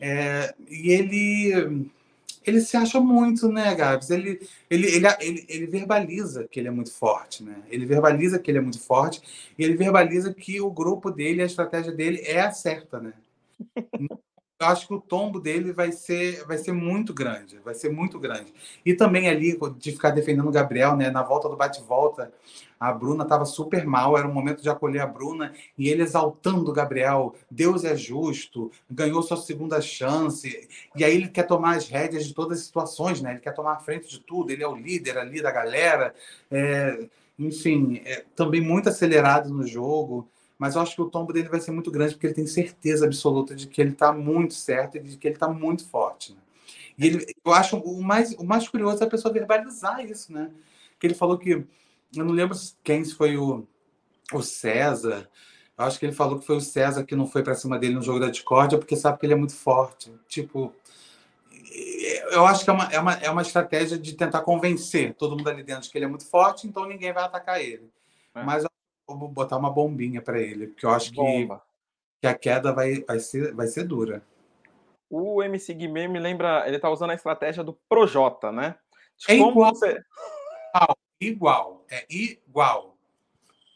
É, 0.00 0.54
e 0.68 0.90
ele 0.90 1.90
ele 2.46 2.60
se 2.60 2.76
acha 2.76 3.00
muito, 3.00 3.48
né, 3.48 3.74
Gabs? 3.74 4.08
Ele, 4.08 4.38
ele, 4.70 4.86
ele, 4.86 5.06
ele, 5.20 5.46
ele 5.48 5.66
verbaliza 5.66 6.46
que 6.46 6.60
ele 6.60 6.68
é 6.68 6.70
muito 6.70 6.92
forte, 6.92 7.42
né? 7.42 7.60
Ele 7.68 7.84
verbaliza 7.84 8.38
que 8.38 8.48
ele 8.50 8.58
é 8.58 8.60
muito 8.60 8.78
forte 8.78 9.20
e 9.58 9.64
ele 9.64 9.74
verbaliza 9.74 10.32
que 10.32 10.60
o 10.60 10.70
grupo 10.70 11.10
dele, 11.10 11.42
a 11.42 11.46
estratégia 11.46 11.90
dele 11.90 12.20
é 12.24 12.40
a 12.40 12.52
certa, 12.52 13.00
né? 13.00 13.12
Eu 14.58 14.68
acho 14.68 14.86
que 14.86 14.94
o 14.94 15.00
tombo 15.00 15.38
dele 15.38 15.70
vai 15.70 15.92
ser, 15.92 16.42
vai 16.46 16.56
ser 16.56 16.72
muito 16.72 17.12
grande, 17.12 17.58
vai 17.58 17.74
ser 17.74 17.90
muito 17.90 18.18
grande. 18.18 18.54
E 18.86 18.94
também 18.94 19.28
ali, 19.28 19.58
de 19.76 19.92
ficar 19.92 20.10
defendendo 20.10 20.48
o 20.48 20.52
Gabriel, 20.52 20.96
né? 20.96 21.10
Na 21.10 21.22
volta 21.22 21.46
do 21.46 21.56
bate-volta, 21.56 22.32
a 22.80 22.90
Bruna 22.90 23.24
estava 23.24 23.44
super 23.44 23.84
mal, 23.84 24.16
era 24.16 24.26
o 24.26 24.32
momento 24.32 24.62
de 24.62 24.70
acolher 24.70 25.00
a 25.00 25.06
Bruna 25.06 25.52
e 25.76 25.90
ele 25.90 26.02
exaltando 26.02 26.70
o 26.70 26.72
Gabriel. 26.72 27.34
Deus 27.50 27.84
é 27.84 27.94
justo, 27.94 28.72
ganhou 28.90 29.22
sua 29.22 29.36
segunda 29.36 29.78
chance. 29.82 30.66
E 30.94 31.04
aí 31.04 31.14
ele 31.14 31.28
quer 31.28 31.46
tomar 31.46 31.76
as 31.76 31.88
rédeas 31.88 32.26
de 32.26 32.32
todas 32.32 32.60
as 32.60 32.64
situações, 32.64 33.20
né? 33.20 33.32
Ele 33.32 33.40
quer 33.40 33.52
tomar 33.52 33.74
a 33.74 33.80
frente 33.80 34.08
de 34.08 34.20
tudo. 34.20 34.50
Ele 34.50 34.62
é 34.62 34.68
o 34.68 34.74
líder 34.74 35.18
ali 35.18 35.42
da 35.42 35.50
galera. 35.50 36.14
É, 36.50 37.06
enfim, 37.38 38.00
é, 38.06 38.24
também 38.34 38.62
muito 38.62 38.88
acelerado 38.88 39.50
no 39.50 39.66
jogo. 39.66 40.26
Mas 40.58 40.74
eu 40.74 40.80
acho 40.80 40.94
que 40.94 41.02
o 41.02 41.10
tombo 41.10 41.32
dele 41.32 41.48
vai 41.48 41.60
ser 41.60 41.70
muito 41.70 41.90
grande 41.90 42.14
porque 42.14 42.26
ele 42.26 42.34
tem 42.34 42.46
certeza 42.46 43.04
absoluta 43.04 43.54
de 43.54 43.66
que 43.66 43.80
ele 43.80 43.90
está 43.90 44.12
muito 44.12 44.54
certo 44.54 44.96
e 44.96 45.00
de 45.00 45.16
que 45.16 45.28
ele 45.28 45.34
está 45.34 45.48
muito 45.48 45.86
forte. 45.88 46.32
Né? 46.32 46.38
E 46.98 47.06
ele, 47.06 47.26
eu 47.44 47.52
acho 47.52 47.76
o 47.76 48.02
mais, 48.02 48.32
o 48.32 48.44
mais 48.44 48.68
curioso 48.68 49.02
é 49.02 49.06
a 49.06 49.10
pessoa 49.10 49.32
verbalizar 49.32 50.04
isso, 50.04 50.32
né? 50.32 50.50
Que 50.98 51.06
ele 51.06 51.14
falou 51.14 51.36
que 51.36 51.50
eu 51.50 52.24
não 52.24 52.32
lembro 52.32 52.56
quem 52.82 53.04
foi 53.04 53.36
o, 53.36 53.66
o 54.32 54.42
César. 54.42 55.28
Eu 55.76 55.84
acho 55.84 55.98
que 55.98 56.06
ele 56.06 56.14
falou 56.14 56.38
que 56.38 56.46
foi 56.46 56.56
o 56.56 56.60
César 56.60 57.04
que 57.04 57.14
não 57.14 57.26
foi 57.26 57.42
para 57.42 57.54
cima 57.54 57.78
dele 57.78 57.94
no 57.94 58.02
jogo 58.02 58.20
da 58.20 58.30
discórdia 58.30 58.78
porque 58.78 58.96
sabe 58.96 59.18
que 59.18 59.26
ele 59.26 59.34
é 59.34 59.36
muito 59.36 59.54
forte. 59.54 60.10
Tipo, 60.26 60.74
eu 62.30 62.46
acho 62.46 62.64
que 62.64 62.70
é 62.70 62.72
uma, 62.72 62.84
é 62.84 62.98
uma, 62.98 63.12
é 63.14 63.30
uma 63.30 63.42
estratégia 63.42 63.98
de 63.98 64.14
tentar 64.14 64.40
convencer 64.40 65.14
todo 65.14 65.36
mundo 65.36 65.48
ali 65.48 65.62
dentro 65.62 65.82
de 65.82 65.90
que 65.90 65.98
ele 65.98 66.06
é 66.06 66.08
muito 66.08 66.26
forte, 66.26 66.66
então 66.66 66.86
ninguém 66.86 67.12
vai 67.12 67.24
atacar 67.24 67.60
ele. 67.60 67.90
É. 68.34 68.42
Mas 68.42 68.64
vou 69.06 69.28
botar 69.28 69.56
uma 69.56 69.70
bombinha 69.70 70.20
para 70.20 70.40
ele, 70.40 70.68
porque 70.68 70.84
eu 70.84 70.90
acho 70.90 71.12
que, 71.12 71.48
que 72.20 72.26
a 72.26 72.34
queda 72.34 72.72
vai, 72.72 73.02
vai, 73.02 73.20
ser, 73.20 73.54
vai 73.54 73.66
ser 73.66 73.84
dura. 73.84 74.22
O 75.08 75.42
MC 75.42 75.72
Guimê 75.74 76.08
me 76.08 76.18
lembra, 76.18 76.66
ele 76.66 76.78
tá 76.78 76.90
usando 76.90 77.10
a 77.10 77.14
estratégia 77.14 77.62
do 77.62 77.78
Projota, 77.88 78.50
né? 78.50 78.74
De 79.16 79.32
é 79.32 79.36
igual, 79.36 79.74
você... 79.74 80.02
igual, 80.72 80.96
igual, 81.20 81.84
é 81.88 82.06
igual. 82.10 82.96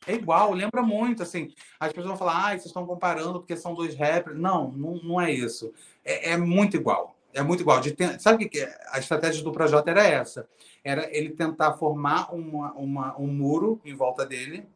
É 0.06 0.14
igual, 0.14 0.52
lembra 0.52 0.82
muito, 0.82 1.22
assim. 1.22 1.52
As 1.78 1.92
pessoas 1.92 2.08
vão 2.08 2.16
falar, 2.16 2.46
ah, 2.46 2.50
vocês 2.50 2.66
estão 2.66 2.86
comparando 2.86 3.38
porque 3.38 3.56
são 3.56 3.74
dois 3.74 3.94
rappers. 3.94 4.36
Não, 4.36 4.70
não, 4.72 4.96
não 4.96 5.20
é 5.20 5.30
isso. 5.30 5.72
É, 6.04 6.30
é 6.32 6.36
muito 6.36 6.76
igual. 6.76 7.14
É 7.32 7.42
muito 7.42 7.60
igual. 7.60 7.80
De. 7.80 7.94
Sabe 8.18 8.44
o 8.44 8.48
que 8.48 8.60
é? 8.60 8.80
A 8.90 8.98
estratégia 8.98 9.44
do 9.44 9.52
Projota 9.52 9.90
era 9.90 10.04
essa? 10.04 10.48
Era 10.82 11.08
ele 11.16 11.30
tentar 11.30 11.74
formar 11.74 12.34
uma, 12.34 12.72
uma, 12.72 13.20
um 13.20 13.26
muro 13.26 13.80
em 13.84 13.94
volta 13.94 14.24
dele, 14.26 14.66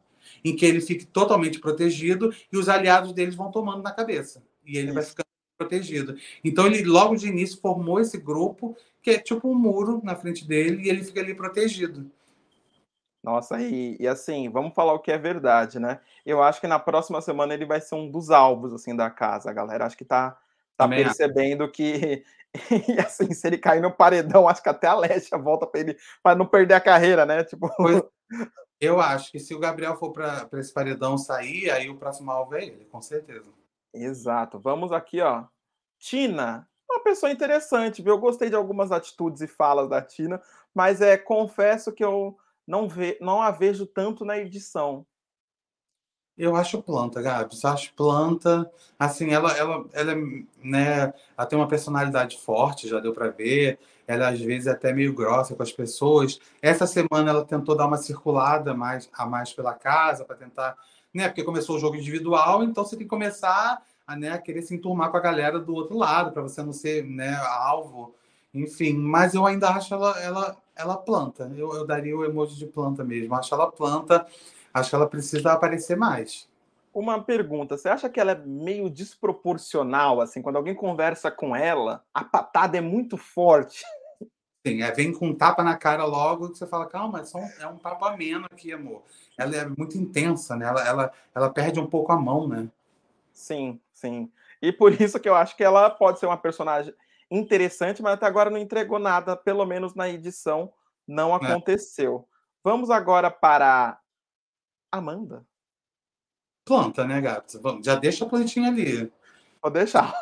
em 0.45 0.55
que 0.55 0.63
ele 0.63 0.79
fique 0.79 1.05
totalmente 1.05 1.59
protegido 1.59 2.31
e 2.53 2.57
os 2.57 2.69
aliados 2.69 3.11
deles 3.11 3.33
vão 3.33 3.51
tomando 3.51 3.81
na 3.81 3.91
cabeça. 3.91 4.43
E 4.63 4.77
ele 4.77 4.87
Isso. 4.87 4.93
vai 4.93 5.03
ficando 5.03 5.25
protegido. 5.57 6.15
Então 6.43 6.67
ele 6.67 6.83
logo 6.83 7.15
de 7.15 7.27
início 7.27 7.59
formou 7.59 7.99
esse 7.99 8.17
grupo 8.17 8.77
que 9.01 9.09
é 9.09 9.17
tipo 9.17 9.49
um 9.49 9.55
muro 9.55 10.01
na 10.03 10.15
frente 10.15 10.47
dele 10.47 10.83
e 10.83 10.89
ele 10.89 11.03
fica 11.03 11.19
ali 11.19 11.33
protegido. 11.33 12.11
Nossa, 13.23 13.59
e, 13.59 13.97
e, 13.99 14.07
assim, 14.07 14.49
vamos 14.49 14.75
falar 14.75 14.93
o 14.93 14.99
que 14.99 15.11
é 15.11 15.17
verdade, 15.17 15.79
né? 15.79 15.99
Eu 16.23 16.43
acho 16.43 16.61
que 16.61 16.67
na 16.67 16.77
próxima 16.77 17.19
semana 17.21 17.55
ele 17.55 17.65
vai 17.65 17.81
ser 17.81 17.95
um 17.95 18.07
dos 18.07 18.29
alvos, 18.29 18.71
assim, 18.71 18.95
da 18.95 19.09
casa, 19.09 19.51
galera. 19.51 19.83
Acho 19.83 19.97
que 19.97 20.05
tá, 20.05 20.37
tá 20.77 20.87
percebendo 20.87 21.67
que, 21.71 22.23
e 22.87 22.99
assim, 22.99 23.33
se 23.33 23.47
ele 23.47 23.57
cair 23.57 23.81
no 23.81 23.91
paredão, 23.91 24.47
acho 24.47 24.61
que 24.61 24.69
até 24.69 24.85
a 24.85 24.93
Lesha 24.93 25.39
volta 25.39 25.65
para 25.65 25.79
ele, 25.79 25.97
para 26.21 26.37
não 26.37 26.45
perder 26.45 26.75
a 26.75 26.79
carreira, 26.79 27.25
né? 27.25 27.43
Tipo... 27.43 27.67
Pois, 27.75 28.03
eu 28.79 28.99
acho 28.99 29.31
que 29.31 29.39
se 29.39 29.53
o 29.53 29.59
Gabriel 29.59 29.95
for 29.97 30.11
para 30.11 30.47
esse 30.53 30.73
paredão 30.73 31.17
sair, 31.17 31.69
aí 31.69 31.89
o 31.89 31.97
próximo 31.97 32.31
alvo 32.31 32.55
é 32.55 32.65
ele, 32.65 32.85
com 32.85 33.01
certeza. 33.01 33.51
Exato. 33.93 34.59
Vamos 34.59 34.91
aqui, 34.91 35.21
ó. 35.21 35.45
Tina, 35.97 36.69
uma 36.89 37.01
pessoa 37.03 37.31
interessante, 37.31 38.01
viu? 38.01 38.13
Eu 38.13 38.19
gostei 38.19 38.49
de 38.49 38.55
algumas 38.55 38.91
atitudes 38.91 39.41
e 39.41 39.47
falas 39.47 39.89
da 39.89 40.01
Tina, 40.01 40.41
mas 40.73 41.01
é 41.01 41.17
confesso 41.17 41.91
que 41.91 42.03
eu 42.03 42.37
não, 42.67 42.87
ve, 42.87 43.17
não 43.21 43.41
a 43.41 43.51
vejo 43.51 43.85
tanto 43.85 44.25
na 44.25 44.37
edição. 44.37 45.05
Eu 46.37 46.55
acho 46.55 46.81
planta, 46.81 47.21
Gabs. 47.21 47.63
Acho 47.63 47.93
planta. 47.93 48.69
Assim, 48.99 49.31
ela, 49.31 49.51
ela, 49.53 49.85
ela, 49.93 50.15
né, 50.61 51.13
ela 51.37 51.47
tem 51.47 51.57
uma 51.57 51.67
personalidade 51.67 52.37
forte, 52.37 52.89
já 52.89 52.99
deu 52.99 53.13
para 53.13 53.29
ver. 53.29 53.79
Ela 54.07 54.29
às 54.29 54.39
vezes 54.39 54.67
é 54.67 54.71
até 54.71 54.93
meio 54.93 55.13
grossa 55.13 55.55
com 55.55 55.63
as 55.63 55.71
pessoas. 55.71 56.39
Essa 56.61 56.85
semana 56.85 57.29
ela 57.31 57.45
tentou 57.45 57.75
dar 57.75 57.87
uma 57.87 57.97
circulada 57.97 58.73
mais 58.73 59.09
a 59.13 59.25
mais 59.25 59.53
pela 59.53 59.73
casa 59.73 60.25
para 60.25 60.35
tentar, 60.35 60.77
né? 61.13 61.27
Porque 61.27 61.43
começou 61.43 61.77
o 61.77 61.79
jogo 61.79 61.95
individual, 61.95 62.63
então 62.63 62.83
você 62.83 62.95
tem 62.97 63.05
que 63.05 63.09
começar 63.09 63.81
a, 64.05 64.15
né, 64.15 64.31
a 64.31 64.37
querer 64.37 64.61
se 64.61 64.75
enturmar 64.75 65.09
com 65.09 65.17
a 65.17 65.21
galera 65.21 65.59
do 65.59 65.73
outro 65.73 65.97
lado 65.97 66.31
para 66.31 66.41
você 66.43 66.61
não 66.61 66.73
ser, 66.73 67.03
né, 67.05 67.35
alvo. 67.35 68.13
Enfim, 68.53 68.93
mas 68.93 69.33
eu 69.33 69.45
ainda 69.45 69.69
acho 69.69 69.93
ela, 69.93 70.19
ela 70.21 70.57
ela 70.75 70.97
planta. 70.97 71.51
Eu, 71.55 71.73
eu 71.73 71.87
daria 71.87 72.15
o 72.15 72.25
emoji 72.25 72.55
de 72.57 72.65
planta 72.65 73.03
mesmo. 73.03 73.33
Acho 73.35 73.53
ela 73.53 73.71
planta. 73.71 74.27
Acho 74.75 74.89
que 74.89 74.95
ela 74.95 75.07
precisa 75.07 75.53
aparecer 75.53 75.95
mais. 75.95 76.49
Uma 76.93 77.23
pergunta, 77.23 77.77
você 77.77 77.87
acha 77.87 78.09
que 78.09 78.19
ela 78.19 78.33
é 78.33 78.35
meio 78.35 78.89
desproporcional, 78.89 80.19
assim, 80.19 80.41
quando 80.41 80.57
alguém 80.57 80.75
conversa 80.75 81.31
com 81.31 81.55
ela, 81.55 82.03
a 82.13 82.25
patada 82.25 82.77
é 82.77 82.81
muito 82.81 83.15
forte? 83.15 83.85
Sim, 84.67 84.81
é, 84.81 84.91
vem 84.91 85.13
com 85.13 85.27
um 85.27 85.33
tapa 85.33 85.63
na 85.63 85.77
cara 85.77 86.03
logo, 86.03 86.49
que 86.49 86.57
você 86.57 86.67
fala, 86.67 86.87
calma, 86.87 87.21
é, 87.21 87.37
um, 87.37 87.63
é 87.63 87.67
um 87.67 87.77
papo 87.77 88.03
ameno 88.03 88.47
aqui, 88.51 88.73
amor. 88.73 89.01
Ela 89.37 89.55
é 89.55 89.65
muito 89.65 89.97
intensa, 89.97 90.57
né? 90.57 90.65
Ela, 90.65 90.85
ela, 90.85 91.11
ela 91.33 91.49
perde 91.49 91.79
um 91.79 91.87
pouco 91.87 92.11
a 92.11 92.17
mão, 92.17 92.45
né? 92.45 92.67
Sim, 93.31 93.79
sim. 93.93 94.29
E 94.61 94.73
por 94.73 94.91
isso 95.01 95.21
que 95.21 95.29
eu 95.29 95.35
acho 95.35 95.55
que 95.55 95.63
ela 95.63 95.89
pode 95.89 96.19
ser 96.19 96.25
uma 96.25 96.37
personagem 96.37 96.93
interessante, 97.31 98.01
mas 98.01 98.15
até 98.15 98.25
agora 98.25 98.49
não 98.49 98.57
entregou 98.57 98.99
nada, 98.99 99.37
pelo 99.37 99.65
menos 99.65 99.95
na 99.95 100.09
edição 100.09 100.73
não 101.07 101.31
é. 101.31 101.35
aconteceu. 101.35 102.27
É. 102.29 102.35
Vamos 102.61 102.89
agora 102.89 103.31
para 103.31 103.99
Amanda. 104.97 105.45
Planta, 106.63 107.05
né, 107.05 107.21
Gabs? 107.21 107.59
Já 107.83 107.95
deixa 107.95 108.25
a 108.25 108.29
plantinha 108.29 108.69
ali. 108.69 109.11
Vou 109.61 109.71
deixar. 109.71 110.13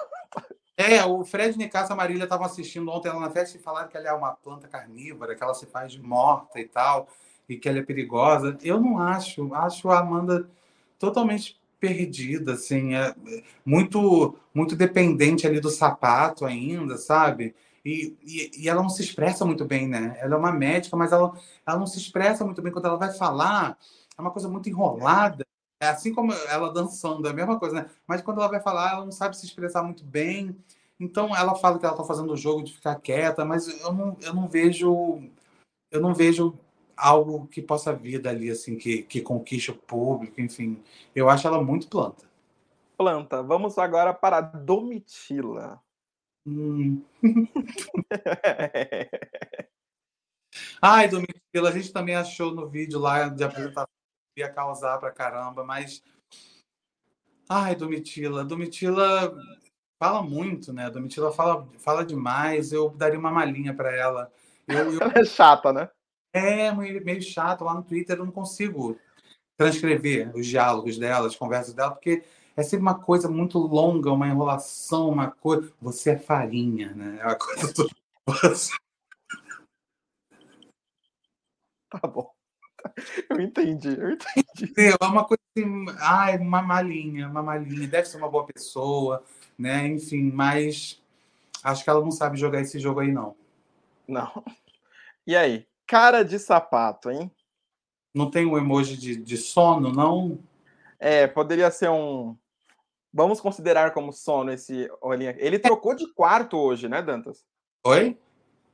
É, 0.76 1.04
o 1.06 1.24
Fred 1.24 1.58
Nicasso 1.58 1.92
e 1.92 1.94
a 1.94 1.96
Marília 1.96 2.24
estavam 2.24 2.46
assistindo 2.46 2.90
ontem 2.90 3.10
lá 3.10 3.20
na 3.20 3.30
festa 3.30 3.56
e 3.56 3.62
falaram 3.62 3.88
que 3.88 3.96
ela 3.96 4.10
é 4.10 4.14
uma 4.14 4.32
planta 4.32 4.68
carnívora, 4.68 5.36
que 5.36 5.44
ela 5.44 5.54
se 5.54 5.68
faz 5.68 5.92
de 5.92 6.02
morta 6.02 6.60
e 6.60 6.66
tal, 6.66 7.08
e 7.48 7.56
que 7.58 7.70
ela 7.70 7.78
é 7.78 7.84
perigosa. 7.84 8.58
Eu 8.62 8.82
não 8.82 8.98
acho. 8.98 9.54
Acho 9.54 9.90
a 9.90 10.00
Amanda 10.00 10.50
totalmente 10.98 11.62
perdida, 11.80 12.54
assim, 12.54 12.96
é 12.96 13.14
muito, 13.66 14.38
muito 14.54 14.74
dependente 14.74 15.46
ali 15.46 15.60
do 15.60 15.70
sapato 15.70 16.46
ainda, 16.46 16.98
sabe? 16.98 17.54
E, 17.84 18.16
e, 18.24 18.52
e, 18.64 18.70
ela 18.70 18.82
não 18.82 18.90
se 18.90 19.02
expressa 19.02 19.44
muito 19.44 19.66
bem, 19.66 19.86
né? 19.86 20.16
Ela 20.22 20.36
é 20.36 20.38
uma 20.38 20.54
médica, 20.54 20.96
mas 20.96 21.12
ela, 21.12 21.34
ela 21.68 21.78
não 21.78 21.86
se 21.86 21.98
expressa 21.98 22.46
muito 22.46 22.62
bem 22.62 22.72
quando 22.72 22.86
ela 22.86 22.96
vai 22.96 23.12
falar. 23.12 23.78
É 24.18 24.22
uma 24.22 24.32
coisa 24.32 24.48
muito 24.48 24.70
enrolada. 24.70 25.46
É 25.82 25.88
assim 25.88 26.14
como 26.14 26.32
ela 26.32 26.72
dançando, 26.72 27.28
é 27.28 27.32
a 27.32 27.34
mesma 27.34 27.60
coisa, 27.60 27.76
né? 27.76 27.90
Mas 28.08 28.22
quando 28.22 28.40
ela 28.40 28.50
vai 28.50 28.62
falar, 28.62 28.94
ela 28.94 29.06
não 29.06 29.12
sabe 29.12 29.38
se 29.38 29.46
expressar 29.46 29.84
muito 29.84 30.04
bem. 30.04 30.56
Então 31.00 31.36
ela 31.36 31.56
fala 31.56 31.78
que 31.78 31.86
ela 31.86 31.94
está 31.94 32.06
fazendo 32.06 32.32
o 32.32 32.38
jogo 32.38 32.64
de 32.64 32.74
ficar 32.74 32.96
quieta, 32.96 33.44
mas 33.44 33.68
eu 33.82 33.92
não, 33.92 34.18
eu 34.22 34.34
não 34.34 34.48
vejo 34.48 35.22
eu 35.92 36.02
não 36.02 36.14
vejo 36.14 36.58
algo 36.98 37.48
que 37.48 37.62
possa 37.62 37.94
vir 37.94 38.20
dali, 38.20 38.50
assim, 38.50 38.78
que, 38.78 39.04
que 39.04 39.22
conquiste 39.22 39.72
o 39.72 39.76
público, 39.76 40.42
enfim. 40.42 40.82
Eu 41.16 41.30
acho 41.30 41.48
ela 41.48 41.62
muito 41.62 41.88
planta. 41.88 42.26
Planta. 42.98 43.44
Vamos 43.44 43.78
agora 43.78 44.14
para 44.14 44.42
Domitila. 44.42 45.82
Hum. 46.46 47.02
Ai, 50.82 51.08
Domitila, 51.08 51.70
a 51.70 51.72
gente 51.72 51.92
também 51.92 52.16
achou 52.16 52.54
no 52.54 52.68
vídeo 52.68 53.00
lá 53.00 53.30
de 53.30 53.44
apresentação 53.44 53.88
ia 54.36 54.50
causar 54.50 54.98
pra 55.00 55.12
caramba, 55.12 55.64
mas. 55.64 56.04
Ai, 57.50 57.76
Domitila, 57.76 58.44
Domitila 58.44 59.36
fala 60.00 60.22
muito, 60.22 60.74
né? 60.74 60.90
Domitila 60.90 61.32
fala, 61.32 61.68
fala 61.80 62.06
demais. 62.06 62.72
Eu 62.72 62.90
daria 62.90 63.20
uma 63.20 63.32
malinha 63.32 63.74
para 63.74 63.96
ela. 63.96 64.32
Eu, 64.68 64.94
eu... 64.94 65.00
Ela 65.02 65.14
é 65.16 65.26
chata, 65.26 65.72
né? 65.72 65.90
É 66.34 66.72
meio 66.72 67.22
chato. 67.22 67.64
Lá 67.64 67.74
no 67.74 67.84
Twitter 67.84 68.18
eu 68.18 68.26
não 68.26 68.32
consigo 68.32 69.00
transcrever 69.58 70.36
os 70.36 70.48
diálogos 70.48 70.98
dela, 70.98 71.28
as 71.28 71.36
conversas 71.36 71.74
dela, 71.74 71.92
porque 71.92 72.24
é 72.56 72.64
sempre 72.64 72.82
uma 72.82 73.00
coisa 73.00 73.30
muito 73.30 73.60
longa, 73.60 74.12
uma 74.12 74.28
enrolação, 74.28 75.10
uma 75.10 75.32
coisa. 75.32 75.72
Você 75.82 76.12
é 76.12 76.18
farinha, 76.18 76.94
né? 76.94 77.20
É 77.20 77.26
uma 77.26 77.36
coisa. 77.36 77.88
Tá 81.90 82.08
bom. 82.08 82.33
Eu 83.30 83.42
entendi, 83.42 83.88
eu 83.88 84.12
entendi. 84.12 84.74
É 84.78 85.06
uma 85.06 85.26
coisa 85.26 85.42
assim, 85.56 85.86
ai, 86.00 86.38
uma 86.38 86.62
malinha, 86.62 87.28
uma 87.28 87.42
malinha. 87.42 87.88
Deve 87.88 88.08
ser 88.08 88.18
uma 88.18 88.30
boa 88.30 88.46
pessoa, 88.46 89.24
né? 89.58 89.88
Enfim, 89.88 90.32
mas 90.32 91.02
acho 91.64 91.84
que 91.84 91.90
ela 91.90 92.02
não 92.02 92.12
sabe 92.12 92.38
jogar 92.38 92.62
esse 92.62 92.80
jogo 92.80 93.00
aí, 93.00 93.12
não. 93.12 93.36
Não. 94.08 94.32
E 95.26 95.38
aí? 95.38 95.66
cara 95.94 96.24
de 96.24 96.40
sapato, 96.40 97.12
hein? 97.12 97.32
Não 98.14 98.30
tem 98.30 98.46
um 98.46 98.58
emoji 98.58 98.98
de, 98.98 99.16
de 99.16 99.38
sono, 99.38 99.92
não? 99.92 100.40
É, 101.00 101.28
poderia 101.28 101.70
ser 101.72 101.90
um. 101.90 102.36
Vamos 103.14 103.40
considerar 103.40 103.92
como 103.92 104.12
sono 104.12 104.52
esse 104.52 104.90
olhinho. 105.02 105.36
Ele 105.38 105.60
trocou 105.60 105.96
de 105.96 106.12
quarto 106.14 106.58
hoje, 106.58 106.88
né, 106.90 107.02
Dantas? 107.02 107.46
Oi? 107.86 108.18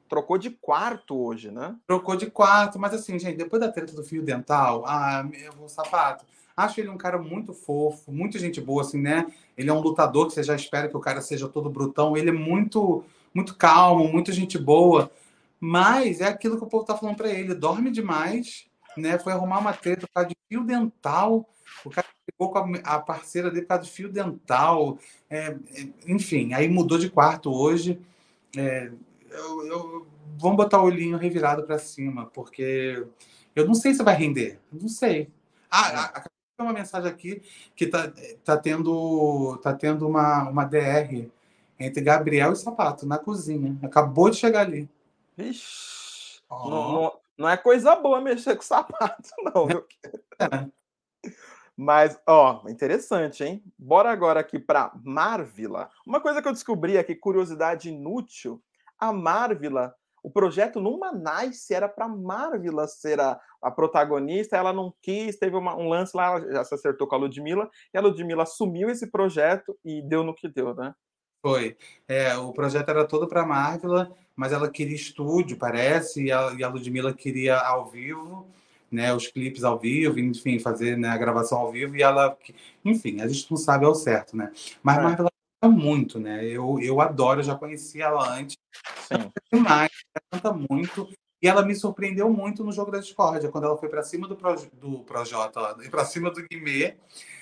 Trocou 0.09 0.39
de 0.39 0.49
quarto 0.49 1.15
hoje, 1.15 1.51
né? 1.51 1.75
Trocou 1.85 2.15
de 2.15 2.25
quarto, 2.31 2.79
mas 2.79 2.95
assim, 2.95 3.19
gente, 3.19 3.37
depois 3.37 3.61
da 3.61 3.71
treta 3.71 3.93
do 3.93 4.03
fio 4.03 4.23
dental, 4.23 4.83
ah, 4.87 5.23
meu 5.23 5.69
sapato. 5.69 6.25
Acho 6.57 6.81
ele 6.81 6.89
um 6.89 6.97
cara 6.97 7.17
muito 7.17 7.53
fofo, 7.53 8.11
muito 8.11 8.37
gente 8.39 8.59
boa, 8.59 8.81
assim, 8.81 8.99
né? 8.99 9.27
Ele 9.55 9.69
é 9.69 9.73
um 9.73 9.79
lutador 9.79 10.27
que 10.27 10.33
você 10.33 10.43
já 10.43 10.55
espera 10.55 10.89
que 10.89 10.97
o 10.97 10.99
cara 10.99 11.21
seja 11.21 11.47
todo 11.47 11.69
brutão. 11.69 12.17
Ele 12.17 12.31
é 12.31 12.33
muito, 12.33 13.03
muito 13.33 13.55
calmo, 13.55 14.11
muita 14.11 14.33
gente 14.33 14.57
boa. 14.57 15.11
Mas 15.59 16.21
é 16.21 16.27
aquilo 16.27 16.57
que 16.57 16.63
o 16.63 16.67
povo 16.67 16.85
tá 16.85 16.97
falando 16.97 17.15
para 17.15 17.29
ele, 17.29 17.53
dorme 17.53 17.91
demais, 17.91 18.65
né? 18.97 19.19
Foi 19.19 19.31
arrumar 19.31 19.59
uma 19.59 19.73
treta 19.73 20.07
por 20.07 20.13
causa 20.13 20.29
de 20.29 20.35
fio 20.49 20.63
dental. 20.63 21.47
O 21.85 21.89
cara 21.89 22.07
ficou 22.25 22.51
com 22.51 22.73
a, 22.83 22.99
parceira 22.99 23.49
dele 23.49 23.61
por 23.61 23.69
causa 23.69 23.83
de 23.83 23.91
fio 23.91 24.09
dental. 24.09 24.97
É, 25.29 25.55
é, 25.75 25.87
enfim, 26.07 26.53
aí 26.53 26.67
mudou 26.67 26.97
de 26.97 27.09
quarto 27.09 27.53
hoje. 27.53 28.01
É, 28.57 28.91
eu, 29.31 29.67
eu, 29.67 30.07
vamos 30.37 30.57
botar 30.57 30.81
o 30.81 30.85
olhinho 30.85 31.17
revirado 31.17 31.63
para 31.63 31.77
cima, 31.77 32.25
porque 32.27 33.05
eu 33.55 33.65
não 33.65 33.73
sei 33.73 33.93
se 33.93 34.03
vai 34.03 34.15
render. 34.15 34.59
Não 34.71 34.87
sei. 34.87 35.31
Ah, 35.69 36.11
é. 36.15 36.21
tem 36.21 36.65
uma 36.65 36.73
mensagem 36.73 37.09
aqui 37.09 37.41
que 37.75 37.87
tá, 37.87 38.11
tá 38.43 38.57
tendo, 38.57 39.57
tá 39.57 39.73
tendo 39.73 40.07
uma, 40.07 40.49
uma 40.49 40.65
DR 40.65 41.29
entre 41.79 42.01
Gabriel 42.01 42.53
e 42.53 42.55
Sapato 42.55 43.05
na 43.05 43.17
cozinha. 43.17 43.77
Acabou 43.83 44.29
de 44.29 44.37
chegar 44.37 44.61
ali. 44.61 44.89
Vixe, 45.37 46.41
oh. 46.49 46.69
não, 46.69 46.91
não, 46.91 47.19
não, 47.37 47.49
é 47.49 47.55
coisa 47.55 47.95
boa 47.95 48.19
mexer 48.19 48.55
com 48.55 48.61
sapato, 48.61 49.29
não. 49.55 49.67
Viu? 49.67 49.85
É. 50.39 50.69
Mas, 51.81 52.19
ó, 52.27 52.67
interessante, 52.67 53.41
hein? 53.41 53.63
Bora 53.77 54.11
agora 54.11 54.41
aqui 54.41 54.59
para 54.59 54.91
Marvila. 55.01 55.89
Uma 56.05 56.19
coisa 56.19 56.41
que 56.41 56.47
eu 56.49 56.51
descobri 56.51 56.97
aqui, 56.97 57.15
curiosidade 57.15 57.87
inútil, 57.87 58.61
a 58.99 59.13
Marvila, 59.13 59.93
o 60.21 60.29
projeto 60.29 60.81
numa 60.81 61.11
Nice 61.13 61.73
era 61.73 61.87
para 61.87 62.07
Marvila 62.07 62.87
ser 62.87 63.19
a, 63.19 63.39
a, 63.61 63.71
protagonista, 63.71 64.57
ela 64.57 64.73
não 64.73 64.93
quis, 65.01 65.37
teve 65.37 65.55
uma, 65.55 65.75
um 65.75 65.87
lance 65.87 66.15
lá, 66.15 66.27
ela 66.27 66.51
já 66.51 66.63
se 66.63 66.75
acertou 66.75 67.07
com 67.07 67.15
a 67.15 67.19
Ludmilla, 67.19 67.69
e 67.93 67.97
a 67.97 68.01
Ludmilla 68.01 68.43
assumiu 68.43 68.89
esse 68.89 69.07
projeto 69.07 69.77
e 69.83 70.01
deu 70.01 70.23
no 70.23 70.35
que 70.35 70.47
deu, 70.47 70.75
né? 70.75 70.93
Foi. 71.41 71.77
É, 72.05 72.35
o 72.37 72.51
projeto 72.51 72.89
era 72.89 73.07
todo 73.07 73.27
para 73.27 73.45
Marvila, 73.45 74.11
mas 74.35 74.51
ela 74.51 74.69
queria 74.69 74.95
estúdio, 74.95 75.57
parece, 75.57 76.25
e 76.25 76.31
a, 76.31 76.53
e 76.57 76.63
a 76.63 76.69
Ludmilla 76.69 77.13
queria 77.13 77.57
ao 77.57 77.87
vivo, 77.87 78.45
né, 78.91 79.13
os 79.13 79.27
clipes 79.27 79.63
ao 79.63 79.77
vivo, 79.77 80.19
enfim, 80.19 80.59
fazer 80.59 80.97
né, 80.97 81.09
a 81.09 81.17
gravação 81.17 81.59
ao 81.59 81.71
vivo, 81.71 81.95
e 81.95 82.01
ela, 82.01 82.37
enfim, 82.83 83.21
a 83.21 83.27
gente 83.27 83.49
não 83.49 83.57
sabe 83.57 83.85
ao 83.85 83.93
certo, 83.93 84.35
né? 84.35 84.51
Mas 84.83 84.97
é. 84.97 85.15
Canta 85.15 85.38
muito, 85.67 86.19
né? 86.19 86.45
Eu, 86.45 86.79
eu 86.79 87.01
adoro, 87.01 87.39
eu 87.39 87.43
já 87.43 87.55
conheci 87.55 88.01
ela 88.01 88.31
antes. 88.33 88.57
Sim. 89.07 89.31
Demais, 89.51 89.91
ela 90.15 90.41
canta 90.41 90.53
muito. 90.69 91.07
E 91.41 91.47
ela 91.47 91.63
me 91.63 91.73
surpreendeu 91.73 92.29
muito 92.29 92.63
no 92.63 92.71
jogo 92.71 92.91
da 92.91 92.99
discórdia, 92.99 93.49
quando 93.49 93.65
ela 93.65 93.77
foi 93.77 93.87
para 93.87 94.03
cima 94.03 94.27
do, 94.27 94.35
Pro, 94.35 94.55
do 94.73 94.99
Projota, 94.99 95.75
para 95.89 96.05
cima 96.05 96.29
do 96.29 96.45
Guimê, 96.47 96.97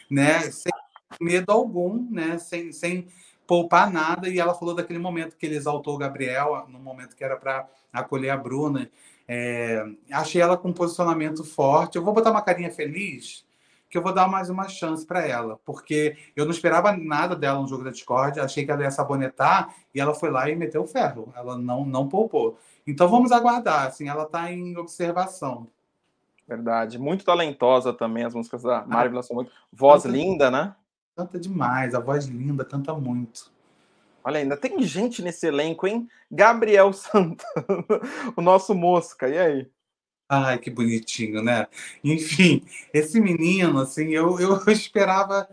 né? 0.10 0.52
Sem 0.52 0.72
medo 1.20 1.52
algum, 1.52 2.08
né? 2.12 2.38
Sem, 2.38 2.72
sem 2.72 3.08
poupar 3.48 3.92
nada. 3.92 4.30
E 4.30 4.40
ela 4.40 4.54
falou 4.54 4.76
daquele 4.76 5.00
momento 5.00 5.36
que 5.36 5.46
ele 5.46 5.56
exaltou 5.56 5.96
o 5.96 5.98
Gabriel, 5.98 6.68
no 6.70 6.80
momento 6.80 7.16
que 7.16 7.24
era 7.24 7.38
para 7.38 7.68
acolher 7.92 8.30
a 8.30 8.38
Bruna. 8.38 8.90
É, 9.28 9.84
achei 10.12 10.42
ela 10.42 10.58
com 10.58 10.70
um 10.70 10.74
posicionamento 10.74 11.44
forte. 11.44 11.96
Eu 11.96 12.04
vou 12.04 12.14
botar 12.14 12.32
uma 12.32 12.42
carinha 12.42 12.72
feliz, 12.72 13.47
que 13.90 13.98
eu 13.98 14.02
vou 14.02 14.14
dar 14.14 14.28
mais 14.28 14.50
uma 14.50 14.68
chance 14.68 15.06
para 15.06 15.26
ela, 15.26 15.60
porque 15.66 16.18
eu 16.36 16.46
não 16.46 16.52
esperava 16.52 16.96
nada 16.96 17.36
dela 17.36 17.60
no 17.60 17.68
jogo 17.68 17.84
da 17.84 17.92
Discord, 17.92 18.40
achei 18.40 18.66
que 18.66 18.72
ela 18.72 18.84
ia 18.84 18.92
sabonetar 18.92 19.74
e 19.94 20.00
ela 20.00 20.14
foi 20.14 20.30
lá 20.30 20.50
e 20.50 20.56
meteu 20.56 20.84
o 20.84 20.88
ferro, 20.88 21.32
ela 21.36 21.58
não, 21.58 21.86
não 21.86 22.08
poupou. 22.08 22.58
Então 22.86 23.08
vamos 23.08 23.32
aguardar, 23.32 23.88
assim, 23.88 24.10
ela 24.10 24.24
está 24.24 24.52
em 24.52 24.76
observação. 24.78 25.68
Verdade, 26.48 26.98
muito 26.98 27.26
talentosa 27.26 27.92
também, 27.92 28.24
as 28.24 28.34
músicas 28.34 28.64
da 28.64 28.86
Marvel 28.86 29.20
ah, 29.20 29.24
são 29.24 29.36
muito. 29.36 29.52
Voz 29.72 30.04
canta, 30.04 30.18
linda, 30.18 30.52
né? 30.52 30.76
Canta 31.16 31.40
demais, 31.40 31.94
a 31.94 32.00
voz 32.00 32.26
linda, 32.26 32.64
canta 32.64 32.94
muito. 32.94 33.52
Olha, 34.24 34.40
ainda 34.40 34.58
tem 34.58 34.82
gente 34.84 35.22
nesse 35.22 35.48
elenco, 35.48 35.88
hein? 35.88 36.08
Gabriel 36.30 36.92
Santana, 36.94 37.46
o 38.36 38.42
nosso 38.42 38.76
mosca, 38.76 39.28
e 39.28 39.38
aí? 39.38 39.72
Ai, 40.30 40.58
que 40.60 40.70
bonitinho, 40.70 41.42
né? 41.42 41.68
Enfim, 42.04 42.66
esse 42.94 43.20
menino, 43.20 43.80
assim, 43.80 44.10
eu, 44.10 44.40
eu 44.40 44.62
esperava. 44.72 45.48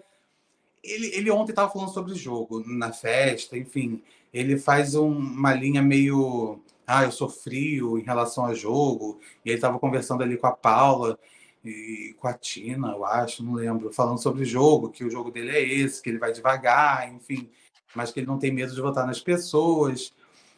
Ele, 0.82 1.06
ele 1.14 1.30
ontem 1.30 1.52
estava 1.52 1.70
falando 1.72 1.92
sobre 1.92 2.14
jogo 2.14 2.62
na 2.66 2.92
festa, 2.92 3.56
enfim. 3.56 4.02
Ele 4.32 4.58
faz 4.58 4.94
um, 4.94 5.08
uma 5.08 5.54
linha 5.54 5.80
meio. 5.82 6.60
Ah, 6.86 7.04
eu 7.04 7.12
sou 7.12 7.28
frio 7.28 7.98
em 7.98 8.02
relação 8.02 8.44
a 8.46 8.54
jogo. 8.54 9.20
E 9.44 9.50
ele 9.50 9.56
estava 9.56 9.78
conversando 9.78 10.22
ali 10.22 10.36
com 10.36 10.46
a 10.46 10.52
Paula 10.52 11.18
e 11.64 12.14
com 12.18 12.28
a 12.28 12.34
Tina, 12.34 12.92
eu 12.92 13.04
acho, 13.06 13.42
não 13.42 13.54
lembro, 13.54 13.90
falando 13.90 14.20
sobre 14.22 14.44
jogo, 14.44 14.90
que 14.90 15.02
o 15.02 15.10
jogo 15.10 15.30
dele 15.30 15.50
é 15.50 15.62
esse, 15.62 16.02
que 16.02 16.10
ele 16.10 16.18
vai 16.18 16.30
devagar, 16.30 17.10
enfim, 17.10 17.48
mas 17.94 18.12
que 18.12 18.20
ele 18.20 18.26
não 18.26 18.38
tem 18.38 18.52
medo 18.52 18.74
de 18.74 18.80
votar 18.80 19.06
nas 19.06 19.20
pessoas. 19.20 20.12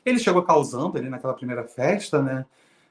Ele 0.04 0.18
chegou 0.18 0.42
causando 0.42 0.98
ali 0.98 1.08
naquela 1.08 1.34
primeira 1.34 1.64
festa, 1.64 2.20
né? 2.20 2.44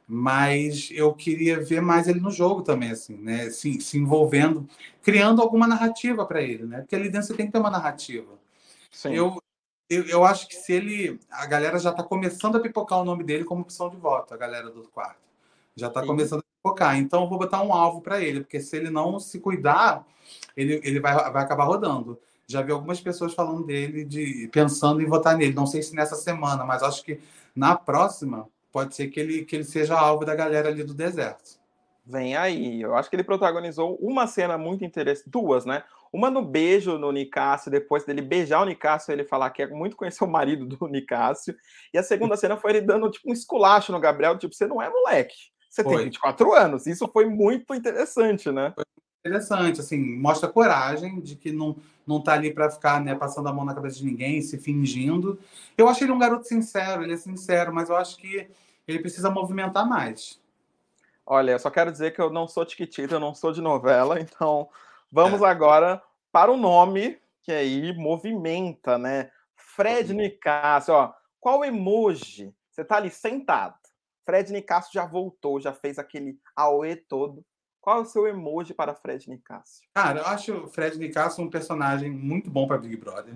Mas 0.08 0.90
eu 0.92 1.14
queria 1.14 1.60
ver 1.60 1.82
mais 1.82 2.08
ele 2.08 2.20
no 2.20 2.30
jogo 2.30 2.62
também, 2.62 2.92
assim, 2.92 3.18
né? 3.18 3.50
Se, 3.50 3.82
se 3.82 3.98
envolvendo, 3.98 4.68
criando 5.02 5.42
alguma 5.42 5.68
narrativa 5.68 6.26
para 6.26 6.42
ele, 6.42 6.64
né? 6.66 6.82
Porque 6.82 6.96
ali 6.96 7.10
dentro 7.10 7.28
você 7.28 7.34
tem 7.34 7.48
que 7.48 7.52
ter 7.52 7.58
uma 7.58 7.72
narrativa. 7.72 8.34
Sim. 8.92 9.14
Eu, 9.14 9.42
eu, 9.90 10.04
eu 10.06 10.24
acho 10.24 10.48
que 10.48 10.56
se 10.56 10.74
ele. 10.74 11.20
A 11.32 11.46
galera 11.48 11.80
já 11.80 11.90
está 11.90 12.04
começando 12.04 12.56
a 12.56 12.60
pipocar 12.60 13.00
o 13.00 13.06
nome 13.06 13.24
dele 13.24 13.44
como 13.44 13.62
opção 13.62 13.90
de 13.90 13.98
voto, 13.98 14.34
a 14.34 14.38
galera 14.38 14.70
do 14.70 14.84
quarto. 14.90 15.20
Já 15.76 15.88
está 15.88 16.06
começando 16.06 16.40
a 16.40 16.44
pipocar. 16.58 16.98
Então 16.98 17.24
eu 17.24 17.30
vou 17.30 17.40
botar 17.40 17.64
um 17.64 17.74
alvo 17.74 18.02
para 18.02 18.22
ele, 18.22 18.42
porque 18.42 18.60
se 18.60 18.78
ele 18.78 18.92
não 18.92 19.20
se 19.20 19.40
cuidar, 19.40 20.06
ele, 20.56 20.80
ele 20.84 21.00
vai, 21.00 21.16
vai 21.32 21.44
acabar 21.44 21.66
rodando. 21.66 22.20
Já 22.48 22.62
vi 22.62 22.72
algumas 22.72 23.02
pessoas 23.02 23.34
falando 23.34 23.66
dele, 23.66 24.06
de 24.06 24.48
pensando 24.52 25.02
em 25.02 25.08
votar 25.08 25.36
nele. 25.36 25.54
Não 25.54 25.66
sei 25.66 25.82
se 25.82 25.96
nessa 25.96 26.16
semana, 26.16 26.64
mas 26.64 26.84
acho 26.84 27.04
que 27.04 27.20
na 27.56 27.76
próxima 27.76 28.48
pode 28.76 28.94
ser 28.94 29.08
que 29.08 29.18
ele, 29.18 29.46
que 29.46 29.56
ele 29.56 29.64
seja 29.64 29.98
alvo 29.98 30.26
da 30.26 30.36
galera 30.36 30.68
ali 30.68 30.84
do 30.84 30.94
deserto. 30.94 31.58
Vem 32.06 32.36
aí. 32.36 32.82
Eu 32.82 32.94
acho 32.94 33.10
que 33.10 33.16
ele 33.16 33.24
protagonizou 33.24 33.96
uma 34.02 34.28
cena 34.28 34.58
muito 34.58 34.84
interessante, 34.84 35.30
duas, 35.30 35.66
né? 35.66 35.82
Uma 36.12 36.30
no 36.30 36.42
beijo 36.42 36.98
no 36.98 37.10
Nicásio, 37.10 37.72
depois 37.72 38.04
dele 38.04 38.22
beijar 38.22 38.62
o 38.62 38.66
Nicásio, 38.66 39.14
ele 39.14 39.24
falar 39.24 39.50
que 39.52 39.62
é 39.62 39.68
muito 39.68 39.96
conhecer 39.96 40.26
o 40.26 40.28
marido 40.28 40.66
do 40.66 40.88
Nicásio. 40.92 41.56
E 41.94 41.98
a 41.98 42.04
segunda 42.04 42.36
cena 42.36 42.58
foi 42.58 42.72
ele 42.72 42.82
dando 42.82 43.10
tipo 43.10 43.30
um 43.30 43.34
esculacho 43.34 43.94
no 43.94 44.00
Gabriel, 44.00 44.38
tipo, 44.38 44.54
você 44.54 44.68
não 44.68 44.82
é 44.82 44.90
moleque, 44.90 45.36
você 45.70 45.82
foi. 45.82 45.96
tem 45.96 46.06
24 46.08 46.54
anos. 46.54 46.86
Isso 46.86 47.08
foi 47.08 47.28
muito 47.28 47.74
interessante, 47.74 48.52
né? 48.52 48.74
Foi 48.76 48.84
interessante, 49.26 49.80
assim, 49.80 49.98
mostra 49.98 50.50
coragem 50.50 51.22
de 51.22 51.38
que 51.38 51.50
não, 51.50 51.78
não 52.06 52.22
tá 52.22 52.34
ali 52.34 52.54
para 52.54 52.70
ficar 52.70 53.02
né, 53.02 53.16
passando 53.16 53.48
a 53.48 53.54
mão 53.54 53.64
na 53.64 53.74
cabeça 53.74 53.96
de 53.96 54.06
ninguém, 54.06 54.42
se 54.42 54.58
fingindo. 54.58 55.40
Eu 55.78 55.88
acho 55.88 56.04
ele 56.04 56.12
um 56.12 56.20
garoto 56.20 56.46
sincero, 56.46 57.04
ele 57.04 57.14
é 57.14 57.18
sincero, 57.18 57.74
mas 57.74 57.90
eu 57.90 57.96
acho 57.96 58.18
que 58.18 58.50
ele 58.88 59.00
precisa 59.00 59.30
movimentar 59.30 59.88
mais. 59.88 60.42
Olha, 61.26 61.52
eu 61.52 61.60
só 61.60 61.70
quero 61.70 61.92
dizer 61.92 62.14
que 62.14 62.22
eu 62.22 62.30
não 62.30 62.48
sou 62.48 62.66
tiquitita, 62.66 63.16
eu 63.16 63.20
não 63.20 63.34
sou 63.34 63.52
de 63.52 63.62
novela, 63.62 64.20
então 64.22 64.70
vamos 65.12 65.42
é. 65.42 65.46
agora 65.46 66.02
para 66.32 66.52
o 66.52 66.58
nome 66.58 67.20
que 67.42 67.52
aí 67.52 67.96
movimenta, 67.96 68.98
né? 68.98 69.30
Fred. 69.56 70.14
Nicasso, 70.14 70.92
ó, 70.92 71.14
qual 71.40 71.64
emoji? 71.64 72.54
Você 72.72 72.84
tá 72.84 72.98
ali 72.98 73.12
sentado. 73.12 73.76
Fred 74.26 74.52
Nicasso 74.52 74.90
já 74.92 75.06
voltou, 75.06 75.62
já 75.62 75.72
fez 75.72 76.00
aquele 76.00 76.40
auê 76.56 76.96
todo. 76.96 77.46
Qual 77.80 78.00
é 78.00 78.02
o 78.02 78.06
seu 78.06 78.26
emoji 78.26 78.74
para 78.74 78.96
Fred 78.96 79.30
Nicasso? 79.30 79.82
Cara, 79.94 80.22
eu 80.22 80.26
acho 80.26 80.54
o 80.54 80.68
Fred 80.68 80.98
Nicasso 80.98 81.42
um 81.42 81.50
personagem 81.50 82.10
muito 82.10 82.50
bom 82.50 82.68
para 82.68 82.80
Big 82.80 82.98
Brother. 82.98 83.36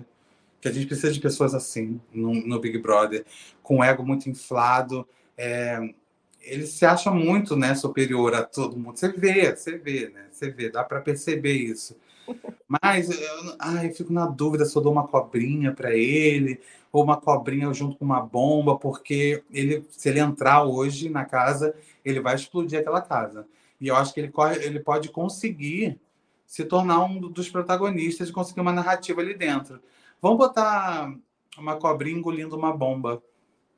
Que 0.60 0.68
a 0.68 0.72
gente 0.72 0.86
precisa 0.86 1.12
de 1.12 1.20
pessoas 1.20 1.54
assim 1.54 2.00
no, 2.12 2.34
no 2.34 2.58
Big 2.58 2.76
Brother, 2.78 3.24
com 3.62 3.82
ego 3.82 4.04
muito 4.04 4.28
inflado, 4.28 5.08
é, 5.42 5.94
ele 6.42 6.66
se 6.66 6.84
acha 6.84 7.10
muito 7.10 7.56
né, 7.56 7.74
superior 7.74 8.34
a 8.34 8.42
todo 8.42 8.76
mundo. 8.76 8.98
Você 8.98 9.08
vê, 9.08 9.56
você 9.56 9.78
vê, 9.78 10.10
né? 10.10 10.26
Você 10.30 10.50
vê, 10.50 10.68
dá 10.68 10.84
para 10.84 11.00
perceber 11.00 11.54
isso. 11.54 11.96
Mas 12.68 13.08
eu, 13.08 13.56
ai, 13.58 13.88
eu 13.88 13.94
fico 13.94 14.12
na 14.12 14.26
dúvida 14.26 14.66
se 14.66 14.76
eu 14.76 14.82
dou 14.82 14.92
uma 14.92 15.08
cobrinha 15.08 15.72
para 15.72 15.96
ele 15.96 16.60
ou 16.92 17.02
uma 17.02 17.16
cobrinha 17.16 17.72
junto 17.72 17.96
com 17.96 18.04
uma 18.04 18.20
bomba, 18.20 18.76
porque 18.76 19.42
ele, 19.50 19.82
se 19.90 20.10
ele 20.10 20.20
entrar 20.20 20.64
hoje 20.64 21.08
na 21.08 21.24
casa, 21.24 21.74
ele 22.04 22.20
vai 22.20 22.34
explodir 22.34 22.78
aquela 22.78 23.00
casa. 23.00 23.46
E 23.80 23.88
eu 23.88 23.96
acho 23.96 24.12
que 24.12 24.20
ele, 24.20 24.28
corre, 24.28 24.62
ele 24.62 24.80
pode 24.80 25.08
conseguir 25.08 25.98
se 26.46 26.64
tornar 26.64 27.02
um 27.04 27.18
dos 27.18 27.48
protagonistas 27.48 28.28
e 28.28 28.32
conseguir 28.32 28.60
uma 28.60 28.72
narrativa 28.72 29.22
ali 29.22 29.34
dentro. 29.34 29.80
Vamos 30.20 30.36
botar 30.36 31.14
uma 31.56 31.76
cobrinha 31.76 32.18
engolindo 32.18 32.56
uma 32.56 32.76
bomba. 32.76 33.22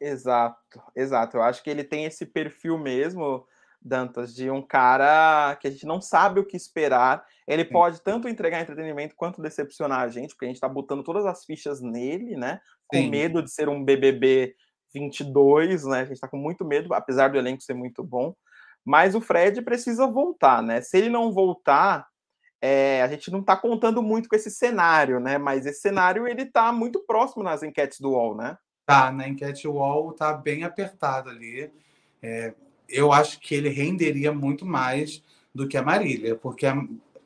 Exato, 0.03 0.83
exato. 0.97 1.37
Eu 1.37 1.43
acho 1.43 1.63
que 1.63 1.71
ele 1.71 1.85
tem 1.85 2.05
esse 2.05 2.27
perfil 2.27 2.77
mesmo, 2.77 3.47
Dantas, 3.81 4.35
de 4.35 4.51
um 4.51 4.61
cara 4.61 5.57
que 5.61 5.69
a 5.69 5.71
gente 5.71 5.87
não 5.87 6.01
sabe 6.01 6.41
o 6.41 6.45
que 6.45 6.57
esperar. 6.57 7.25
Ele 7.47 7.65
Sim. 7.65 7.71
pode 7.71 8.03
tanto 8.03 8.29
entregar 8.29 8.61
entretenimento 8.61 9.15
quanto 9.15 9.41
decepcionar 9.41 10.01
a 10.01 10.09
gente, 10.09 10.35
porque 10.35 10.47
a 10.47 10.49
gente 10.49 10.61
tá 10.61 10.69
botando 10.69 11.05
todas 11.05 11.25
as 11.25 11.45
fichas 11.45 11.81
nele, 11.81 12.37
né? 12.37 12.61
Com 12.89 12.97
Sim. 12.97 13.11
medo 13.11 13.41
de 13.43 13.53
ser 13.53 13.69
um 13.69 13.85
BBB 13.85 14.57
22, 14.93 15.85
né? 15.85 16.01
A 16.01 16.05
gente 16.05 16.21
tá 16.21 16.27
com 16.27 16.37
muito 16.37 16.65
medo, 16.65 16.93
apesar 16.93 17.29
do 17.29 17.39
elenco 17.39 17.63
ser 17.63 17.75
muito 17.75 18.03
bom. 18.03 18.35
Mas 18.85 19.15
o 19.15 19.21
Fred 19.21 19.63
precisa 19.63 20.05
voltar, 20.09 20.65
né? 20.65 20.81
Se 20.81 20.99
ele 20.99 21.11
não 21.11 21.33
voltar, 21.33 22.09
é, 22.61 23.03
a 23.03 23.07
gente 23.07 23.31
não 23.31 23.39
está 23.39 23.57
contando 23.57 24.03
muito 24.03 24.29
com 24.29 24.35
esse 24.35 24.51
cenário, 24.51 25.21
né? 25.21 25.39
Mas 25.39 25.65
esse 25.65 25.81
cenário 25.81 26.27
ele 26.27 26.43
está 26.43 26.73
muito 26.73 27.05
próximo 27.07 27.45
nas 27.45 27.63
enquetes 27.63 28.01
do 28.01 28.11
UOL, 28.11 28.37
né? 28.37 28.59
Tá, 28.85 29.13
na 29.13 29.29
enquete 29.29 29.69
UOL 29.69 30.13
tá 30.13 30.33
bem 30.33 30.65
apertado 30.65 31.31
ali. 31.31 31.71
É, 32.21 32.55
eu 32.89 33.13
acho 33.13 33.41
que 33.41 33.55
ele 33.55 33.69
renderia 33.69 34.33
muito 34.33 34.67
mais 34.67 35.23
do 35.55 35.69
que 35.69 35.77
a 35.77 35.83
Marília, 35.83 36.35
porque 36.35 36.67
a, 36.67 36.77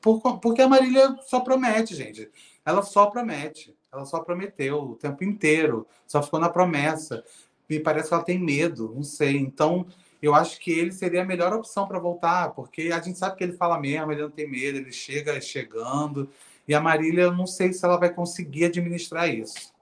por, 0.01 0.39
porque 0.39 0.63
a 0.63 0.69
Marília 0.69 1.17
só 1.27 1.41
promete, 1.41 1.95
gente. 1.95 2.31
Ela 2.65 2.83
só 2.83 3.07
promete. 3.07 3.75
Ela 3.93 4.05
só 4.05 4.21
prometeu 4.21 4.83
o 4.83 4.95
tempo 4.95 5.25
inteiro, 5.25 5.87
só 6.07 6.23
ficou 6.23 6.39
na 6.39 6.51
promessa. 6.51 7.25
Me 7.69 7.81
parece 7.81 8.09
que 8.09 8.15
ela 8.15 8.23
tem 8.23 8.39
medo, 8.39 8.93
não 8.95 9.03
sei. 9.03 9.37
Então, 9.39 9.87
eu 10.21 10.35
acho 10.35 10.61
que 10.61 10.71
ele 10.71 10.93
seria 10.93 11.23
a 11.23 11.25
melhor 11.25 11.53
opção 11.55 11.87
para 11.89 11.99
voltar, 11.99 12.51
porque 12.51 12.91
a 12.93 13.01
gente 13.01 13.19
sabe 13.19 13.37
que 13.37 13.45
ele 13.45 13.55
fala 13.55 13.81
mesmo, 13.81 14.13
ele 14.13 14.23
não 14.23 14.31
tem 14.31 14.49
medo, 14.49 14.79
ele 14.79 14.93
chega 14.93 15.41
chegando. 15.41 16.29
E 16.69 16.75
a 16.75 16.81
Marília, 16.81 17.23
eu 17.23 17.33
não 17.33 17.47
sei 17.47 17.73
se 17.73 17.85
ela 17.85 17.97
vai 17.97 18.13
conseguir 18.13 18.67
administrar 18.67 19.29
isso. 19.33 19.73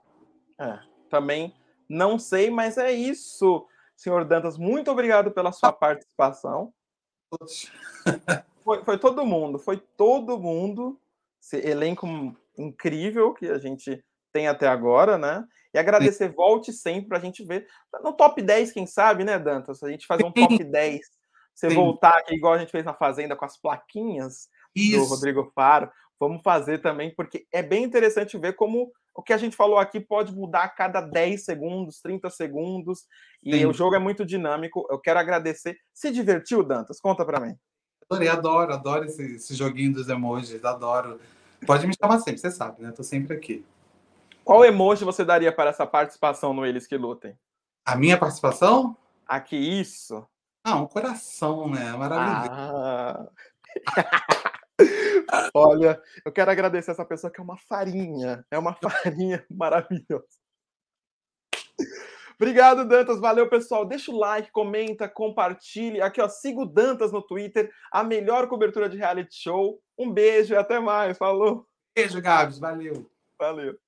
É, 0.57 0.79
também 1.09 1.53
não 1.89 2.17
sei, 2.17 2.49
mas 2.49 2.77
é 2.77 2.91
isso, 2.91 3.67
senhor 3.95 4.25
Dantas. 4.25 4.57
Muito 4.57 4.91
obrigado 4.91 5.31
pela 5.31 5.51
sua 5.51 5.71
participação. 5.71 6.73
Foi, 8.63 8.83
foi 8.83 8.97
todo 8.97 9.25
mundo, 9.25 9.59
foi 9.59 9.77
todo 9.77 10.39
mundo. 10.39 10.99
Esse 11.41 11.57
elenco 11.57 12.35
incrível 12.57 13.33
que 13.33 13.47
a 13.47 13.59
gente 13.59 14.03
tem 14.31 14.47
até 14.47 14.67
agora, 14.67 15.17
né? 15.17 15.45
E 15.73 15.77
agradecer, 15.77 16.29
volte 16.33 16.73
sempre 16.73 17.09
para 17.09 17.17
a 17.17 17.21
gente 17.21 17.43
ver. 17.43 17.67
No 18.01 18.13
top 18.13 18.41
10, 18.41 18.71
quem 18.71 18.87
sabe, 18.87 19.23
né, 19.23 19.37
Dantas? 19.37 19.83
A 19.83 19.89
gente 19.89 20.07
fazer 20.07 20.23
um 20.23 20.31
top 20.31 20.63
10. 20.63 21.01
Você 21.53 21.69
Sim. 21.69 21.75
voltar 21.75 22.17
aqui, 22.17 22.33
igual 22.35 22.53
a 22.53 22.57
gente 22.57 22.71
fez 22.71 22.83
na 22.83 22.93
Fazenda, 22.93 23.35
com 23.35 23.45
as 23.45 23.57
plaquinhas 23.57 24.49
Isso. 24.75 24.97
do 24.97 25.05
Rodrigo 25.05 25.51
Faro. 25.53 25.89
Vamos 26.19 26.41
fazer 26.43 26.79
também, 26.79 27.13
porque 27.13 27.45
é 27.51 27.61
bem 27.61 27.83
interessante 27.83 28.37
ver 28.37 28.53
como 28.53 28.91
o 29.15 29.23
que 29.23 29.31
a 29.31 29.37
gente 29.37 29.55
falou 29.55 29.77
aqui 29.77 29.99
pode 29.99 30.35
mudar 30.35 30.63
a 30.63 30.69
cada 30.69 30.99
10 30.99 31.45
segundos, 31.45 32.01
30 32.01 32.29
segundos. 32.29 33.05
E 33.41 33.57
Sim. 33.59 33.65
o 33.65 33.73
jogo 33.73 33.95
é 33.95 33.99
muito 33.99 34.25
dinâmico. 34.25 34.85
Eu 34.89 34.99
quero 34.99 35.17
agradecer. 35.17 35.77
Se 35.93 36.11
divertiu, 36.11 36.63
Dantas? 36.63 36.99
Conta 36.99 37.25
para 37.25 37.39
mim. 37.39 37.55
Adorei, 38.09 38.27
adoro, 38.27 38.73
adoro 38.73 39.05
esse, 39.05 39.35
esse 39.35 39.55
joguinho 39.55 39.93
dos 39.93 40.09
emojis, 40.09 40.63
adoro. 40.63 41.19
Pode 41.65 41.87
me 41.87 41.95
chamar 41.99 42.19
sempre, 42.19 42.39
você 42.39 42.51
sabe, 42.51 42.83
né? 42.83 42.91
Tô 42.91 43.01
sempre 43.01 43.35
aqui. 43.35 43.65
Qual 44.43 44.63
emoji 44.63 45.03
você 45.03 45.25
daria 45.25 45.51
para 45.51 45.71
essa 45.71 45.87
participação 45.87 46.53
no 46.53 46.65
Eles 46.65 46.85
que 46.85 46.97
Lutem? 46.97 47.35
A 47.83 47.95
minha 47.95 48.17
participação? 48.17 48.95
Aqui, 49.25 49.55
isso. 49.55 50.23
Ah, 50.63 50.75
um 50.75 50.85
coração, 50.85 51.69
né? 51.69 51.91
Maravilhoso. 51.93 52.51
Ah. 52.51 53.27
Olha, 55.53 56.01
eu 56.25 56.31
quero 56.31 56.51
agradecer 56.51 56.91
essa 56.91 57.05
pessoa 57.05 57.31
que 57.31 57.39
é 57.39 57.43
uma 57.43 57.57
farinha. 57.57 58.45
É 58.51 58.57
uma 58.57 58.73
farinha 58.81 59.45
maravilhosa. 59.49 60.27
Obrigado, 62.35 62.85
Dantas. 62.85 63.19
Valeu, 63.19 63.49
pessoal. 63.49 63.85
Deixa 63.85 64.11
o 64.11 64.17
like, 64.17 64.51
comenta, 64.51 65.07
compartilhe. 65.07 66.01
Aqui, 66.01 66.21
ó, 66.21 66.27
siga 66.27 66.61
o 66.61 66.65
Dantas 66.65 67.11
no 67.11 67.21
Twitter. 67.21 67.71
A 67.91 68.03
melhor 68.03 68.47
cobertura 68.47 68.89
de 68.89 68.97
reality 68.97 69.33
show. 69.35 69.81
Um 69.97 70.11
beijo 70.11 70.53
e 70.53 70.57
até 70.57 70.79
mais. 70.79 71.17
Falou. 71.17 71.65
Beijo, 71.95 72.21
Gabs. 72.21 72.59
Valeu. 72.59 73.09
Valeu. 73.39 73.79